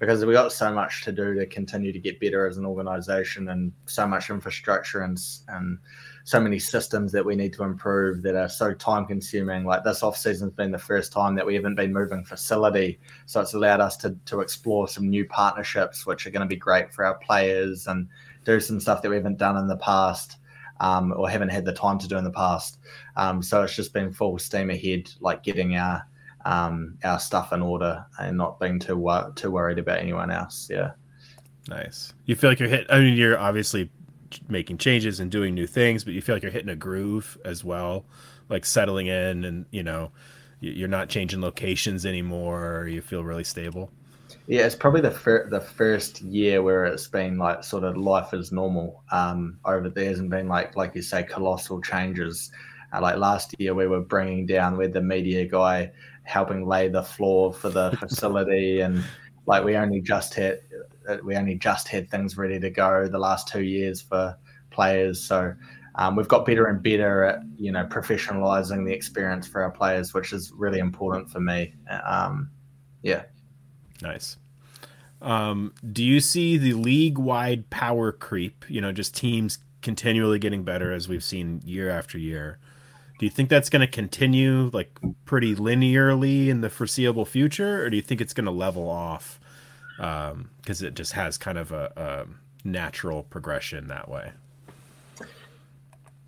Because 0.06 0.26
we've 0.26 0.36
got 0.36 0.52
so 0.52 0.70
much 0.70 1.06
to 1.06 1.14
do 1.14 1.34
to 1.34 1.46
continue 1.46 1.94
to 1.94 2.00
get 2.00 2.20
better 2.20 2.46
as 2.46 2.58
an 2.58 2.66
organization, 2.66 3.48
and 3.48 3.72
so 3.86 4.06
much 4.06 4.30
infrastructure 4.30 5.04
and 5.04 5.18
and 5.48 5.78
so 6.26 6.42
many 6.42 6.60
systems 6.60 7.12
that 7.14 7.26
we 7.26 7.38
need 7.38 7.54
to 7.54 7.64
improve 7.64 8.22
that 8.22 8.36
are 8.36 8.50
so 8.50 8.74
time 8.74 9.06
consuming. 9.06 9.64
Like 9.64 9.86
this 9.86 10.04
off 10.04 10.18
season's 10.18 10.52
been 10.52 10.72
the 10.72 10.78
first 10.78 11.14
time 11.14 11.36
that 11.36 11.46
we 11.46 11.56
haven't 11.56 11.76
been 11.76 11.94
moving 11.94 12.26
facility, 12.26 13.00
so 13.28 13.40
it's 13.40 13.54
allowed 13.54 13.80
us 13.80 13.96
to 13.98 14.18
to 14.26 14.42
explore 14.42 14.90
some 14.90 15.10
new 15.10 15.26
partnerships, 15.26 16.06
which 16.06 16.28
are 16.28 16.32
going 16.32 16.48
to 16.48 16.54
be 16.54 16.58
great 16.58 16.94
for 16.94 17.06
our 17.06 17.18
players 17.20 17.88
and 17.88 18.10
do 18.44 18.60
some 18.60 18.82
stuff 18.82 19.02
that 19.02 19.10
we 19.10 19.16
haven't 19.16 19.38
done 19.38 19.56
in 19.56 19.68
the 19.68 19.78
past 19.78 20.36
um, 20.82 21.14
or 21.16 21.30
haven't 21.30 21.48
had 21.48 21.64
the 21.64 21.72
time 21.72 21.98
to 22.00 22.10
do 22.10 22.18
in 22.18 22.26
the 22.26 22.32
past. 22.32 22.78
Um, 23.16 23.42
so 23.42 23.64
it's 23.64 23.76
just 23.76 23.94
been 23.94 24.12
full 24.12 24.38
steam 24.38 24.70
ahead, 24.70 25.10
like 25.22 25.44
getting 25.44 25.78
our 25.78 26.06
um, 26.46 26.98
our 27.04 27.20
stuff 27.20 27.54
in 27.54 27.62
order 27.62 28.06
and 28.20 28.38
not 28.38 28.60
being 28.60 28.80
too 28.80 28.98
wor- 28.98 29.32
too 29.36 29.52
worried 29.52 29.80
about 29.80 30.00
anyone 30.00 30.32
else. 30.32 30.68
Yeah. 30.70 30.92
Nice. 31.70 32.14
You 32.26 32.36
feel 32.36 32.50
like 32.50 32.60
you're 32.60 32.70
hit. 32.70 32.86
I 32.90 33.00
mean, 33.00 33.16
you're 33.16 33.40
obviously 33.40 33.90
making 34.50 34.78
changes 34.78 35.20
and 35.20 35.32
doing 35.32 35.54
new 35.54 35.68
things, 35.68 36.04
but 36.04 36.14
you 36.14 36.22
feel 36.22 36.36
like 36.36 36.44
you're 36.44 36.52
hitting 36.52 36.70
a 36.70 36.76
groove 36.76 37.38
as 37.46 37.64
well, 37.64 38.06
like 38.50 38.66
settling 38.66 39.08
in, 39.08 39.46
and 39.46 39.66
you 39.72 39.84
know, 39.84 40.12
you're 40.60 40.88
not 40.88 41.10
changing 41.10 41.42
locations 41.42 42.06
anymore. 42.06 42.88
You 42.90 43.02
feel 43.02 43.24
really 43.24 43.44
stable. 43.44 43.92
Yeah, 44.48 44.66
it's 44.66 44.76
probably 44.76 45.02
the 45.02 45.12
fir- 45.12 45.50
the 45.50 45.62
first 45.62 46.22
year 46.22 46.62
where 46.62 46.86
it's 46.86 47.08
been 47.08 47.38
like 47.38 47.64
sort 47.64 47.86
of 47.86 47.96
life 47.96 48.34
as 48.34 48.52
normal. 48.52 49.04
Um, 49.12 49.60
over 49.64 49.90
there 49.90 50.10
hasn't 50.10 50.30
been 50.30 50.50
like 50.50 50.76
like 50.76 50.96
you 50.96 51.02
say 51.02 51.24
colossal 51.24 51.82
changes. 51.82 52.52
Uh, 52.92 53.02
like 53.02 53.16
last 53.18 53.56
year, 53.58 53.74
we 53.74 53.88
were 53.88 54.02
bringing 54.02 54.46
down 54.46 54.78
with 54.78 54.94
the 54.94 55.02
media 55.02 55.46
guy 55.46 55.92
helping 56.24 56.66
lay 56.66 56.88
the 56.88 57.04
floor 57.04 57.54
for 57.54 57.70
the 57.70 57.92
facility, 58.00 58.82
and 58.82 59.04
like 59.46 59.64
we 59.64 59.76
only 59.76 60.02
just 60.02 60.34
had 60.34 60.60
we 61.24 61.36
only 61.36 61.56
just 61.56 61.88
had 61.88 62.10
things 62.10 62.38
ready 62.38 62.60
to 62.60 62.70
go 62.70 63.08
the 63.08 63.20
last 63.20 63.48
two 63.48 63.64
years 63.64 64.02
for 64.02 64.38
players. 64.72 65.22
So 65.22 65.54
um, 65.96 66.16
we've 66.16 66.28
got 66.28 66.46
better 66.46 66.66
and 66.66 66.82
better 66.82 67.24
at 67.24 67.40
you 67.58 67.72
know 67.72 67.86
professionalizing 67.86 68.86
the 68.86 68.94
experience 68.94 69.48
for 69.48 69.62
our 69.62 69.72
players, 69.72 70.14
which 70.14 70.34
is 70.34 70.52
really 70.56 70.80
important 70.80 71.30
for 71.30 71.40
me. 71.40 71.74
Um, 72.06 72.50
yeah. 73.02 73.24
Nice. 74.02 74.38
Um, 75.22 75.74
do 75.92 76.04
you 76.04 76.20
see 76.20 76.58
the 76.58 76.74
league 76.74 77.18
wide 77.18 77.70
power 77.70 78.12
creep? 78.12 78.66
You 78.68 78.82
know, 78.82 78.92
just 78.92 79.16
teams 79.16 79.60
continually 79.82 80.40
getting 80.40 80.64
better 80.64 80.92
as 80.92 81.08
we've 81.08 81.24
seen 81.24 81.62
year 81.64 81.90
after 81.90 82.18
year. 82.18 82.60
Do 83.20 83.26
you 83.26 83.30
think 83.30 83.50
that's 83.50 83.70
going 83.70 83.82
to 83.82 83.88
continue 83.88 84.70
like 84.74 84.98
pretty 85.26 85.56
linearly 85.56 86.48
in 86.48 86.62
the 86.62 86.70
foreseeable 86.70 87.26
future, 87.26 87.84
or 87.84 87.90
do 87.90 87.96
you 87.96 88.02
think 88.02 88.22
it's 88.22 88.34
going 88.34 88.46
to 88.46 88.52
level 88.52 88.90
off 88.90 89.40
um, 90.00 90.50
because 90.62 90.82
it 90.82 90.96
just 90.96 91.14
has 91.14 91.38
kind 91.38 91.58
of 91.58 91.72
a, 91.72 91.92
a 91.96 92.68
natural 92.68 93.24
progression 93.24 93.88
that 93.88 94.10
way? 94.10 94.32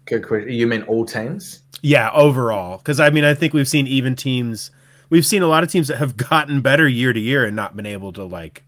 Good 0.05 0.27
question. 0.27 0.51
You 0.51 0.67
mean 0.67 0.83
all 0.83 1.05
teams? 1.05 1.63
Yeah, 1.81 2.11
overall, 2.13 2.77
because 2.77 2.99
I 2.99 3.09
mean, 3.09 3.23
I 3.23 3.33
think 3.33 3.53
we've 3.53 3.67
seen 3.67 3.87
even 3.87 4.15
teams. 4.15 4.71
We've 5.09 5.25
seen 5.25 5.41
a 5.41 5.47
lot 5.47 5.63
of 5.63 5.71
teams 5.71 5.87
that 5.87 5.97
have 5.97 6.15
gotten 6.29 6.61
better 6.61 6.87
year 6.87 7.13
to 7.13 7.19
year 7.19 7.45
and 7.45 7.55
not 7.55 7.75
been 7.75 7.85
able 7.85 8.13
to 8.13 8.23
like 8.23 8.63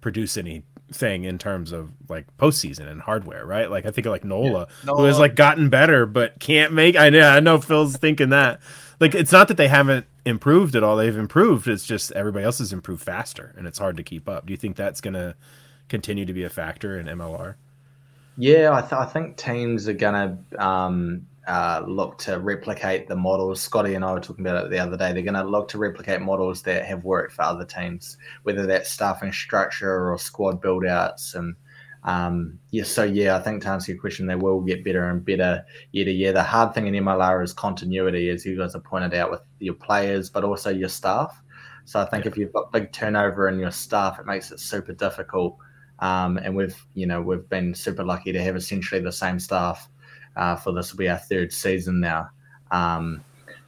produce 0.00 0.36
anything 0.88 1.24
in 1.24 1.38
terms 1.38 1.72
of 1.72 1.90
like 2.08 2.26
postseason 2.36 2.88
and 2.88 3.00
hardware, 3.00 3.44
right? 3.44 3.70
Like 3.70 3.86
I 3.86 3.90
think 3.90 4.06
of 4.06 4.12
like 4.12 4.24
Nola, 4.24 4.68
who 4.84 5.04
has 5.04 5.18
like 5.18 5.34
gotten 5.34 5.68
better 5.68 6.06
but 6.06 6.38
can't 6.38 6.72
make. 6.72 6.96
I 6.96 7.10
know, 7.10 7.28
I 7.28 7.40
know 7.40 7.60
Phil's 7.60 7.96
thinking 7.96 8.30
that. 8.30 8.60
Like 9.00 9.14
it's 9.14 9.32
not 9.32 9.48
that 9.48 9.56
they 9.56 9.68
haven't 9.68 10.06
improved 10.24 10.74
at 10.74 10.82
all; 10.82 10.96
they've 10.96 11.16
improved. 11.16 11.68
It's 11.68 11.86
just 11.86 12.12
everybody 12.12 12.44
else 12.44 12.58
has 12.58 12.72
improved 12.72 13.02
faster, 13.02 13.54
and 13.56 13.66
it's 13.66 13.78
hard 13.78 13.96
to 13.98 14.02
keep 14.02 14.28
up. 14.28 14.46
Do 14.46 14.52
you 14.52 14.56
think 14.56 14.76
that's 14.76 15.00
going 15.00 15.14
to 15.14 15.34
continue 15.88 16.24
to 16.24 16.32
be 16.32 16.44
a 16.44 16.50
factor 16.50 16.98
in 16.98 17.06
MLR? 17.06 17.56
Yeah, 18.38 18.70
I, 18.74 18.80
th- 18.80 18.92
I 18.92 19.06
think 19.06 19.36
teams 19.36 19.88
are 19.88 19.94
going 19.94 20.38
to 20.50 20.64
um, 20.64 21.26
uh, 21.46 21.82
look 21.86 22.18
to 22.18 22.38
replicate 22.40 23.06
the 23.06 23.16
models. 23.16 23.60
Scotty 23.60 23.94
and 23.94 24.04
I 24.04 24.12
were 24.12 24.20
talking 24.20 24.46
about 24.46 24.64
it 24.64 24.70
the 24.70 24.78
other 24.78 24.96
day. 24.96 25.12
They're 25.12 25.22
going 25.22 25.34
to 25.34 25.44
look 25.44 25.68
to 25.68 25.78
replicate 25.78 26.20
models 26.20 26.62
that 26.62 26.84
have 26.84 27.04
worked 27.04 27.32
for 27.32 27.42
other 27.42 27.64
teams, 27.64 28.16
whether 28.42 28.66
that's 28.66 28.90
staffing 28.90 29.32
structure 29.32 30.10
or 30.10 30.18
squad 30.18 30.60
build 30.60 30.84
outs. 30.84 31.34
And 31.34 31.54
um, 32.04 32.58
yeah, 32.70 32.84
so 32.84 33.04
yeah, 33.04 33.36
I 33.36 33.40
think 33.40 33.62
to 33.62 33.68
answer 33.68 33.92
your 33.92 34.00
question, 34.00 34.26
they 34.26 34.34
will 34.34 34.60
get 34.60 34.84
better 34.84 35.08
and 35.08 35.24
better 35.24 35.64
year 35.92 36.04
to 36.04 36.12
year. 36.12 36.32
The 36.32 36.42
hard 36.42 36.74
thing 36.74 36.86
in 36.86 37.04
MLR 37.04 37.42
is 37.44 37.52
continuity, 37.52 38.28
as 38.30 38.44
you 38.44 38.56
guys 38.56 38.72
have 38.72 38.84
pointed 38.84 39.14
out 39.14 39.30
with 39.30 39.40
your 39.60 39.74
players, 39.74 40.30
but 40.30 40.44
also 40.44 40.70
your 40.70 40.88
staff. 40.88 41.40
So 41.84 42.00
I 42.00 42.06
think 42.06 42.26
if 42.26 42.36
you've 42.36 42.52
got 42.52 42.72
big 42.72 42.92
turnover 42.92 43.48
in 43.48 43.60
your 43.60 43.70
staff, 43.70 44.18
it 44.18 44.26
makes 44.26 44.50
it 44.50 44.58
super 44.58 44.92
difficult 44.92 45.56
um, 46.00 46.36
and 46.38 46.54
we've 46.54 46.76
you 46.94 47.06
know 47.06 47.22
we've 47.22 47.48
been 47.48 47.74
super 47.74 48.04
lucky 48.04 48.32
to 48.32 48.42
have 48.42 48.56
essentially 48.56 49.00
the 49.00 49.12
same 49.12 49.38
staff 49.38 49.88
uh, 50.36 50.56
for 50.56 50.72
this 50.72 50.92
will 50.92 50.98
be 50.98 51.08
our 51.08 51.18
third 51.18 51.52
season 51.52 52.00
now, 52.00 52.28
um, 52.70 53.22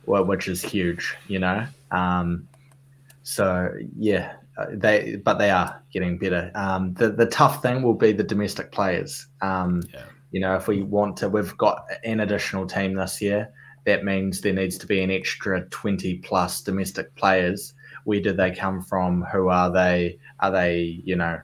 which 0.04 0.48
is 0.48 0.62
huge, 0.62 1.16
you 1.28 1.38
know. 1.38 1.66
Um, 1.90 2.48
so 3.22 3.72
yeah, 3.96 4.34
uh, 4.56 4.66
they 4.72 5.16
but 5.16 5.38
they 5.38 5.50
are 5.50 5.82
getting 5.92 6.18
better. 6.18 6.50
Um, 6.54 6.94
the 6.94 7.10
the 7.10 7.26
tough 7.26 7.62
thing 7.62 7.82
will 7.82 7.94
be 7.94 8.12
the 8.12 8.24
domestic 8.24 8.72
players. 8.72 9.26
Um, 9.40 9.82
Yeah. 9.92 10.04
You 10.30 10.40
know, 10.40 10.54
if 10.56 10.68
we 10.68 10.82
want 10.82 11.16
to, 11.18 11.28
we've 11.30 11.56
got 11.56 11.86
an 12.04 12.20
additional 12.20 12.66
team 12.66 12.94
this 12.94 13.18
year. 13.22 13.50
That 13.86 14.04
means 14.04 14.42
there 14.42 14.52
needs 14.52 14.76
to 14.78 14.86
be 14.86 15.02
an 15.02 15.10
extra 15.10 15.64
twenty 15.70 16.18
plus 16.18 16.60
domestic 16.60 17.14
players. 17.16 17.72
Where 18.04 18.20
do 18.20 18.34
they 18.34 18.50
come 18.50 18.82
from? 18.82 19.22
Who 19.32 19.48
are 19.48 19.72
they? 19.72 20.18
Are 20.40 20.50
they 20.50 21.00
you 21.04 21.16
know? 21.16 21.40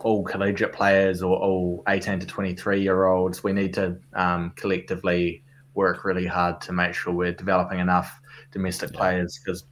All 0.00 0.24
collegiate 0.24 0.72
players 0.72 1.22
or 1.22 1.36
all 1.36 1.82
18 1.88 2.20
to 2.20 2.26
23 2.26 2.80
year 2.82 3.04
olds. 3.06 3.42
We 3.42 3.52
need 3.52 3.74
to 3.74 3.96
um, 4.14 4.52
collectively 4.56 5.42
work 5.74 6.04
really 6.04 6.26
hard 6.26 6.60
to 6.62 6.72
make 6.72 6.94
sure 6.94 7.12
we're 7.12 7.32
developing 7.32 7.78
enough 7.78 8.20
domestic 8.52 8.90
Yeah. 8.92 8.98
players 8.98 9.38
because 9.38 9.64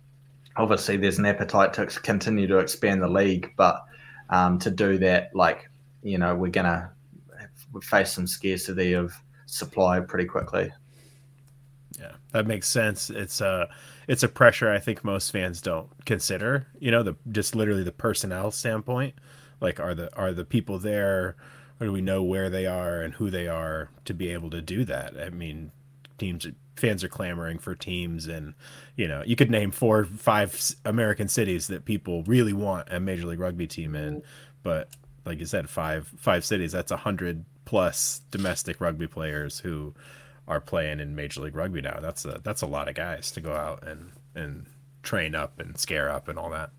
obviously 0.57 0.97
there's 0.97 1.19
an 1.19 1.27
appetite 1.27 1.73
to 1.75 1.87
continue 1.87 2.47
to 2.47 2.59
expand 2.59 3.03
the 3.03 3.09
league, 3.09 3.53
but 3.57 3.85
um, 4.31 4.59
to 4.59 4.71
do 4.71 4.99
that, 4.99 5.31
like, 5.35 5.71
you 6.03 6.19
know, 6.19 6.35
we're 6.35 6.51
going 6.51 6.67
to 6.67 6.91
face 7.83 8.13
some 8.13 8.27
scarcity 8.27 8.93
of 8.93 9.13
supply 9.47 10.01
pretty 10.01 10.25
quickly. 10.27 10.71
Yeah, 11.99 12.13
that 12.33 12.47
makes 12.47 12.69
sense. 12.69 13.11
It's 13.11 13.41
a 13.41 13.69
it's 14.07 14.23
a 14.23 14.29
pressure 14.29 14.71
I 14.71 14.79
think 14.79 15.05
most 15.05 15.33
fans 15.33 15.61
don't 15.61 15.89
consider. 16.05 16.67
You 16.79 16.91
know, 16.91 17.03
the 17.03 17.17
just 17.33 17.55
literally 17.57 17.83
the 17.83 17.93
personnel 17.93 18.51
standpoint. 18.51 19.15
Like, 19.61 19.81
are 19.81 19.95
the 19.95 20.15
are 20.17 20.33
the 20.33 20.45
people 20.45 20.79
there? 20.79 21.37
Or 21.81 21.87
do 21.87 21.93
we 21.93 22.01
know 22.01 22.25
where 22.25 22.51
they 22.51 22.67
are 22.67 23.01
and 23.01 23.15
who 23.15 23.31
they 23.31 23.47
are 23.47 23.91
to 24.05 24.13
be 24.13 24.31
able 24.31 24.51
to 24.51 24.61
do 24.61 24.85
that? 24.85 25.15
I 25.17 25.31
mean, 25.31 25.71
teams 26.19 26.47
fans 26.77 27.05
are 27.05 27.09
clamoring 27.09 27.59
for 27.59 27.75
teams, 27.75 28.27
and 28.27 28.55
you 28.97 29.07
know, 29.07 29.23
you 29.25 29.37
could 29.37 29.51
name 29.51 29.71
four, 29.71 30.05
five 30.05 30.61
American 30.85 31.29
cities 31.29 31.69
that 31.69 31.85
people 31.85 32.25
really 32.25 32.53
want 32.53 32.89
a 32.91 32.99
Major 33.01 33.27
League 33.27 33.41
Rugby 33.41 33.67
team 33.67 33.95
in, 33.95 34.23
but 34.63 34.89
like 35.25 35.39
you 35.39 35.47
said, 35.47 35.69
five 35.69 36.13
five 36.17 36.45
cities. 36.45 36.73
That's 36.73 36.91
a 36.91 36.97
hundred 36.97 37.45
plus 37.65 38.23
domestic 38.31 38.81
rugby 38.81 39.07
players 39.07 39.59
who 39.59 39.95
are 40.49 40.61
playing 40.61 41.01
in 41.01 41.15
Major 41.15 41.43
League 41.43 41.55
Rugby 41.55 41.83
now. 41.83 42.01
That's 42.01 42.25
a 42.25 42.41
that's 42.43 42.63
a 42.63 42.67
lot 42.67 42.89
of 42.89 42.95
guys 42.95 43.31
to 43.33 43.41
go 43.41 43.53
out 43.53 43.87
and 43.87 44.11
and 44.35 44.67
train 45.03 45.35
up 45.35 45.61
and 45.61 45.79
scare 45.79 46.11
up 46.11 46.29
and 46.29 46.39
all 46.39 46.51
that. 46.51 46.71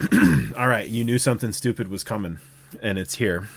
all 0.56 0.68
right, 0.68 0.88
you 0.88 1.04
knew 1.04 1.18
something 1.18 1.52
stupid 1.52 1.88
was 1.88 2.04
coming, 2.04 2.38
and 2.82 2.98
it's 2.98 3.16
here. 3.16 3.48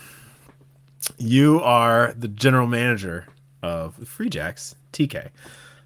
You 1.17 1.59
are 1.61 2.13
the 2.17 2.27
general 2.27 2.67
manager 2.67 3.27
of 3.61 3.95
Free 4.07 4.29
Jacks 4.29 4.75
TK. 4.91 5.29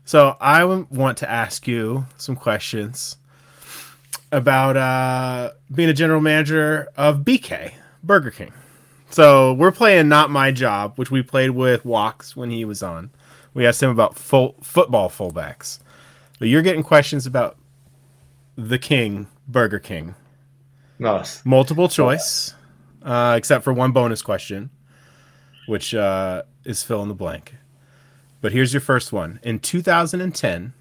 So 0.05 0.38
I 0.39 0.64
want 0.66 1.18
to 1.20 1.30
ask 1.30 1.68
you 1.68 2.05
some 2.18 2.36
questions 2.36 3.18
about 4.32 4.78
uh, 4.78 5.51
being 5.74 5.89
a 5.89 5.93
general 5.93 6.22
manager 6.22 6.88
of 6.95 7.20
BK 7.20 7.74
Burger 8.03 8.32
King. 8.32 8.53
So 9.10 9.53
we're 9.53 9.72
playing 9.72 10.10
Not 10.10 10.30
My 10.30 10.51
Job, 10.51 10.93
which 10.97 11.12
we 11.12 11.22
played 11.24 11.51
with 11.51 11.86
Walks 11.86 12.36
when 12.36 12.51
he 12.51 12.66
was 12.66 12.84
on. 12.84 13.10
We 13.53 13.66
asked 13.66 13.82
him 13.82 13.89
about 13.89 14.18
full, 14.18 14.55
football 14.62 15.10
fullbacks. 15.10 15.80
But 16.39 16.49
you're 16.49 16.62
getting 16.62 16.84
questions 16.84 17.26
about 17.26 17.58
the 18.55 18.78
King, 18.78 19.28
Burger 19.47 19.80
King. 19.80 20.16
Nice. 21.00 21.45
Multiple 21.45 21.89
choice, 21.89 22.54
uh, 23.04 23.36
except 23.38 23.64
for 23.64 23.74
one 23.74 23.91
bonus 23.91 24.22
question, 24.22 24.70
which 25.68 25.93
uh, 25.93 26.43
is 26.66 26.84
fill 26.84 27.02
in 27.04 27.08
the 27.08 27.14
blank. 27.14 27.56
But 28.41 28.52
here's 28.52 28.74
your 28.74 28.82
first 28.82 29.12
one. 29.12 29.39
In 29.43 29.60
2010, 29.60 30.74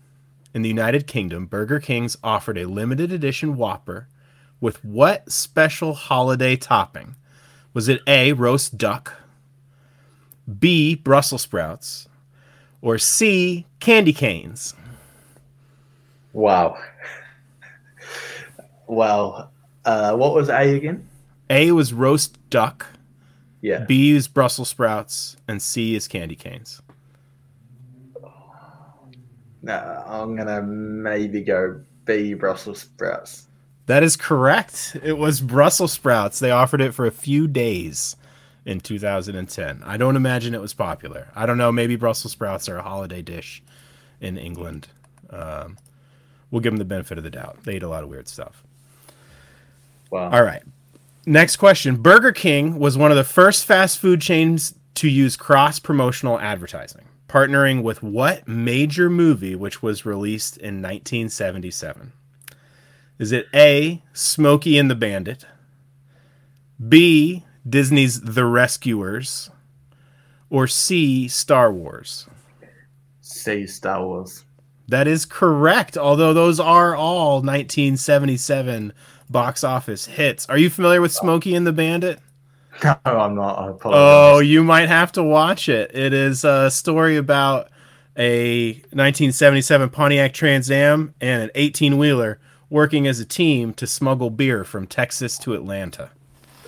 in 0.55 0.63
the 0.63 0.69
United 0.69 1.07
Kingdom, 1.07 1.47
Burger 1.47 1.81
King's 1.81 2.17
offered 2.25 2.57
a 2.57 2.67
limited 2.67 3.13
edition 3.13 3.57
Whopper 3.57 4.09
with 4.61 4.83
what 4.85 5.31
special 5.31 5.95
holiday 5.95 6.57
topping? 6.57 7.17
Was 7.75 7.89
it 7.89 8.01
A, 8.07 8.33
roast 8.33 8.79
duck, 8.79 9.15
B, 10.59 10.95
Brussels 10.95 11.43
sprouts, 11.43 12.09
or 12.81 12.97
C, 12.97 13.67
candy 13.81 14.13
canes? 14.13 14.75
Wow. 16.33 16.79
Well, 18.89 19.51
uh, 19.87 20.15
what 20.17 20.35
was 20.35 20.49
A 20.49 20.75
again? 20.75 21.09
A 21.49 21.73
was 21.73 21.93
roast 21.93 22.39
duck. 22.51 22.87
Yeah. 23.63 23.85
B 23.85 24.11
is 24.11 24.29
Brussels 24.29 24.69
sprouts, 24.69 25.37
and 25.49 25.63
C 25.63 25.95
is 25.95 26.07
candy 26.07 26.37
canes. 26.37 26.83
No, 29.63 30.05
I'm 30.07 30.37
gonna 30.37 30.63
maybe 30.63 31.43
go 31.43 31.81
B 32.05 32.35
Brussels 32.35 32.81
sprouts. 32.81 33.49
That 33.87 34.03
is 34.03 34.17
correct. 34.17 34.97
It 35.03 35.17
was 35.17 35.41
Brussels 35.41 35.93
sprouts. 35.93 36.39
They 36.39 36.51
offered 36.51 36.81
it 36.81 36.93
for 36.93 37.07
a 37.07 37.11
few 37.13 37.47
days 37.47 38.17
in 38.65 38.81
2010. 38.81 39.83
I 39.85 39.97
don't 39.97 40.17
imagine 40.17 40.55
it 40.55 40.61
was 40.61 40.75
popular. 40.75 41.29
I 41.35 41.47
don't 41.47 41.59
know. 41.59 41.71
Maybe 41.71 41.97
Brussels 41.97 42.33
sprouts 42.33 42.69
are 42.69 42.77
a 42.77 42.83
holiday 42.83 43.23
dish 43.23 43.63
in 44.21 44.37
England. 44.37 44.89
Um, 45.31 45.79
we'll 46.51 46.61
give 46.61 46.73
them 46.73 46.79
the 46.79 46.85
benefit 46.85 47.17
of 47.19 47.25
the 47.25 47.31
doubt. 47.31 47.63
They 47.63 47.77
eat 47.77 47.83
a 47.85 47.89
lot 47.89 48.03
of 48.03 48.09
weird 48.09 48.29
stuff. 48.29 48.66
Wow. 50.17 50.31
All 50.31 50.43
right. 50.43 50.63
Next 51.27 51.57
question. 51.57 51.97
Burger 51.97 52.33
King 52.33 52.79
was 52.79 52.97
one 52.97 53.11
of 53.11 53.19
the 53.19 53.25
first 53.25 53.67
fast 53.67 53.99
food 53.99 54.23
chains 54.23 54.75
to 54.95 55.11
use 55.11 55.37
cross 55.37 55.79
promotional 55.79 56.41
advertising, 56.41 57.05
partnering 57.29 57.83
with 57.83 58.03
what 58.03 58.49
major 58.49 59.11
movie 59.11 59.55
which 59.55 59.83
was 59.83 60.07
released 60.07 60.57
in 60.57 60.81
1977? 60.81 62.13
Is 63.19 63.31
it 63.31 63.47
A, 63.55 64.03
Smokey 64.15 64.79
and 64.79 64.91
the 64.91 64.95
Bandit, 64.95 65.45
B, 66.89 67.45
Disney's 67.69 68.23
The 68.23 68.47
Rescuers, 68.47 69.51
or 70.49 70.67
C, 70.67 71.29
Star 71.29 71.71
Wars? 71.71 72.27
Say 73.21 73.67
Star 73.67 74.03
Wars. 74.03 74.45
That 74.89 75.07
is 75.07 75.27
correct, 75.27 75.99
although 75.99 76.33
those 76.33 76.61
are 76.61 76.95
all 76.95 77.43
1977 77.43 78.95
box 79.31 79.65
office 79.65 80.07
hits. 80.07 80.49
Are 80.49 80.59
you 80.59 80.71
familiar 80.71 81.01
with 81.01 81.13
Smokey 81.13 81.55
and 81.55 81.67
the 81.67 81.73
Bandit? 81.73 82.21
No, 82.85 82.97
I'm 83.05 83.35
not. 83.35 83.59
I 83.59 83.69
apologize. 83.71 84.01
Oh, 84.01 84.39
you 84.41 84.63
might 84.63 84.89
have 84.89 85.13
to 85.13 85.23
watch 85.23 85.69
it. 85.69 85.95
It 85.95 86.13
is 86.13 86.45
a 86.45 86.71
story 86.71 87.17
about 87.17 87.69
a 88.17 88.73
1977 88.73 89.91
Pontiac 89.91 90.33
Trans 90.33 90.71
Am 90.71 91.15
and 91.21 91.45
an 91.45 91.51
18 91.55 91.99
wheeler 91.99 92.39
working 92.71 93.07
as 93.07 93.21
a 93.21 93.25
team 93.25 93.73
to 93.75 93.87
smuggle 93.87 94.31
beer 94.31 94.65
from 94.65 94.87
Texas 94.87 95.39
to 95.39 95.55
Atlanta. 95.55 96.11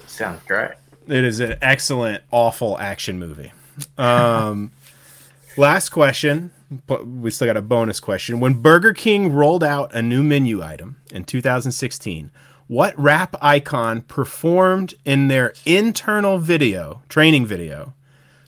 Sounds 0.06 0.40
great. 0.46 0.72
It 1.06 1.24
is 1.24 1.40
an 1.40 1.56
excellent, 1.62 2.22
awful 2.30 2.78
action 2.78 3.18
movie. 3.18 3.52
Um, 3.96 4.72
last 5.56 5.90
question. 5.90 6.52
We 6.88 7.30
still 7.30 7.46
got 7.46 7.56
a 7.56 7.62
bonus 7.62 7.98
question. 7.98 8.40
When 8.40 8.54
Burger 8.54 8.92
King 8.92 9.32
rolled 9.32 9.64
out 9.64 9.94
a 9.94 10.02
new 10.02 10.22
menu 10.22 10.62
item 10.62 10.96
in 11.10 11.24
2016, 11.24 12.30
what 12.68 12.98
rap 12.98 13.34
icon 13.40 14.02
performed 14.02 14.94
in 15.06 15.28
their 15.28 15.54
internal 15.64 16.38
video, 16.38 17.02
training 17.08 17.46
video, 17.46 17.94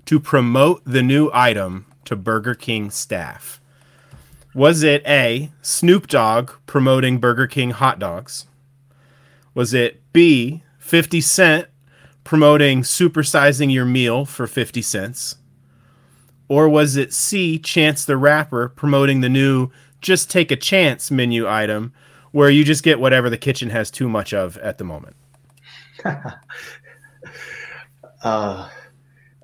to 0.05 0.21
promote 0.21 0.83
the 0.85 1.03
new 1.03 1.31
item 1.33 1.87
to 2.05 2.15
Burger 2.15 2.55
King 2.55 2.91
staff? 2.91 3.61
Was 4.55 4.83
it 4.83 5.03
A, 5.07 5.51
Snoop 5.63 6.07
Dogg 6.07 6.51
promoting 6.67 7.19
Burger 7.19 7.47
King 7.47 7.71
hot 7.71 7.99
dogs? 7.99 8.47
Was 9.55 9.73
it 9.73 10.03
B, 10.13 10.63
50 10.79 11.21
Cent 11.23 11.69
promoting 12.23 12.83
supersizing 12.83 13.73
your 13.73 13.87
meal 13.87 14.27
for 14.27 14.47
50 14.47 14.83
cents? 14.83 15.37
Or 16.47 16.69
was 16.69 16.97
it 16.97 17.15
C, 17.15 17.59
Chance 17.59 18.05
the 18.05 18.19
Rapper 18.19 18.69
promoting 18.69 19.23
the 19.23 19.29
new 19.29 19.71
Just 20.03 20.31
Take 20.31 20.51
a 20.51 20.57
Chance 20.57 21.11
menu 21.11 21.49
item 21.49 21.95
where 22.33 22.51
you 22.51 22.65
just 22.65 22.83
get 22.83 23.01
whatever 23.01 23.31
the 23.31 23.39
kitchen 23.39 23.71
has 23.71 23.91
too 23.91 24.09
much 24.09 24.33
of 24.33 24.57
at 24.59 24.79
the 24.79 24.85
moment? 24.85 25.17
uh, 28.23 28.69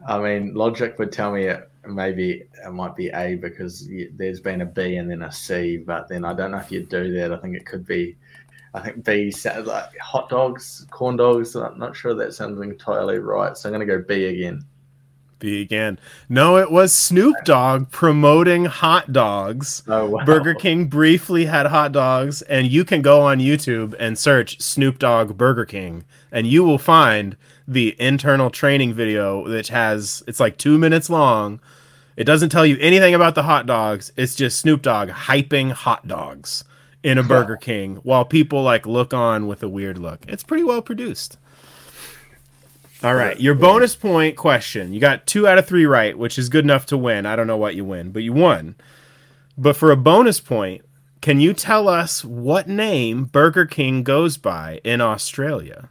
I 0.07 0.18
mean, 0.18 0.55
logic 0.55 0.99
would 0.99 1.12
tell 1.12 1.32
me 1.32 1.45
it 1.45 1.70
maybe 1.89 2.45
it 2.64 2.72
might 2.72 2.97
be 2.97 3.09
A 3.09 3.37
because 3.37 3.89
there's 4.12 4.41
been 4.41 4.62
a 4.62 4.66
B 4.66 4.97
and 4.97 5.11
then 5.11 5.22
a 5.22 5.32
C, 5.32 5.76
but 5.78 6.09
then 6.09 6.24
I 6.24 6.34
don't 6.34 6.51
know 6.51 6.59
if 6.59 6.70
you'd 6.70 6.89
do 6.89 7.12
that. 7.14 7.32
I 7.32 7.37
think 7.39 7.57
it 7.57 7.66
could 7.66 7.87
be. 7.87 8.16
I 8.74 8.80
think 8.80 9.05
B 9.05 9.30
sounds 9.30 9.66
like 9.66 9.97
hot 9.99 10.28
dogs, 10.28 10.87
corn 10.91 11.16
dogs. 11.16 11.55
I'm 11.55 11.78
not 11.78 11.97
sure 11.97 12.14
that 12.14 12.34
sounds 12.34 12.61
entirely 12.61 13.18
right, 13.18 13.57
so 13.57 13.68
I'm 13.68 13.74
going 13.74 13.87
to 13.87 13.97
go 13.97 14.05
B 14.07 14.26
again. 14.26 14.64
B 15.39 15.61
again. 15.61 15.99
No, 16.28 16.57
it 16.57 16.70
was 16.70 16.93
Snoop 16.93 17.37
Dogg 17.45 17.91
promoting 17.91 18.64
hot 18.66 19.12
dogs. 19.12 19.82
Oh, 19.87 20.11
wow. 20.11 20.24
Burger 20.24 20.55
King 20.55 20.87
briefly 20.87 21.47
had 21.47 21.66
hot 21.66 21.93
dogs, 21.93 22.43
and 22.43 22.66
you 22.66 22.84
can 22.84 23.03
go 23.03 23.20
on 23.20 23.39
YouTube 23.39 23.95
and 23.99 24.18
search 24.18 24.61
Snoop 24.61 24.99
Dogg 24.99 25.37
Burger 25.37 25.64
King, 25.64 26.05
and 26.32 26.47
you 26.47 26.64
will 26.64 26.78
find 26.78 27.37
the 27.68 27.95
internal 28.01 28.51
training 28.51 28.95
video, 28.95 29.45
which 29.45 29.68
has 29.68 30.22
it's 30.26 30.41
like 30.41 30.57
two 30.57 30.78
minutes 30.78 31.11
long 31.11 31.61
it 32.16 32.24
doesn't 32.24 32.49
tell 32.49 32.64
you 32.64 32.78
anything 32.80 33.14
about 33.14 33.34
the 33.34 33.43
hot 33.43 33.66
dogs. 33.66 34.11
It's 34.16 34.34
just 34.34 34.59
Snoop 34.59 34.80
Dogg 34.80 35.11
hyping 35.11 35.72
hot 35.72 36.09
dogs 36.09 36.64
in 37.03 37.18
a 37.18 37.22
Burger 37.22 37.57
King 37.57 37.97
while 37.97 38.24
people 38.24 38.62
like 38.62 38.87
look 38.87 39.12
on 39.12 39.47
with 39.47 39.62
a 39.62 39.68
weird 39.68 39.99
look. 39.99 40.24
It's 40.26 40.43
pretty 40.43 40.64
well 40.64 40.80
produced. 40.80 41.39
All 43.07 43.15
right, 43.15 43.41
your 43.41 43.55
bonus 43.55 43.95
point 43.95 44.37
question. 44.37 44.93
You 44.93 44.99
got 44.99 45.29
two 45.29 45.47
out 45.47 45.59
of 45.59 45.67
three 45.69 45.87
right, 45.87 46.19
which 46.19 46.41
is 46.41 46.49
good 46.49 46.65
enough 46.65 46.87
to 46.87 46.99
win. 46.99 47.25
I 47.25 47.37
don't 47.37 47.47
know 47.47 47.57
what 47.57 47.77
you 47.77 47.85
win, 47.85 48.11
but 48.11 48.25
you 48.25 48.33
won. 48.33 48.75
But 49.57 49.77
for 49.77 49.93
a 49.93 49.97
bonus 49.97 50.41
point, 50.41 50.85
can 51.21 51.39
you 51.39 51.55
tell 51.55 51.87
us 51.87 52.25
what 52.25 52.69
name 52.69 53.27
Burger 53.27 53.65
King 53.65 54.03
goes 54.03 54.39
by 54.39 54.81
in 54.83 55.01
Australia? 55.01 55.89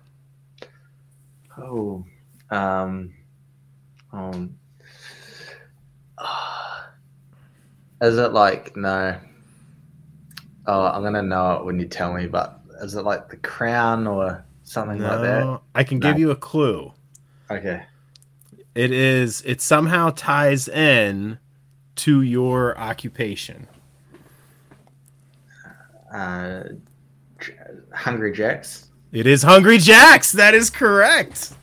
Oh, 1.58 2.04
um, 2.50 3.14
um, 4.12 4.58
Is 8.02 8.18
it 8.18 8.34
like 8.34 8.76
no? 8.76 9.18
Oh, 10.68 10.88
I'm 10.88 11.02
gonna 11.02 11.24
know 11.24 11.54
it 11.54 11.64
when 11.64 11.80
you 11.80 11.88
tell 11.88 12.14
me. 12.14 12.28
But 12.28 12.60
is 12.82 12.96
it 12.96 13.04
like 13.04 13.30
the 13.30 13.38
crown 13.38 14.06
or 14.06 14.46
something 14.66 14.98
no, 14.98 15.08
like 15.08 15.22
that? 15.22 15.62
I 15.76 15.86
can 15.86 16.00
no. 16.00 16.10
give 16.10 16.20
you 16.20 16.32
a 16.32 16.36
clue. 16.36 16.92
Okay. 17.50 17.84
It 18.74 18.92
is. 18.92 19.42
It 19.46 19.62
somehow 19.62 20.10
ties 20.10 20.68
in 20.68 21.40
to 21.96 22.22
your 22.22 22.78
occupation? 22.78 23.68
Uh, 26.14 26.64
Hungry 27.94 28.34
Jacks. 28.34 28.88
It 29.14 29.28
is 29.28 29.44
Hungry 29.44 29.78
Jacks. 29.78 30.34
That 30.34 30.54
is 30.54 30.70
correct. 30.70 31.54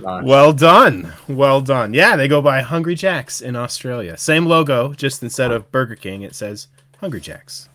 Nice. 0.00 0.24
Well 0.24 0.52
done. 0.52 1.12
Well 1.26 1.62
done. 1.62 1.94
Yeah, 1.94 2.16
they 2.16 2.28
go 2.28 2.42
by 2.42 2.60
Hungry 2.60 2.94
Jacks 2.94 3.40
in 3.40 3.56
Australia. 3.56 4.16
Same 4.18 4.44
logo, 4.44 4.92
just 4.92 5.22
instead 5.22 5.50
of 5.50 5.70
Burger 5.72 5.96
King, 5.96 6.22
it 6.22 6.34
says 6.34 6.68
Hungry 6.98 7.20
Jacks. 7.20 7.69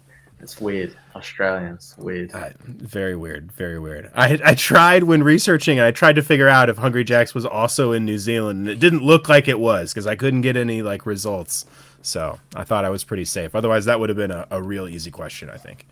It's 0.45 0.61
weird. 0.61 0.95
Australians, 1.15 1.95
weird. 1.97 2.31
Uh, 2.31 2.49
very 2.59 3.15
weird. 3.15 3.51
Very 3.53 3.79
weird. 3.79 4.11
I 4.13 4.39
I 4.45 4.53
tried 4.53 5.03
when 5.03 5.23
researching 5.23 5.79
and 5.79 5.87
I 5.87 5.89
tried 5.89 6.17
to 6.17 6.21
figure 6.21 6.47
out 6.47 6.69
if 6.69 6.77
Hungry 6.77 7.03
Jacks 7.03 7.33
was 7.33 7.47
also 7.47 7.93
in 7.93 8.05
New 8.05 8.19
Zealand, 8.19 8.59
and 8.59 8.69
it 8.69 8.79
didn't 8.79 9.01
look 9.01 9.27
like 9.27 9.47
it 9.47 9.59
was 9.59 9.91
because 9.91 10.05
I 10.05 10.15
couldn't 10.15 10.41
get 10.41 10.55
any 10.55 10.83
like 10.83 11.07
results. 11.07 11.65
So 12.03 12.39
I 12.55 12.63
thought 12.63 12.85
I 12.85 12.91
was 12.91 13.03
pretty 13.03 13.25
safe. 13.25 13.55
Otherwise, 13.55 13.85
that 13.85 13.99
would 13.99 14.09
have 14.09 14.19
been 14.19 14.29
a, 14.29 14.45
a 14.51 14.61
real 14.61 14.87
easy 14.87 15.09
question, 15.09 15.49
I 15.49 15.57
think. 15.57 15.87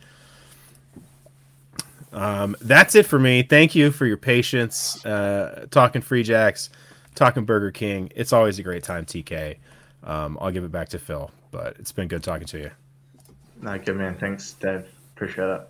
Um, 2.12 2.56
that's 2.62 2.94
it 2.94 3.08
for 3.08 3.18
me. 3.18 3.42
Thank 3.42 3.74
you 3.74 3.90
for 3.90 4.06
your 4.06 4.18
patience. 4.18 5.04
Uh, 5.04 5.66
talking 5.72 6.04
Free 6.04 6.22
Jacks, 6.22 6.70
talking 7.16 7.44
Burger 7.44 7.72
King. 7.72 8.12
It's 8.16 8.32
always 8.32 8.60
a 8.60 8.64
great 8.64 8.84
time, 8.84 9.08
TK. 9.08 9.58
Um, 10.04 10.38
I'll 10.40 10.52
give 10.52 10.64
it 10.64 10.72
back 10.72 10.90
to 10.90 11.00
Phil, 11.00 11.32
but 11.50 11.76
it's 11.80 11.92
been 11.92 12.08
good 12.08 12.22
talking 12.22 12.46
to 12.46 12.60
you. 12.60 12.72
No, 13.64 13.78
good 13.80 13.96
man. 13.96 14.18
Thanks, 14.18 14.52
Dave. 14.52 14.86
Appreciate 15.16 15.48
it. 15.48 15.62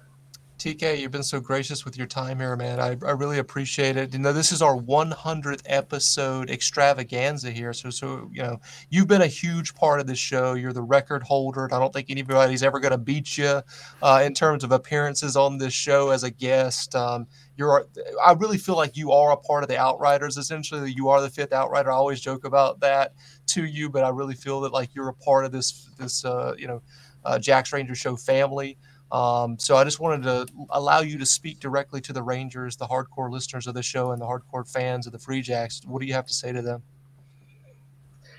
TK, 0.57 0.99
you've 0.99 1.11
been 1.11 1.21
so 1.21 1.39
gracious 1.39 1.85
with 1.85 1.95
your 1.95 2.07
time 2.07 2.39
here, 2.39 2.55
man. 2.55 2.79
I, 2.79 2.97
I 3.05 3.11
really 3.11 3.37
appreciate 3.37 3.97
it. 3.97 4.13
You 4.13 4.19
know, 4.19 4.33
this 4.33 4.51
is 4.51 4.63
our 4.63 4.75
100th 4.75 5.61
episode 5.65 6.49
extravaganza 6.49 7.51
here. 7.51 7.71
So, 7.71 7.91
so 7.91 8.29
you 8.33 8.41
know, 8.41 8.59
you've 8.89 9.07
been 9.07 9.21
a 9.21 9.27
huge 9.27 9.75
part 9.75 9.99
of 9.99 10.07
this 10.07 10.17
show. 10.17 10.53
You're 10.53 10.73
the 10.73 10.81
record 10.81 11.21
holder. 11.21 11.65
I 11.71 11.77
don't 11.77 11.93
think 11.93 12.09
anybody's 12.09 12.63
ever 12.63 12.79
going 12.79 12.93
to 12.93 12.97
beat 12.97 13.37
you 13.37 13.61
uh, 14.01 14.23
in 14.25 14.33
terms 14.33 14.63
of 14.63 14.71
appearances 14.71 15.35
on 15.35 15.59
this 15.59 15.73
show 15.73 16.09
as 16.09 16.23
a 16.23 16.31
guest. 16.31 16.95
Um, 16.95 17.27
you're, 17.57 17.85
I 18.25 18.31
really 18.33 18.57
feel 18.57 18.75
like 18.75 18.97
you 18.97 19.11
are 19.11 19.33
a 19.33 19.37
part 19.37 19.63
of 19.63 19.69
the 19.69 19.77
Outriders. 19.77 20.37
Essentially, 20.37 20.91
you 20.91 21.09
are 21.09 21.21
the 21.21 21.29
fifth 21.29 21.53
Outrider. 21.53 21.91
I 21.91 21.95
always 21.95 22.21
joke 22.21 22.45
about 22.45 22.79
that 22.79 23.13
to 23.47 23.65
you, 23.65 23.89
but 23.89 24.03
I 24.03 24.09
really 24.09 24.35
feel 24.35 24.61
that 24.61 24.73
like 24.73 24.95
you're 24.95 25.09
a 25.09 25.13
part 25.13 25.45
of 25.45 25.51
this, 25.51 25.89
this, 25.99 26.25
uh, 26.25 26.55
you 26.57 26.67
know, 26.67 26.81
uh, 27.25 27.39
Jack's 27.39 27.73
Ranger 27.73 27.95
Show 27.95 28.15
family. 28.15 28.77
Um, 29.11 29.59
so 29.59 29.75
I 29.75 29.83
just 29.83 29.99
wanted 29.99 30.23
to 30.23 30.47
allow 30.71 31.01
you 31.01 31.19
to 31.19 31.25
speak 31.25 31.59
directly 31.59 32.01
to 32.01 32.13
the 32.13 32.23
Rangers, 32.23 32.75
the 32.75 32.87
hardcore 32.87 33.31
listeners 33.31 33.67
of 33.67 33.75
the 33.75 33.83
show, 33.83 34.11
and 34.11 34.21
the 34.21 34.25
hardcore 34.25 34.67
fans 34.67 35.05
of 35.05 35.13
the 35.13 35.19
Free 35.19 35.41
Jacks. 35.41 35.81
What 35.85 36.01
do 36.01 36.07
you 36.07 36.13
have 36.13 36.25
to 36.25 36.33
say 36.33 36.51
to 36.51 36.61
them? 36.61 36.81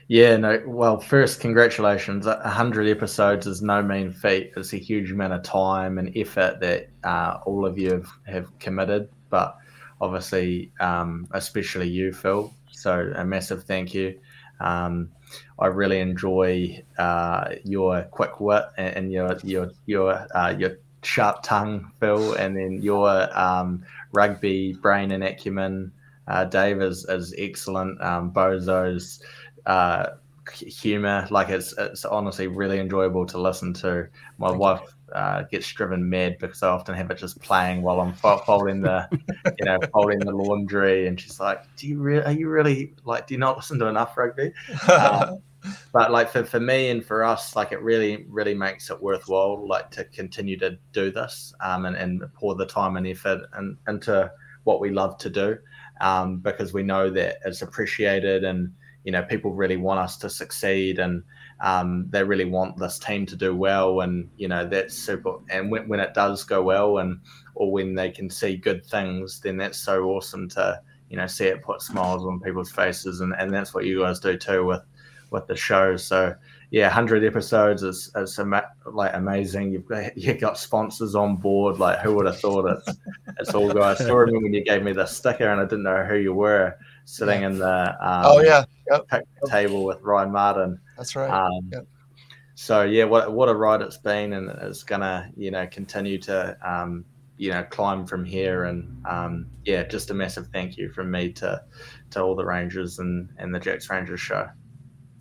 Yeah, 0.09 0.37
no. 0.37 0.63
Well, 0.67 1.01
first, 1.01 1.41
congratulations. 1.41 2.27
A 2.27 2.49
hundred 2.49 2.89
episodes 2.89 3.47
is 3.47 3.63
no 3.63 3.83
mean 3.83 4.13
feat. 4.13 4.53
It's 4.57 4.75
a 4.75 4.79
huge 4.79 5.13
amount 5.13 5.33
of 5.33 5.43
time 5.43 5.97
and 5.99 6.15
effort 6.17 6.61
that 6.61 6.91
uh, 7.05 7.39
all 7.47 7.65
of 7.65 7.79
you 7.79 7.93
have, 7.93 8.09
have 8.27 8.59
committed. 8.59 9.09
But 9.31 9.57
obviously, 10.01 10.73
um, 10.81 11.27
especially 11.33 11.89
you, 11.89 12.13
Phil. 12.13 12.53
So 12.71 13.13
a 13.17 13.25
massive 13.25 13.65
thank 13.65 13.95
you. 13.95 14.19
Um, 14.61 15.11
I 15.59 15.67
really 15.67 16.01
enjoy 16.01 16.83
uh, 16.99 17.55
your 17.65 18.03
quick 18.11 18.41
wit 18.41 18.65
and 18.77 19.13
your 19.13 19.39
your 19.43 19.71
your 19.87 20.27
uh, 20.37 20.55
your 20.59 20.79
sharp 21.03 21.43
tongue, 21.43 21.91
Phil, 22.01 22.35
and 22.35 22.57
then 22.57 22.83
your 22.83 23.29
um, 23.39 23.85
rugby 24.13 24.73
brain 24.75 25.11
and 25.13 25.23
acumen. 25.23 25.93
Uh, 26.27 26.45
Dave 26.45 26.81
is, 26.81 27.05
is 27.09 27.35
excellent. 27.37 28.01
Um, 28.01 28.33
Bozo's 28.33 29.23
uh, 29.67 30.07
humor, 30.53 31.27
like 31.31 31.51
it's 31.51 31.75
it's 31.79 32.05
honestly 32.05 32.47
really 32.47 32.79
enjoyable 32.79 33.27
to 33.27 33.39
listen 33.39 33.73
to. 33.75 34.09
My 34.39 34.49
Thank 34.49 34.61
wife 34.61 34.95
uh, 35.15 35.43
gets 35.45 35.71
driven 35.73 36.09
mad 36.09 36.37
because 36.41 36.63
I 36.63 36.69
often 36.69 36.95
have 36.97 37.11
it 37.11 37.19
just 37.19 37.41
playing 37.41 37.83
while 37.83 38.01
I'm 38.01 38.13
folding 38.15 38.81
the, 38.83 39.09
you 39.59 39.65
know, 39.65 39.79
folding 39.93 40.19
the 40.19 40.33
laundry, 40.33 41.07
and 41.07 41.21
she's 41.21 41.39
like, 41.39 41.63
"Do 41.77 41.87
you 41.87 42.01
really? 42.01 42.25
Are 42.25 42.33
you 42.33 42.49
really 42.49 42.95
like? 43.05 43.29
Do 43.29 43.35
you 43.35 43.41
not 43.41 43.57
listen 43.57 43.79
to 43.79 43.87
enough 43.87 44.17
rugby?" 44.17 44.53
Uh, 44.89 45.37
but 45.93 46.11
like 46.11 46.31
for, 46.31 46.45
for 46.45 46.61
me 46.61 46.91
and 46.91 47.05
for 47.05 47.23
us, 47.23 47.55
like 47.55 47.73
it 47.73 47.81
really 47.81 48.27
really 48.29 48.55
makes 48.55 48.91
it 48.91 49.01
worthwhile, 49.01 49.67
like 49.67 49.91
to 49.93 50.05
continue 50.07 50.59
to 50.59 50.77
do 50.93 51.11
this 51.11 51.55
um, 51.61 51.87
and 51.87 51.97
and 51.97 52.23
pour 52.35 52.57
the 52.57 52.67
time 52.67 52.97
and 52.97 53.07
effort 53.07 53.43
and 53.55 53.77
into 53.89 54.31
what 54.65 54.81
we 54.81 54.91
love 54.91 55.17
to 55.19 55.31
do, 55.31 55.57
um, 56.01 56.39
because 56.39 56.73
we 56.73 56.83
know 56.83 57.09
that 57.11 57.37
it's 57.45 57.63
appreciated 57.63 58.43
and 58.43 58.73
you 59.05 59.13
know 59.13 59.23
people 59.23 59.53
really 59.53 59.77
want 59.77 60.01
us 60.01 60.17
to 60.17 60.29
succeed 60.29 60.99
and 60.99 61.23
um, 61.65 62.07
they 62.11 62.23
really 62.23 62.45
want 62.45 62.77
this 62.77 62.99
team 62.99 63.25
to 63.25 63.37
do 63.37 63.57
well, 63.57 64.03
and 64.03 64.29
you 64.37 64.49
know 64.49 64.69
that's 64.69 64.95
super. 64.95 65.37
And 65.49 65.71
when, 65.71 65.89
when 65.89 65.99
it 65.99 66.13
does 66.13 66.45
go 66.45 66.63
well, 66.63 66.99
and 66.99 67.19
or 67.55 67.73
when 67.73 67.95
they 67.95 68.11
can 68.11 68.29
see 68.29 68.57
good 68.57 68.85
things, 68.85 69.41
then 69.41 69.57
that's 69.57 69.79
so 69.79 70.05
awesome 70.11 70.47
to 70.51 70.79
you 71.09 71.17
know 71.17 71.27
see 71.27 71.47
it 71.47 71.63
put 71.63 71.81
smiles 71.81 72.27
on 72.27 72.39
people's 72.39 72.71
faces, 72.71 73.23
and, 73.23 73.35
and 73.39 73.53
that's 73.53 73.73
what 73.73 73.87
you 73.87 74.01
guys 74.01 74.21
do 74.21 74.37
too 74.37 74.67
with 74.67 74.83
with 75.31 75.47
the 75.47 75.57
show. 75.57 75.97
So 75.97 76.35
yeah, 76.71 76.91
hundred 76.91 77.25
episodes 77.25 77.83
is 77.83 78.11
is 78.15 78.39
ama- 78.39 78.71
like 78.85 79.15
amazing. 79.15 79.73
You've 79.73 79.89
got 79.89 80.19
you 80.19 80.35
got 80.35 80.59
sponsors 80.59 81.15
on 81.15 81.37
board. 81.37 81.79
Like 81.79 82.01
who 82.01 82.15
would 82.15 82.27
have 82.27 82.41
thought 82.41 82.67
it's 82.67 82.99
it's 83.39 83.55
all 83.55 83.73
guys. 83.73 84.03
I 84.03 84.05
still 84.05 84.17
remember 84.17 84.41
when 84.41 84.53
you 84.53 84.65
gave 84.65 84.83
me 84.83 84.93
the 84.93 85.07
sticker 85.07 85.49
and 85.49 85.63
I 85.63 85.65
didn't 85.65 85.85
know 85.85 86.05
who 86.05 86.17
you 86.17 86.35
were 86.35 86.77
sitting 87.07 87.43
in 87.43 87.59
the 87.59 87.91
um, 88.07 88.23
oh 88.27 88.43
yeah 88.43 88.65
yep. 88.91 89.25
table 89.49 89.85
with 89.85 90.03
Ryan 90.03 90.31
Martin. 90.31 90.79
That's 90.97 91.17
right. 91.17 91.31
Um, 91.31 91.71
yep. 91.73 91.87
So 92.55 92.83
yeah, 92.83 93.05
what 93.05 93.33
what 93.33 93.49
a 93.49 93.55
ride 93.55 93.83
it's 93.83 93.97
been, 93.97 94.33
and 94.33 94.49
it's 94.63 94.85
gonna 94.85 95.31
you 95.37 95.51
know 95.51 95.67
continue 95.67 96.19
to 96.19 96.57
um, 96.63 97.05
you 97.37 97.51
know 97.51 97.65
climb 97.65 98.07
from 98.07 98.25
here. 98.25 98.65
And 98.65 99.05
um, 99.07 99.47
yeah, 99.65 99.83
just 99.85 100.11
a 100.11 100.15
massive 100.15 100.49
thank 100.53 100.77
you 100.77 100.91
from 100.91 101.11
me 101.11 101.33
to 101.33 101.63
to 102.11 102.21
all 102.23 102.37
the 102.37 102.45
Rangers 102.45 102.99
and 102.99 103.29
and 103.39 103.55
the 103.55 103.59
Jacks 103.59 103.91
Rangers 103.91 104.21
show. 104.21 104.49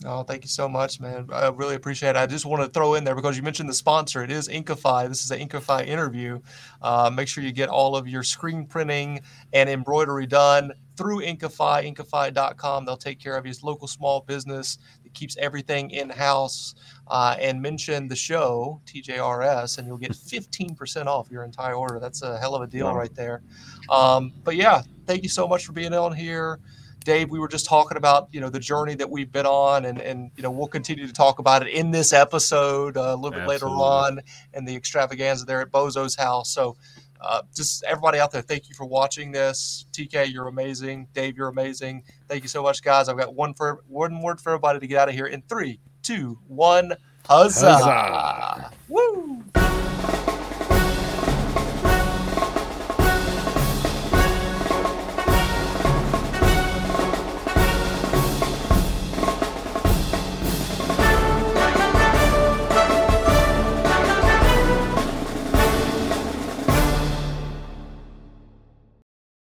Oh, 0.05 0.24
thank 0.24 0.43
you 0.43 0.49
so 0.49 0.67
much, 0.67 0.99
man. 0.99 1.30
I 1.32 1.47
really 1.47 1.76
appreciate 1.76 2.11
it. 2.11 2.15
I 2.17 2.26
just 2.26 2.45
want 2.45 2.61
to 2.61 2.69
throw 2.69 2.95
in 2.95 3.03
there 3.03 3.15
because 3.15 3.38
you 3.38 3.43
mentioned 3.43 3.69
the 3.69 3.74
sponsor. 3.74 4.21
It 4.24 4.32
is 4.32 4.49
Inkify. 4.49 5.07
This 5.07 5.24
is 5.24 5.32
an 5.32 5.39
Inkify 5.39 5.88
interview. 5.88 6.39
Uh, 6.82 7.09
make 7.13 7.28
sure 7.28 7.43
you 7.43 7.53
get 7.53 7.69
all 7.69 7.95
of 7.95 8.07
your 8.07 8.24
screen 8.24 8.65
printing 8.65 9.21
and 9.53 9.69
embroidery 9.69 10.28
done 10.28 10.74
through 10.97 11.21
Inkify, 11.21 11.93
inkify.com. 11.93 12.86
They'll 12.86 12.97
take 12.97 13.19
care 13.19 13.38
of 13.38 13.45
you. 13.45 13.51
It's 13.51 13.63
local 13.63 13.88
small 13.88 14.21
business 14.21 14.78
that 15.14 15.20
keeps 15.20 15.38
everything 15.38 15.91
in 15.91 16.09
house. 16.09 16.76
Uh, 17.09 17.36
and 17.41 17.61
mention 17.61 18.07
the 18.07 18.16
show, 18.16 18.80
TJRS, 18.86 19.78
and 19.78 19.86
you'll 19.86 19.97
get 19.97 20.11
15% 20.14 21.05
off 21.05 21.30
your 21.30 21.43
entire 21.43 21.76
order. 21.76 21.99
That's 21.99 22.22
a 22.22 22.39
hell 22.39 22.55
of 22.55 22.61
a 22.61 22.68
deal 22.68 22.86
wow. 22.86 22.95
right 22.95 23.14
there. 23.14 23.41
Um, 23.89 24.32
but 24.45 24.55
yeah, 24.55 24.84
thank 25.05 25.22
you 25.22 25.30
so 25.30 25.45
much 25.45 25.66
for 25.66 25.74
being 25.74 25.93
on 25.93 26.14
here. 26.14 26.59
Dave, 27.03 27.30
we 27.30 27.39
were 27.39 27.49
just 27.49 27.66
talking 27.66 27.97
about 27.97 28.30
you 28.32 28.39
know 28.39 28.49
the 28.49 28.61
journey 28.61 28.95
that 28.95 29.09
we've 29.09 29.30
been 29.30 29.45
on, 29.45 29.84
and 29.84 29.99
and 29.99 30.32
you 30.38 30.43
know 30.43 30.49
we'll 30.49 30.68
continue 30.70 31.05
to 31.05 31.11
talk 31.11 31.39
about 31.39 31.61
it 31.61 31.74
in 31.74 31.91
this 31.91 32.14
episode 32.14 32.95
uh, 32.95 33.01
a 33.01 33.16
little 33.18 33.32
bit 33.32 33.41
Absolutely. 33.41 33.55
later 33.55 33.68
on, 33.68 34.20
and 34.53 34.66
the 34.66 34.74
extravaganza 34.74 35.43
there 35.43 35.59
at 35.59 35.70
Bozo's 35.70 36.16
house. 36.16 36.49
So 36.49 36.78
uh, 37.24 37.41
just 37.55 37.84
everybody 37.84 38.19
out 38.19 38.32
there, 38.32 38.41
thank 38.41 38.69
you 38.69 38.76
for 38.76 38.86
watching 38.86 39.32
this. 39.32 39.86
TK, 39.93 40.32
you're 40.32 40.47
amazing. 40.47 41.07
Dave, 41.13 41.38
you're 41.38 41.47
amazing. 41.47 42.03
Thank 42.28 42.43
you 42.43 42.49
so 42.49 42.61
much, 42.61 42.84
guys. 42.84 43.07
I've 43.07 43.17
got 43.17 43.34
one 43.34 43.53
for 43.53 43.84
one 43.88 44.21
word 44.21 44.41
for 44.41 44.49
everybody 44.49 44.80
to 44.80 44.88
get 44.88 44.99
out 44.99 45.09
of 45.09 45.15
here 45.15 45.28
in 45.28 45.41
three, 45.43 45.80
two, 46.01 46.38
one. 46.47 46.93
Huzzah! 47.26 47.78
Huzzah. 47.78 48.71
Woo! 48.89 49.43